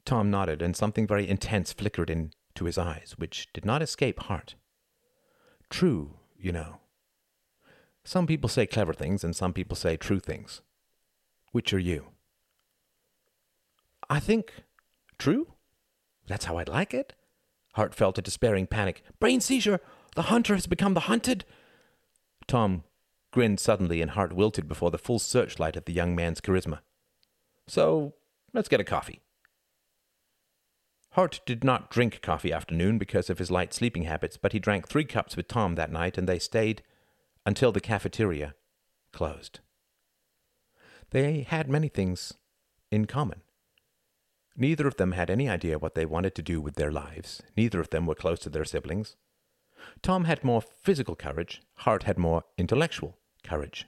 Tom 0.05 0.31
nodded, 0.31 0.63
and 0.63 0.77
something 0.77 1.07
very 1.07 1.29
intense 1.29 1.73
flickered 1.73 2.11
into 2.11 2.65
his 2.65 2.79
eyes, 2.79 3.15
which 3.19 3.49
did 3.53 3.65
not 3.65 3.83
escape 3.83 4.21
Hart. 4.21 4.55
True, 5.69 6.15
you 6.39 6.53
know. 6.53 6.79
Some 8.05 8.27
people 8.27 8.49
say 8.49 8.67
clever 8.67 8.93
things, 8.93 9.23
and 9.23 9.37
some 9.37 9.53
people 9.53 9.77
say 9.77 9.97
true 9.97 10.21
things. 10.21 10.63
Which 11.53 11.73
are 11.75 11.79
you? 11.79 12.07
I 14.09 14.21
think 14.21 14.53
true. 15.19 15.55
That's 16.27 16.47
how 16.47 16.57
I'd 16.57 16.69
like 16.69 16.95
it. 16.95 17.13
Hart 17.75 17.95
felt 17.95 18.19
a 18.19 18.23
despairing 18.23 18.67
panic. 18.67 19.03
Brain 19.21 19.41
seizure! 19.41 19.81
The 20.17 20.23
hunter 20.23 20.55
has 20.55 20.67
become 20.67 20.95
the 20.95 21.01
hunted! 21.01 21.45
Tom 22.49 22.85
grinned 23.31 23.61
suddenly, 23.61 24.03
and 24.03 24.13
Hart 24.13 24.33
wilted 24.33 24.67
before 24.67 24.91
the 24.91 24.99
full 24.99 25.21
searchlight 25.21 25.77
of 25.77 25.85
the 25.85 25.93
young 25.93 26.17
man's 26.17 26.41
charisma. 26.41 26.81
So 27.71 28.15
let's 28.53 28.69
get 28.69 28.81
a 28.81 28.85
coffee. 28.85 29.21
Hart 31.13 31.41
did 31.47 31.63
not 31.63 31.89
drink 31.89 32.21
coffee 32.21 32.53
afternoon 32.53 32.99
because 32.99 33.31
of 33.31 33.39
his 33.39 33.49
light 33.49 33.73
sleeping 33.73 34.03
habits, 34.03 34.37
but 34.37 34.53
he 34.53 34.59
drank 34.59 34.89
three 34.89 35.05
cups 35.05 35.37
with 35.37 35.47
Tom 35.47 35.77
that 35.77 35.93
night, 35.93 36.19
and 36.19 36.29
they 36.29 36.41
stayed 36.41 36.83
until 37.47 37.71
the 37.71 37.81
cafeteria 37.81 38.57
closed. 39.13 39.61
They 41.11 41.43
had 41.43 41.69
many 41.69 41.87
things 41.87 42.33
in 42.91 43.05
common. 43.05 43.43
Neither 44.57 44.89
of 44.89 44.97
them 44.97 45.13
had 45.13 45.31
any 45.31 45.49
idea 45.49 45.79
what 45.79 45.95
they 45.95 46.05
wanted 46.05 46.35
to 46.35 46.43
do 46.43 46.61
with 46.61 46.75
their 46.75 46.91
lives. 46.91 47.41
Neither 47.57 47.79
of 47.79 47.91
them 47.91 48.05
were 48.05 48.17
close 48.17 48.41
to 48.41 48.51
their 48.51 48.65
siblings. 48.65 49.15
Tom 50.03 50.25
had 50.25 50.43
more 50.43 50.61
physical 50.61 51.15
courage. 51.15 51.63
Hart 51.77 52.03
had 52.03 52.19
more 52.19 52.43
intellectual 52.59 53.19
courage. 53.45 53.87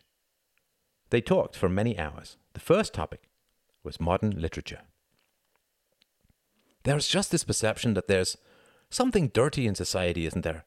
They 1.11 1.21
talked 1.21 1.57
for 1.57 1.69
many 1.69 1.99
hours. 1.99 2.37
The 2.53 2.61
first 2.61 2.95
topic 2.95 3.29
was 3.85 4.01
modern 4.01 4.31
literature. 4.31 4.81
There's 6.85 7.09
just 7.09 7.31
this 7.31 7.45
perception 7.45 7.95
that 7.95 8.09
there's 8.09 8.37
something 8.91 9.29
dirty 9.29 9.67
in 9.67 9.75
society, 9.75 10.27
isn't 10.27 10.43
there? 10.43 10.65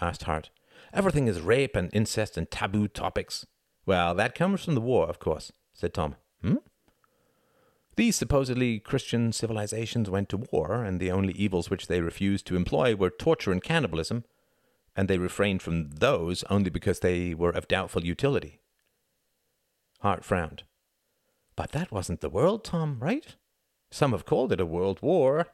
asked 0.00 0.24
Hart. 0.24 0.50
Everything 0.92 1.26
is 1.26 1.40
rape 1.40 1.76
and 1.76 1.90
incest 1.92 2.36
and 2.36 2.50
taboo 2.50 2.88
topics. 2.88 3.46
Well, 3.86 4.14
that 4.14 4.34
comes 4.34 4.64
from 4.64 4.74
the 4.74 4.80
war, 4.80 5.08
of 5.08 5.18
course, 5.18 5.52
said 5.72 5.92
Tom. 5.92 6.16
Hmm? 6.40 6.56
These 7.96 8.16
supposedly 8.16 8.80
Christian 8.80 9.32
civilizations 9.32 10.10
went 10.10 10.28
to 10.30 10.44
war, 10.50 10.82
and 10.82 10.98
the 10.98 11.12
only 11.12 11.32
evils 11.34 11.70
which 11.70 11.86
they 11.86 12.00
refused 12.00 12.46
to 12.46 12.56
employ 12.56 12.96
were 12.96 13.10
torture 13.10 13.52
and 13.52 13.62
cannibalism, 13.62 14.24
and 14.96 15.08
they 15.08 15.18
refrained 15.18 15.62
from 15.62 15.90
those 15.90 16.42
only 16.44 16.70
because 16.70 17.00
they 17.00 17.34
were 17.34 17.50
of 17.50 17.68
doubtful 17.68 18.04
utility. 18.04 18.60
Hart 20.00 20.24
frowned. 20.24 20.64
But 21.56 21.72
that 21.72 21.92
wasn't 21.92 22.20
the 22.20 22.30
world, 22.30 22.64
Tom, 22.64 22.98
right? 23.00 23.36
Some 23.90 24.12
have 24.12 24.26
called 24.26 24.52
it 24.52 24.60
a 24.60 24.66
world 24.66 25.00
war. 25.02 25.48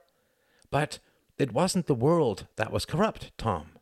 But 0.71 0.99
it 1.39 1.53
wasn't 1.53 1.87
the 1.87 1.95
world 1.95 2.47
that 2.57 2.73
was 2.73 2.85
corrupt, 2.85 3.33
Tom. 3.37 3.73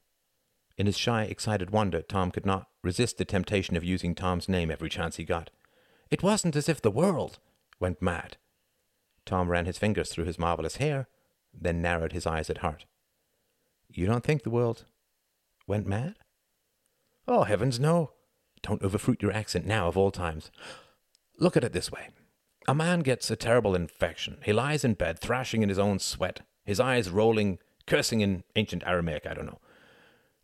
In 0.76 0.86
his 0.86 0.96
shy, 0.96 1.24
excited 1.24 1.70
wonder, 1.70 2.02
Tom 2.02 2.30
could 2.30 2.46
not 2.46 2.68
resist 2.82 3.18
the 3.18 3.24
temptation 3.24 3.76
of 3.76 3.84
using 3.84 4.14
Tom's 4.14 4.48
name 4.48 4.70
every 4.70 4.88
chance 4.88 5.16
he 5.16 5.24
got. 5.24 5.50
It 6.10 6.22
wasn't 6.22 6.56
as 6.56 6.68
if 6.68 6.80
the 6.80 6.90
world 6.90 7.38
went 7.80 8.00
mad. 8.00 8.36
Tom 9.26 9.48
ran 9.48 9.66
his 9.66 9.78
fingers 9.78 10.10
through 10.10 10.24
his 10.24 10.38
marvelous 10.38 10.76
hair, 10.76 11.08
then 11.52 11.82
narrowed 11.82 12.12
his 12.12 12.26
eyes 12.26 12.48
at 12.48 12.58
Hart. 12.58 12.86
You 13.90 14.06
don't 14.06 14.24
think 14.24 14.42
the 14.42 14.50
world 14.50 14.86
went 15.66 15.86
mad? 15.86 16.14
Oh, 17.26 17.44
heavens, 17.44 17.78
no. 17.78 18.12
Don't 18.62 18.82
overfruit 18.82 19.22
your 19.22 19.32
accent 19.32 19.66
now, 19.66 19.88
of 19.88 19.96
all 19.96 20.10
times. 20.10 20.50
Look 21.38 21.56
at 21.56 21.64
it 21.64 21.72
this 21.72 21.90
way 21.90 22.08
a 22.66 22.74
man 22.74 23.00
gets 23.00 23.30
a 23.30 23.36
terrible 23.36 23.74
infection. 23.74 24.38
He 24.44 24.52
lies 24.52 24.84
in 24.84 24.94
bed, 24.94 25.18
thrashing 25.18 25.62
in 25.62 25.70
his 25.70 25.78
own 25.78 25.98
sweat, 25.98 26.40
his 26.66 26.78
eyes 26.78 27.08
rolling, 27.08 27.58
cursing 27.86 28.20
in 28.20 28.44
ancient 28.56 28.82
Aramaic, 28.86 29.26
I 29.26 29.32
don't 29.32 29.46
know. 29.46 29.60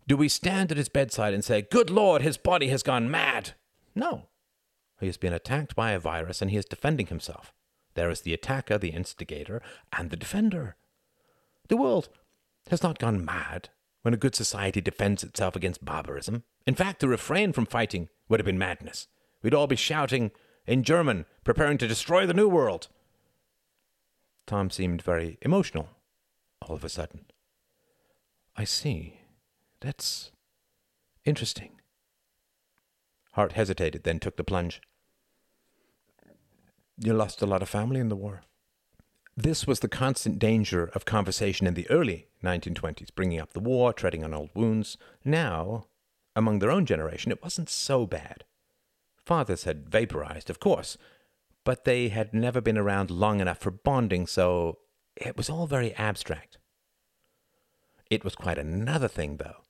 Do 0.06 0.16
we 0.16 0.28
stand 0.28 0.70
at 0.70 0.78
his 0.78 0.88
bedside 0.88 1.34
and 1.34 1.44
say, 1.44 1.62
Good 1.62 1.90
Lord, 1.90 2.22
his 2.22 2.38
body 2.38 2.68
has 2.68 2.82
gone 2.82 3.10
mad? 3.10 3.52
No. 3.94 4.28
He 5.00 5.06
has 5.06 5.18
been 5.18 5.34
attacked 5.34 5.76
by 5.76 5.92
a 5.92 5.98
virus 5.98 6.40
and 6.40 6.50
he 6.50 6.56
is 6.56 6.64
defending 6.64 7.08
himself. 7.08 7.52
There 7.94 8.10
is 8.10 8.22
the 8.22 8.32
attacker, 8.32 8.78
the 8.78 8.90
instigator, 8.90 9.60
and 9.92 10.10
the 10.10 10.16
defender. 10.16 10.76
The 11.68 11.76
world 11.76 12.08
has 12.70 12.82
not 12.82 12.98
gone 12.98 13.24
mad 13.24 13.68
when 14.02 14.14
a 14.14 14.18
good 14.18 14.34
society 14.34 14.80
defends 14.80 15.22
itself 15.22 15.56
against 15.56 15.84
barbarism. 15.84 16.44
In 16.66 16.74
fact, 16.74 17.00
to 17.00 17.08
refrain 17.08 17.52
from 17.52 17.66
fighting 17.66 18.08
would 18.28 18.40
have 18.40 18.46
been 18.46 18.58
madness. 18.58 19.08
We'd 19.42 19.54
all 19.54 19.66
be 19.66 19.76
shouting, 19.76 20.30
in 20.66 20.82
German, 20.82 21.26
preparing 21.42 21.78
to 21.78 21.88
destroy 21.88 22.26
the 22.26 22.34
New 22.34 22.48
World. 22.48 22.88
Tom 24.46 24.70
seemed 24.70 25.02
very 25.02 25.38
emotional 25.42 25.88
all 26.68 26.76
of 26.76 26.84
a 26.84 26.88
sudden. 26.88 27.26
I 28.56 28.64
see. 28.64 29.20
That's 29.80 30.30
interesting. 31.24 31.80
Hart 33.32 33.52
hesitated, 33.52 34.04
then 34.04 34.20
took 34.20 34.36
the 34.36 34.44
plunge. 34.44 34.80
You 36.98 37.12
lost 37.12 37.42
a 37.42 37.46
lot 37.46 37.62
of 37.62 37.68
family 37.68 38.00
in 38.00 38.08
the 38.08 38.16
war. 38.16 38.42
This 39.36 39.66
was 39.66 39.80
the 39.80 39.88
constant 39.88 40.38
danger 40.38 40.90
of 40.94 41.04
conversation 41.04 41.66
in 41.66 41.74
the 41.74 41.90
early 41.90 42.28
1920s, 42.44 43.12
bringing 43.14 43.40
up 43.40 43.52
the 43.52 43.60
war, 43.60 43.92
treading 43.92 44.22
on 44.22 44.32
old 44.32 44.50
wounds. 44.54 44.96
Now, 45.24 45.86
among 46.36 46.60
their 46.60 46.70
own 46.70 46.86
generation, 46.86 47.32
it 47.32 47.42
wasn't 47.42 47.68
so 47.68 48.06
bad. 48.06 48.44
Fathers 49.24 49.64
had 49.64 49.88
vaporized, 49.88 50.50
of 50.50 50.60
course, 50.60 50.96
but 51.64 51.84
they 51.84 52.08
had 52.08 52.34
never 52.34 52.60
been 52.60 52.76
around 52.76 53.10
long 53.10 53.40
enough 53.40 53.58
for 53.58 53.70
bonding, 53.70 54.26
so 54.26 54.78
it 55.16 55.36
was 55.36 55.48
all 55.48 55.66
very 55.66 55.94
abstract. 55.94 56.58
It 58.10 58.22
was 58.22 58.34
quite 58.34 58.58
another 58.58 59.08
thing, 59.08 59.38
though, 59.38 59.64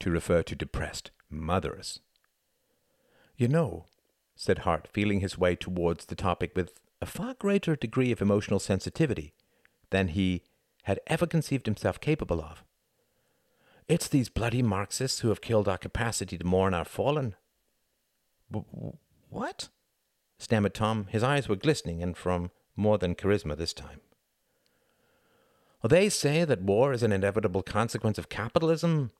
to 0.00 0.10
refer 0.10 0.42
to 0.44 0.54
depressed 0.54 1.10
mothers. 1.28 2.00
You 3.36 3.48
know, 3.48 3.86
said 4.36 4.58
Hart, 4.60 4.88
feeling 4.92 5.20
his 5.20 5.36
way 5.36 5.56
towards 5.56 6.06
the 6.06 6.14
topic 6.14 6.52
with 6.54 6.80
a 7.00 7.06
far 7.06 7.34
greater 7.34 7.74
degree 7.74 8.12
of 8.12 8.22
emotional 8.22 8.60
sensitivity 8.60 9.34
than 9.90 10.08
he 10.08 10.42
had 10.84 11.00
ever 11.06 11.26
conceived 11.26 11.66
himself 11.66 12.00
capable 12.00 12.40
of. 12.40 12.62
It's 13.88 14.08
these 14.08 14.28
bloody 14.28 14.62
Marxists 14.62 15.20
who 15.20 15.28
have 15.28 15.40
killed 15.40 15.68
our 15.68 15.78
capacity 15.78 16.38
to 16.38 16.44
mourn 16.46 16.74
our 16.74 16.84
fallen. 16.84 17.34
What? 19.30 19.68
stammered 20.38 20.74
Tom. 20.74 21.06
His 21.10 21.22
eyes 21.22 21.48
were 21.48 21.56
glistening, 21.56 22.02
and 22.02 22.16
from 22.16 22.50
more 22.76 22.98
than 22.98 23.14
charisma 23.14 23.56
this 23.56 23.72
time. 23.72 24.00
They 25.82 26.08
say 26.08 26.44
that 26.44 26.62
war 26.62 26.92
is 26.92 27.02
an 27.02 27.12
inevitable 27.12 27.62
consequence 27.62 28.18
of 28.18 28.28
capitalism. 28.28 29.10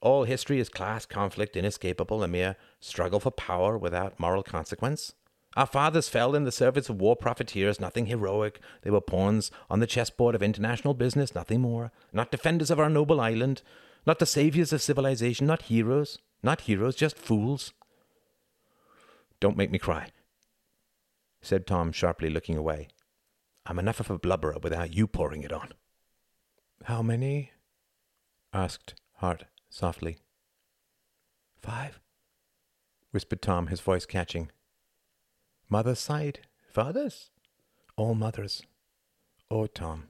All 0.00 0.24
history 0.24 0.60
is 0.60 0.68
class 0.68 1.06
conflict 1.06 1.56
inescapable, 1.56 2.22
a 2.22 2.28
mere 2.28 2.56
struggle 2.78 3.20
for 3.20 3.30
power 3.30 3.78
without 3.78 4.20
moral 4.20 4.42
consequence. 4.42 5.14
Our 5.56 5.66
fathers 5.66 6.08
fell 6.08 6.34
in 6.34 6.44
the 6.44 6.52
service 6.52 6.88
of 6.88 7.00
war 7.00 7.16
profiteers, 7.16 7.80
nothing 7.80 8.06
heroic. 8.06 8.60
They 8.82 8.90
were 8.90 9.00
pawns 9.00 9.50
on 9.68 9.80
the 9.80 9.86
chessboard 9.86 10.34
of 10.34 10.42
international 10.42 10.94
business, 10.94 11.34
nothing 11.34 11.60
more. 11.60 11.90
Not 12.12 12.30
defenders 12.30 12.70
of 12.70 12.78
our 12.78 12.90
noble 12.90 13.20
island, 13.20 13.62
not 14.06 14.20
the 14.20 14.26
saviors 14.26 14.72
of 14.72 14.80
civilization, 14.80 15.46
not 15.46 15.62
heroes, 15.62 16.18
not 16.42 16.62
heroes, 16.62 16.94
just 16.94 17.18
fools. 17.18 17.72
Don't 19.40 19.56
make 19.56 19.70
me 19.70 19.78
cry, 19.78 20.08
said 21.40 21.66
Tom 21.66 21.92
sharply, 21.92 22.28
looking 22.28 22.58
away. 22.58 22.88
I'm 23.64 23.78
enough 23.78 24.00
of 24.00 24.10
a 24.10 24.18
blubberer 24.18 24.58
without 24.62 24.94
you 24.94 25.06
pouring 25.06 25.42
it 25.42 25.52
on. 25.52 25.72
How 26.84 27.02
many? 27.02 27.52
asked 28.52 28.94
Hart 29.16 29.44
softly. 29.68 30.18
Five, 31.60 32.00
whispered 33.12 33.40
Tom, 33.40 33.68
his 33.68 33.80
voice 33.80 34.06
catching. 34.06 34.50
Mother's 35.68 36.00
side, 36.00 36.40
father's? 36.68 37.30
All 37.96 38.14
mothers. 38.14 38.62
Oh, 39.50 39.66
Tom, 39.66 40.08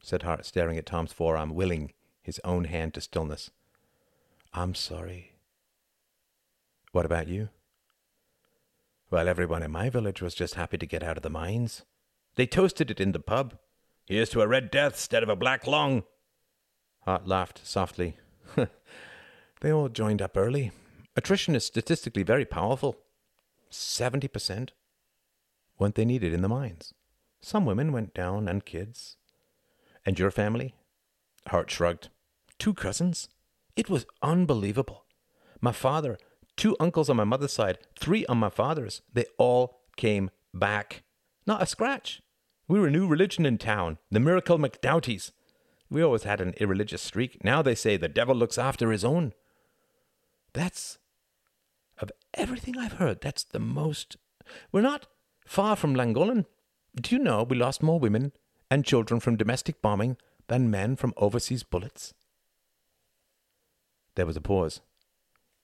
said 0.00 0.22
Hart, 0.22 0.44
staring 0.44 0.76
at 0.78 0.86
Tom's 0.86 1.12
forearm, 1.12 1.54
willing 1.54 1.92
his 2.22 2.40
own 2.44 2.64
hand 2.64 2.94
to 2.94 3.00
stillness. 3.00 3.50
I'm 4.52 4.74
sorry. 4.74 5.32
What 6.92 7.04
about 7.04 7.28
you? 7.28 7.48
Well, 9.10 9.28
everyone 9.28 9.62
in 9.62 9.70
my 9.70 9.90
village 9.90 10.22
was 10.22 10.34
just 10.34 10.54
happy 10.54 10.78
to 10.78 10.86
get 10.86 11.02
out 11.02 11.16
of 11.16 11.22
the 11.22 11.30
mines. 11.30 11.82
They 12.36 12.46
toasted 12.46 12.90
it 12.90 13.00
in 13.00 13.12
the 13.12 13.20
pub. 13.20 13.58
Here's 14.06 14.30
to 14.30 14.42
a 14.42 14.48
red 14.48 14.70
death 14.70 14.94
instead 14.94 15.22
of 15.22 15.28
a 15.28 15.36
black 15.36 15.66
lung. 15.66 16.04
Hart 17.02 17.26
laughed 17.26 17.60
softly. 17.64 18.16
they 19.60 19.72
all 19.72 19.88
joined 19.88 20.20
up 20.20 20.36
early. 20.36 20.72
Attrition 21.16 21.54
is 21.54 21.64
statistically 21.64 22.22
very 22.22 22.44
powerful. 22.44 22.96
Seventy 23.70 24.28
percent. 24.28 24.72
Weren't 25.78 25.94
they 25.94 26.04
needed 26.04 26.32
in 26.32 26.42
the 26.42 26.48
mines? 26.48 26.94
Some 27.40 27.66
women 27.66 27.92
went 27.92 28.14
down, 28.14 28.48
and 28.48 28.64
kids. 28.64 29.16
And 30.06 30.18
your 30.18 30.30
family? 30.30 30.74
Hart 31.48 31.70
shrugged. 31.70 32.08
Two 32.58 32.74
cousins? 32.74 33.28
It 33.76 33.90
was 33.90 34.06
unbelievable. 34.22 35.04
My 35.60 35.72
father, 35.72 36.18
two 36.56 36.76
uncles 36.80 37.10
on 37.10 37.16
my 37.16 37.24
mother's 37.24 37.52
side, 37.52 37.78
three 37.98 38.24
on 38.26 38.38
my 38.38 38.48
father's. 38.48 39.02
They 39.12 39.26
all 39.38 39.80
came 39.96 40.30
back. 40.52 41.02
Not 41.46 41.62
a 41.62 41.66
scratch. 41.66 42.22
We 42.66 42.80
were 42.80 42.86
a 42.88 42.90
new 42.90 43.06
religion 43.06 43.44
in 43.44 43.58
town, 43.58 43.98
the 44.10 44.20
Miracle 44.20 44.58
McDoughties. 44.58 45.32
We 45.90 46.02
always 46.02 46.22
had 46.22 46.40
an 46.40 46.54
irreligious 46.56 47.02
streak. 47.02 47.44
Now 47.44 47.60
they 47.60 47.74
say 47.74 47.96
the 47.96 48.08
devil 48.08 48.34
looks 48.34 48.56
after 48.56 48.90
his 48.90 49.04
own. 49.04 49.34
That's, 50.54 50.98
of 51.98 52.10
everything 52.32 52.78
I've 52.78 52.94
heard, 52.94 53.20
that's 53.20 53.44
the 53.44 53.58
most. 53.58 54.16
We're 54.72 54.80
not 54.80 55.06
far 55.46 55.76
from 55.76 55.94
Llangollen. 55.94 56.46
Do 57.00 57.14
you 57.14 57.22
know 57.22 57.42
we 57.42 57.56
lost 57.56 57.82
more 57.82 58.00
women 58.00 58.32
and 58.70 58.84
children 58.84 59.20
from 59.20 59.36
domestic 59.36 59.82
bombing 59.82 60.16
than 60.48 60.70
men 60.70 60.96
from 60.96 61.12
overseas 61.16 61.62
bullets? 61.62 62.14
There 64.14 64.26
was 64.26 64.36
a 64.36 64.40
pause. 64.40 64.80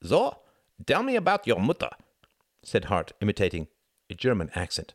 So, 0.02 0.38
tell 0.86 1.02
me 1.02 1.16
about 1.16 1.46
your 1.46 1.60
mutter, 1.60 1.90
said 2.62 2.86
Hart, 2.86 3.12
imitating 3.20 3.68
a 4.08 4.14
German 4.14 4.50
accent. 4.54 4.94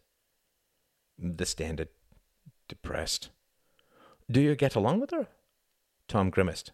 The 1.17 1.45
standard. 1.45 1.89
Depressed. 2.67 3.29
Do 4.29 4.41
you 4.41 4.55
get 4.55 4.75
along 4.75 4.99
with 4.99 5.11
her? 5.11 5.27
Tom 6.07 6.29
grimaced. 6.29 6.71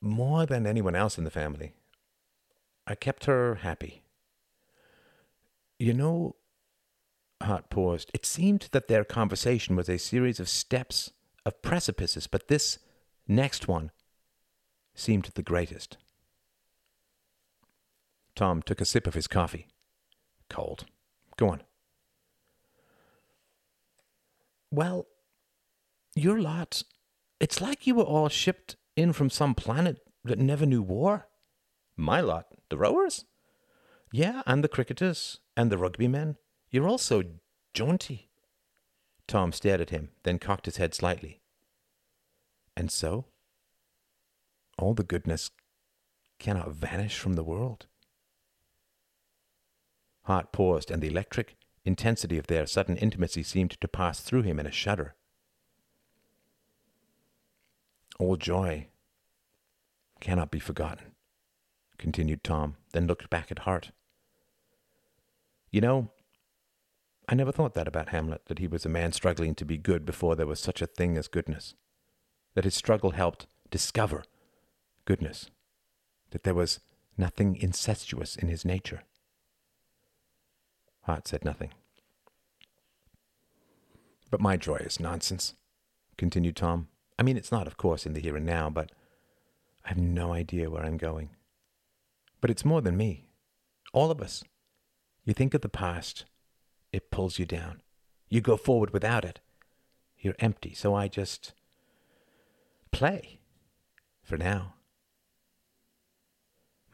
More 0.00 0.46
than 0.46 0.66
anyone 0.66 0.94
else 0.94 1.18
in 1.18 1.24
the 1.24 1.30
family. 1.30 1.74
I 2.86 2.94
kept 2.94 3.26
her 3.26 3.56
happy. 3.56 4.02
You 5.78 5.94
know, 5.94 6.36
Hart 7.42 7.70
paused. 7.70 8.10
It 8.14 8.24
seemed 8.26 8.68
that 8.72 8.88
their 8.88 9.04
conversation 9.04 9.76
was 9.76 9.88
a 9.88 9.98
series 9.98 10.40
of 10.40 10.48
steps, 10.48 11.12
of 11.44 11.62
precipices, 11.62 12.26
but 12.26 12.48
this 12.48 12.78
next 13.28 13.68
one 13.68 13.90
seemed 14.94 15.30
the 15.34 15.42
greatest. 15.42 15.96
Tom 18.34 18.62
took 18.62 18.80
a 18.80 18.84
sip 18.84 19.06
of 19.06 19.14
his 19.14 19.26
coffee. 19.26 19.68
Cold. 20.48 20.84
Go 21.36 21.48
on. 21.48 21.62
Well, 24.70 25.06
your 26.14 26.40
lot, 26.40 26.82
it's 27.38 27.60
like 27.60 27.86
you 27.86 27.94
were 27.94 28.02
all 28.02 28.28
shipped 28.28 28.76
in 28.96 29.12
from 29.12 29.30
some 29.30 29.54
planet 29.54 29.98
that 30.24 30.38
never 30.38 30.66
knew 30.66 30.82
war. 30.82 31.28
My 31.96 32.20
lot, 32.20 32.46
the 32.70 32.76
rowers? 32.76 33.24
Yeah, 34.12 34.42
and 34.46 34.64
the 34.64 34.68
cricketers, 34.68 35.38
and 35.56 35.70
the 35.70 35.78
rugby 35.78 36.08
men. 36.08 36.36
You're 36.70 36.88
all 36.88 36.98
so 36.98 37.22
jaunty. 37.72 38.30
Tom 39.28 39.52
stared 39.52 39.80
at 39.80 39.90
him, 39.90 40.10
then 40.24 40.38
cocked 40.38 40.66
his 40.66 40.76
head 40.76 40.94
slightly. 40.94 41.40
And 42.76 42.90
so? 42.90 43.26
all 44.78 44.94
the 44.94 45.04
goodness 45.04 45.50
cannot 46.38 46.72
vanish 46.72 47.18
from 47.18 47.34
the 47.34 47.44
world. 47.44 47.86
Hart 50.24 50.52
paused, 50.52 50.90
and 50.90 51.02
the 51.02 51.08
electric 51.08 51.56
intensity 51.84 52.38
of 52.38 52.46
their 52.46 52.66
sudden 52.66 52.96
intimacy 52.96 53.42
seemed 53.42 53.78
to 53.80 53.88
pass 53.88 54.20
through 54.20 54.42
him 54.42 54.58
in 54.58 54.66
a 54.66 54.72
shudder. 54.72 55.14
All 58.18 58.36
joy 58.36 58.88
cannot 60.20 60.50
be 60.50 60.58
forgotten, 60.58 61.12
continued 61.98 62.42
Tom, 62.42 62.76
then 62.92 63.06
looked 63.06 63.28
back 63.28 63.50
at 63.50 63.60
Hart. 63.60 63.90
You 65.70 65.80
know, 65.80 66.10
I 67.28 67.34
never 67.34 67.52
thought 67.52 67.74
that 67.74 67.88
about 67.88 68.10
Hamlet, 68.10 68.46
that 68.46 68.58
he 68.58 68.66
was 68.66 68.86
a 68.86 68.90
man 68.90 69.12
struggling 69.12 69.54
to 69.56 69.64
be 69.64 69.76
good 69.76 70.06
before 70.06 70.36
there 70.36 70.46
was 70.46 70.60
such 70.60 70.80
a 70.80 70.86
thing 70.86 71.18
as 71.18 71.28
goodness, 71.28 71.74
that 72.54 72.64
his 72.64 72.74
struggle 72.74 73.10
helped 73.10 73.46
discover 73.70 74.24
goodness, 75.04 75.50
that 76.30 76.44
there 76.44 76.54
was 76.54 76.80
nothing 77.18 77.56
incestuous 77.56 78.36
in 78.36 78.48
his 78.48 78.64
nature. 78.64 79.02
Hart 81.04 81.28
said 81.28 81.44
nothing. 81.44 81.70
But 84.30 84.40
my 84.40 84.56
joy 84.56 84.76
is 84.76 84.98
nonsense, 84.98 85.54
continued 86.16 86.56
Tom. 86.56 86.88
I 87.18 87.22
mean, 87.22 87.36
it's 87.36 87.52
not, 87.52 87.66
of 87.66 87.76
course, 87.76 88.06
in 88.06 88.14
the 88.14 88.20
here 88.20 88.36
and 88.36 88.46
now, 88.46 88.70
but 88.70 88.90
I 89.84 89.88
have 89.90 89.98
no 89.98 90.32
idea 90.32 90.70
where 90.70 90.82
I'm 90.82 90.96
going. 90.96 91.30
But 92.40 92.50
it's 92.50 92.64
more 92.64 92.80
than 92.80 92.96
me. 92.96 93.26
All 93.92 94.10
of 94.10 94.20
us. 94.20 94.42
You 95.24 95.34
think 95.34 95.54
of 95.54 95.60
the 95.60 95.68
past, 95.68 96.24
it 96.92 97.10
pulls 97.10 97.38
you 97.38 97.46
down. 97.46 97.82
You 98.28 98.40
go 98.40 98.56
forward 98.56 98.90
without 98.90 99.24
it. 99.24 99.40
You're 100.18 100.34
empty, 100.38 100.74
so 100.74 100.94
I 100.94 101.08
just 101.08 101.52
play 102.90 103.40
for 104.22 104.36
now. 104.36 104.74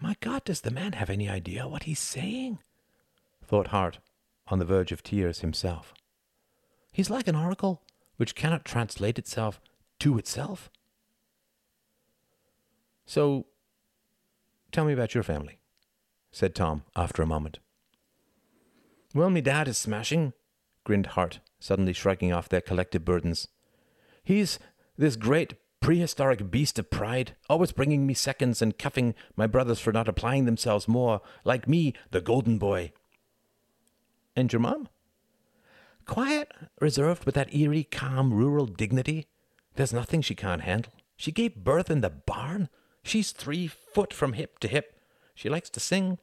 My 0.01 0.17
God, 0.21 0.45
does 0.45 0.63
the 0.63 0.71
man 0.71 0.93
have 0.93 1.11
any 1.11 1.29
idea 1.29 1.69
what 1.69 1.85
he's 1.85 2.01
saying? 2.01 2.59
Thought 3.51 3.67
Hart, 3.69 3.99
on 4.47 4.61
the 4.61 4.65
verge 4.65 4.93
of 4.93 5.03
tears 5.03 5.41
himself. 5.41 5.93
He's 6.93 7.11
like 7.11 7.27
an 7.27 7.35
oracle 7.35 7.83
which 8.17 8.37
cannot 8.37 8.65
translate 8.65 9.19
itself 9.19 9.61
to 9.99 10.19
itself. 10.19 10.71
So, 13.07 13.47
tell 14.71 14.85
me 14.85 14.93
about 14.93 15.15
your 15.17 15.25
family, 15.25 15.59
said 16.31 16.55
Tom 16.55 16.85
after 16.95 17.23
a 17.23 17.27
moment. 17.27 17.59
Well, 19.17 19.31
me 19.31 19.41
dad 19.41 19.67
is 19.67 19.77
smashing, 19.77 20.33
grinned 20.85 21.07
Hart, 21.07 21.41
suddenly 21.59 21.93
shrugging 21.93 22.33
off 22.33 22.49
their 22.49 22.61
collective 22.61 23.05
burdens. 23.05 23.49
He's 24.23 24.61
this 24.97 25.17
great 25.17 25.55
prehistoric 25.81 26.53
beast 26.53 26.79
of 26.79 26.89
pride, 26.89 27.35
always 27.49 27.73
bringing 27.73 28.07
me 28.07 28.15
seconds 28.15 28.63
and 28.63 28.79
cuffing 28.79 29.17
my 29.35 29.49
brothers 29.49 29.81
for 29.81 29.93
not 29.93 30.07
applying 30.07 30.45
themselves 30.45 30.87
more, 30.87 31.21
like 31.43 31.67
me, 31.67 31.95
the 32.13 32.21
golden 32.21 32.57
boy. 32.57 32.93
And 34.37 34.53
your 34.53 34.61
mom? 34.61 34.89
Quiet, 36.07 36.53
reserved, 36.81 37.25
with 37.25 37.35
that 37.35 37.55
eerie, 37.55 37.85
calm, 37.85 38.33
rural 38.33 38.67
dignity. 38.67 39.27
There's 39.77 39.93
nothing 39.93 40.23
she 40.23 40.35
can't 40.35 40.63
handle. 40.63 40.93
She 41.17 41.33
gave 41.33 41.57
birth 41.57 41.91
in 41.91 42.01
the 42.01 42.11
barn. 42.11 42.69
She's 43.03 43.33
three 43.33 43.67
foot 43.67 44.13
from 44.13 44.33
hip 44.33 44.59
to 44.61 44.69
hip. 44.69 45.01
She 45.35 45.49
likes 45.49 45.71
to 45.71 45.81
sing. 45.81 46.19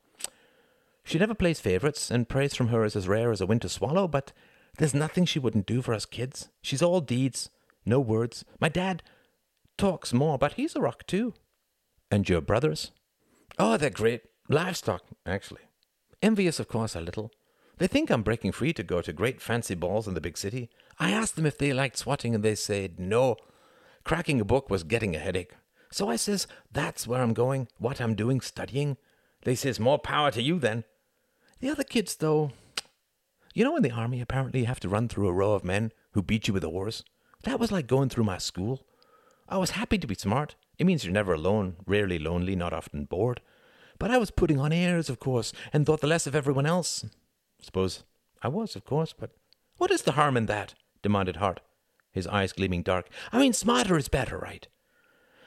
She 1.03 1.19
never 1.19 1.33
plays 1.33 1.59
favorites, 1.59 2.11
and 2.11 2.27
praise 2.27 2.53
from 2.53 2.67
her 2.67 2.83
is 2.83 2.95
as 2.95 3.07
rare 3.07 3.31
as 3.31 3.39
a 3.39 3.45
winter 3.45 3.69
swallow, 3.69 4.07
but 4.07 4.33
there's 4.77 4.93
nothing 4.93 5.25
she 5.25 5.39
wouldn't 5.39 5.65
do 5.65 5.81
for 5.81 5.93
us 5.93 6.05
kids. 6.05 6.49
She's 6.61 6.81
all 6.81 6.99
deeds, 6.99 7.49
no 7.85 7.99
words. 7.99 8.43
My 8.59 8.69
dad 8.69 9.03
talks 9.77 10.11
more, 10.13 10.37
but 10.37 10.53
he's 10.53 10.75
a 10.75 10.81
rock 10.81 11.07
too. 11.07 11.33
And 12.11 12.27
your 12.27 12.41
brothers? 12.41 12.91
Oh, 13.57 13.77
they're 13.77 13.89
great. 13.89 14.23
Livestock, 14.49 15.03
actually. 15.25 15.61
Envious, 16.21 16.59
of 16.59 16.67
course, 16.67 16.95
a 16.95 17.01
little. 17.01 17.31
They 17.77 17.87
think 17.87 18.09
I'm 18.09 18.23
breaking 18.23 18.53
free 18.53 18.73
to 18.73 18.83
go 18.83 19.01
to 19.01 19.13
great 19.13 19.41
fancy 19.41 19.75
balls 19.75 20.07
in 20.07 20.13
the 20.13 20.21
big 20.21 20.37
city. 20.37 20.69
I 20.99 21.11
asked 21.11 21.35
them 21.35 21.45
if 21.45 21.57
they 21.57 21.73
liked 21.73 21.97
swatting, 21.97 22.33
and 22.33 22.43
they 22.43 22.55
said 22.55 22.99
no. 22.99 23.37
Cracking 24.03 24.41
a 24.41 24.45
book 24.45 24.69
was 24.69 24.83
getting 24.83 25.15
a 25.15 25.19
headache. 25.19 25.53
So 25.91 26.09
I 26.09 26.15
says, 26.15 26.47
That's 26.71 27.07
where 27.07 27.21
I'm 27.21 27.33
going, 27.33 27.67
what 27.77 28.01
I'm 28.01 28.15
doing, 28.15 28.41
studying. 28.41 28.97
They 29.43 29.55
says, 29.55 29.79
More 29.79 29.99
power 29.99 30.31
to 30.31 30.41
you 30.41 30.59
then. 30.59 30.85
The 31.59 31.69
other 31.69 31.83
kids, 31.83 32.15
though, 32.15 32.51
you 33.53 33.63
know, 33.63 33.75
in 33.75 33.83
the 33.83 33.91
army, 33.91 34.21
apparently 34.21 34.61
you 34.61 34.65
have 34.67 34.79
to 34.81 34.89
run 34.89 35.07
through 35.07 35.27
a 35.27 35.33
row 35.33 35.53
of 35.53 35.63
men 35.63 35.91
who 36.11 36.21
beat 36.21 36.47
you 36.47 36.53
with 36.53 36.63
oars. 36.63 37.03
That 37.43 37.59
was 37.59 37.71
like 37.71 37.87
going 37.87 38.09
through 38.09 38.23
my 38.23 38.37
school. 38.37 38.85
I 39.49 39.57
was 39.57 39.71
happy 39.71 39.97
to 39.97 40.07
be 40.07 40.15
smart. 40.15 40.55
It 40.77 40.85
means 40.85 41.03
you're 41.03 41.13
never 41.13 41.33
alone, 41.33 41.77
rarely 41.85 42.19
lonely, 42.19 42.55
not 42.55 42.73
often 42.73 43.05
bored. 43.05 43.41
But 43.99 44.11
I 44.11 44.17
was 44.17 44.29
putting 44.29 44.59
on 44.59 44.71
airs, 44.71 45.09
of 45.09 45.19
course, 45.19 45.53
and 45.73 45.85
thought 45.85 46.01
the 46.01 46.07
less 46.07 46.27
of 46.27 46.35
everyone 46.35 46.65
else. 46.65 47.05
Suppose 47.61 48.03
I 48.41 48.47
was, 48.47 48.75
of 48.75 48.85
course, 48.85 49.13
but 49.17 49.31
what 49.77 49.91
is 49.91 50.03
the 50.03 50.13
harm 50.13 50.37
in 50.37 50.45
that? 50.47 50.73
demanded 51.03 51.37
Hart, 51.37 51.61
his 52.11 52.27
eyes 52.27 52.51
gleaming 52.51 52.83
dark. 52.83 53.07
I 53.31 53.39
mean, 53.39 53.53
smarter 53.53 53.97
is 53.97 54.09
better, 54.09 54.37
right? 54.37 54.67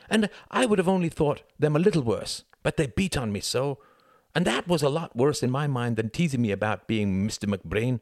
And 0.08 0.30
I 0.50 0.66
would 0.66 0.78
have 0.78 0.88
only 0.88 1.08
thought 1.08 1.42
them 1.58 1.76
a 1.76 1.80
little 1.80 2.02
worse, 2.02 2.44
but 2.62 2.76
they 2.76 2.86
beat 2.86 3.16
on 3.16 3.32
me 3.32 3.40
so. 3.40 3.78
And 4.34 4.44
that 4.46 4.68
was 4.68 4.82
a 4.82 4.88
lot 4.88 5.16
worse 5.16 5.42
in 5.42 5.50
my 5.50 5.66
mind 5.66 5.96
than 5.96 6.10
teasing 6.10 6.42
me 6.42 6.50
about 6.50 6.86
being 6.86 7.26
Mr. 7.26 7.52
McBrain. 7.52 8.00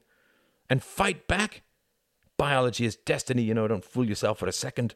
And 0.71 0.83
fight 0.83 1.27
back? 1.27 1.63
Biology 2.37 2.85
is 2.85 2.97
destiny, 2.97 3.43
you 3.43 3.55
know, 3.55 3.67
don't 3.67 3.85
fool 3.85 4.07
yourself 4.07 4.39
for 4.39 4.47
a 4.47 4.53
second. 4.53 4.95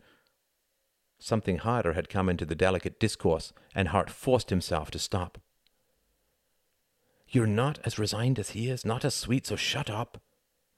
Something 1.18 1.58
harder 1.58 1.94
had 1.94 2.08
come 2.08 2.28
into 2.28 2.44
the 2.44 2.54
delicate 2.54 3.00
discourse, 3.00 3.52
and 3.74 3.88
Hart 3.88 4.10
forced 4.10 4.50
himself 4.50 4.90
to 4.92 4.98
stop. 4.98 5.38
You're 7.32 7.46
not 7.46 7.78
as 7.84 7.98
resigned 7.98 8.38
as 8.38 8.50
he 8.50 8.68
is, 8.68 8.84
not 8.84 9.06
as 9.06 9.14
sweet, 9.14 9.46
so 9.46 9.56
shut 9.56 9.88
up. 9.88 10.20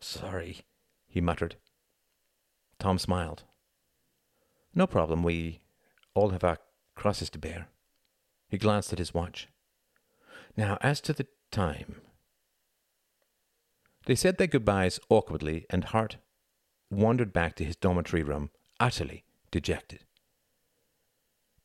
Sorry, 0.00 0.60
he 1.08 1.20
muttered. 1.20 1.56
Tom 2.78 2.96
smiled. 2.98 3.42
No 4.72 4.86
problem, 4.86 5.24
we 5.24 5.62
all 6.14 6.30
have 6.30 6.44
our 6.44 6.58
crosses 6.94 7.28
to 7.30 7.38
bear. 7.38 7.66
He 8.48 8.56
glanced 8.56 8.92
at 8.92 9.00
his 9.00 9.12
watch. 9.12 9.48
Now, 10.56 10.78
as 10.80 11.00
to 11.02 11.12
the 11.12 11.26
time. 11.50 12.00
They 14.06 14.14
said 14.14 14.38
their 14.38 14.46
goodbyes 14.46 15.00
awkwardly, 15.08 15.66
and 15.70 15.84
Hart 15.84 16.18
wandered 16.88 17.32
back 17.32 17.56
to 17.56 17.64
his 17.64 17.74
dormitory 17.74 18.22
room, 18.22 18.50
utterly 18.78 19.24
dejected. 19.50 20.04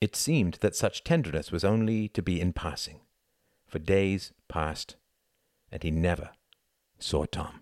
It 0.02 0.16
seemed 0.16 0.56
that 0.62 0.76
such 0.76 1.04
tenderness 1.04 1.52
was 1.52 1.64
only 1.64 2.08
to 2.10 2.24
be 2.24 2.42
in 2.42 2.54
passing, 2.54 3.02
for 3.70 3.80
days 3.80 4.34
passed, 4.48 4.96
and 5.72 5.84
he 5.84 5.92
never 5.92 6.32
saw 6.98 7.26
Tom. 7.26 7.62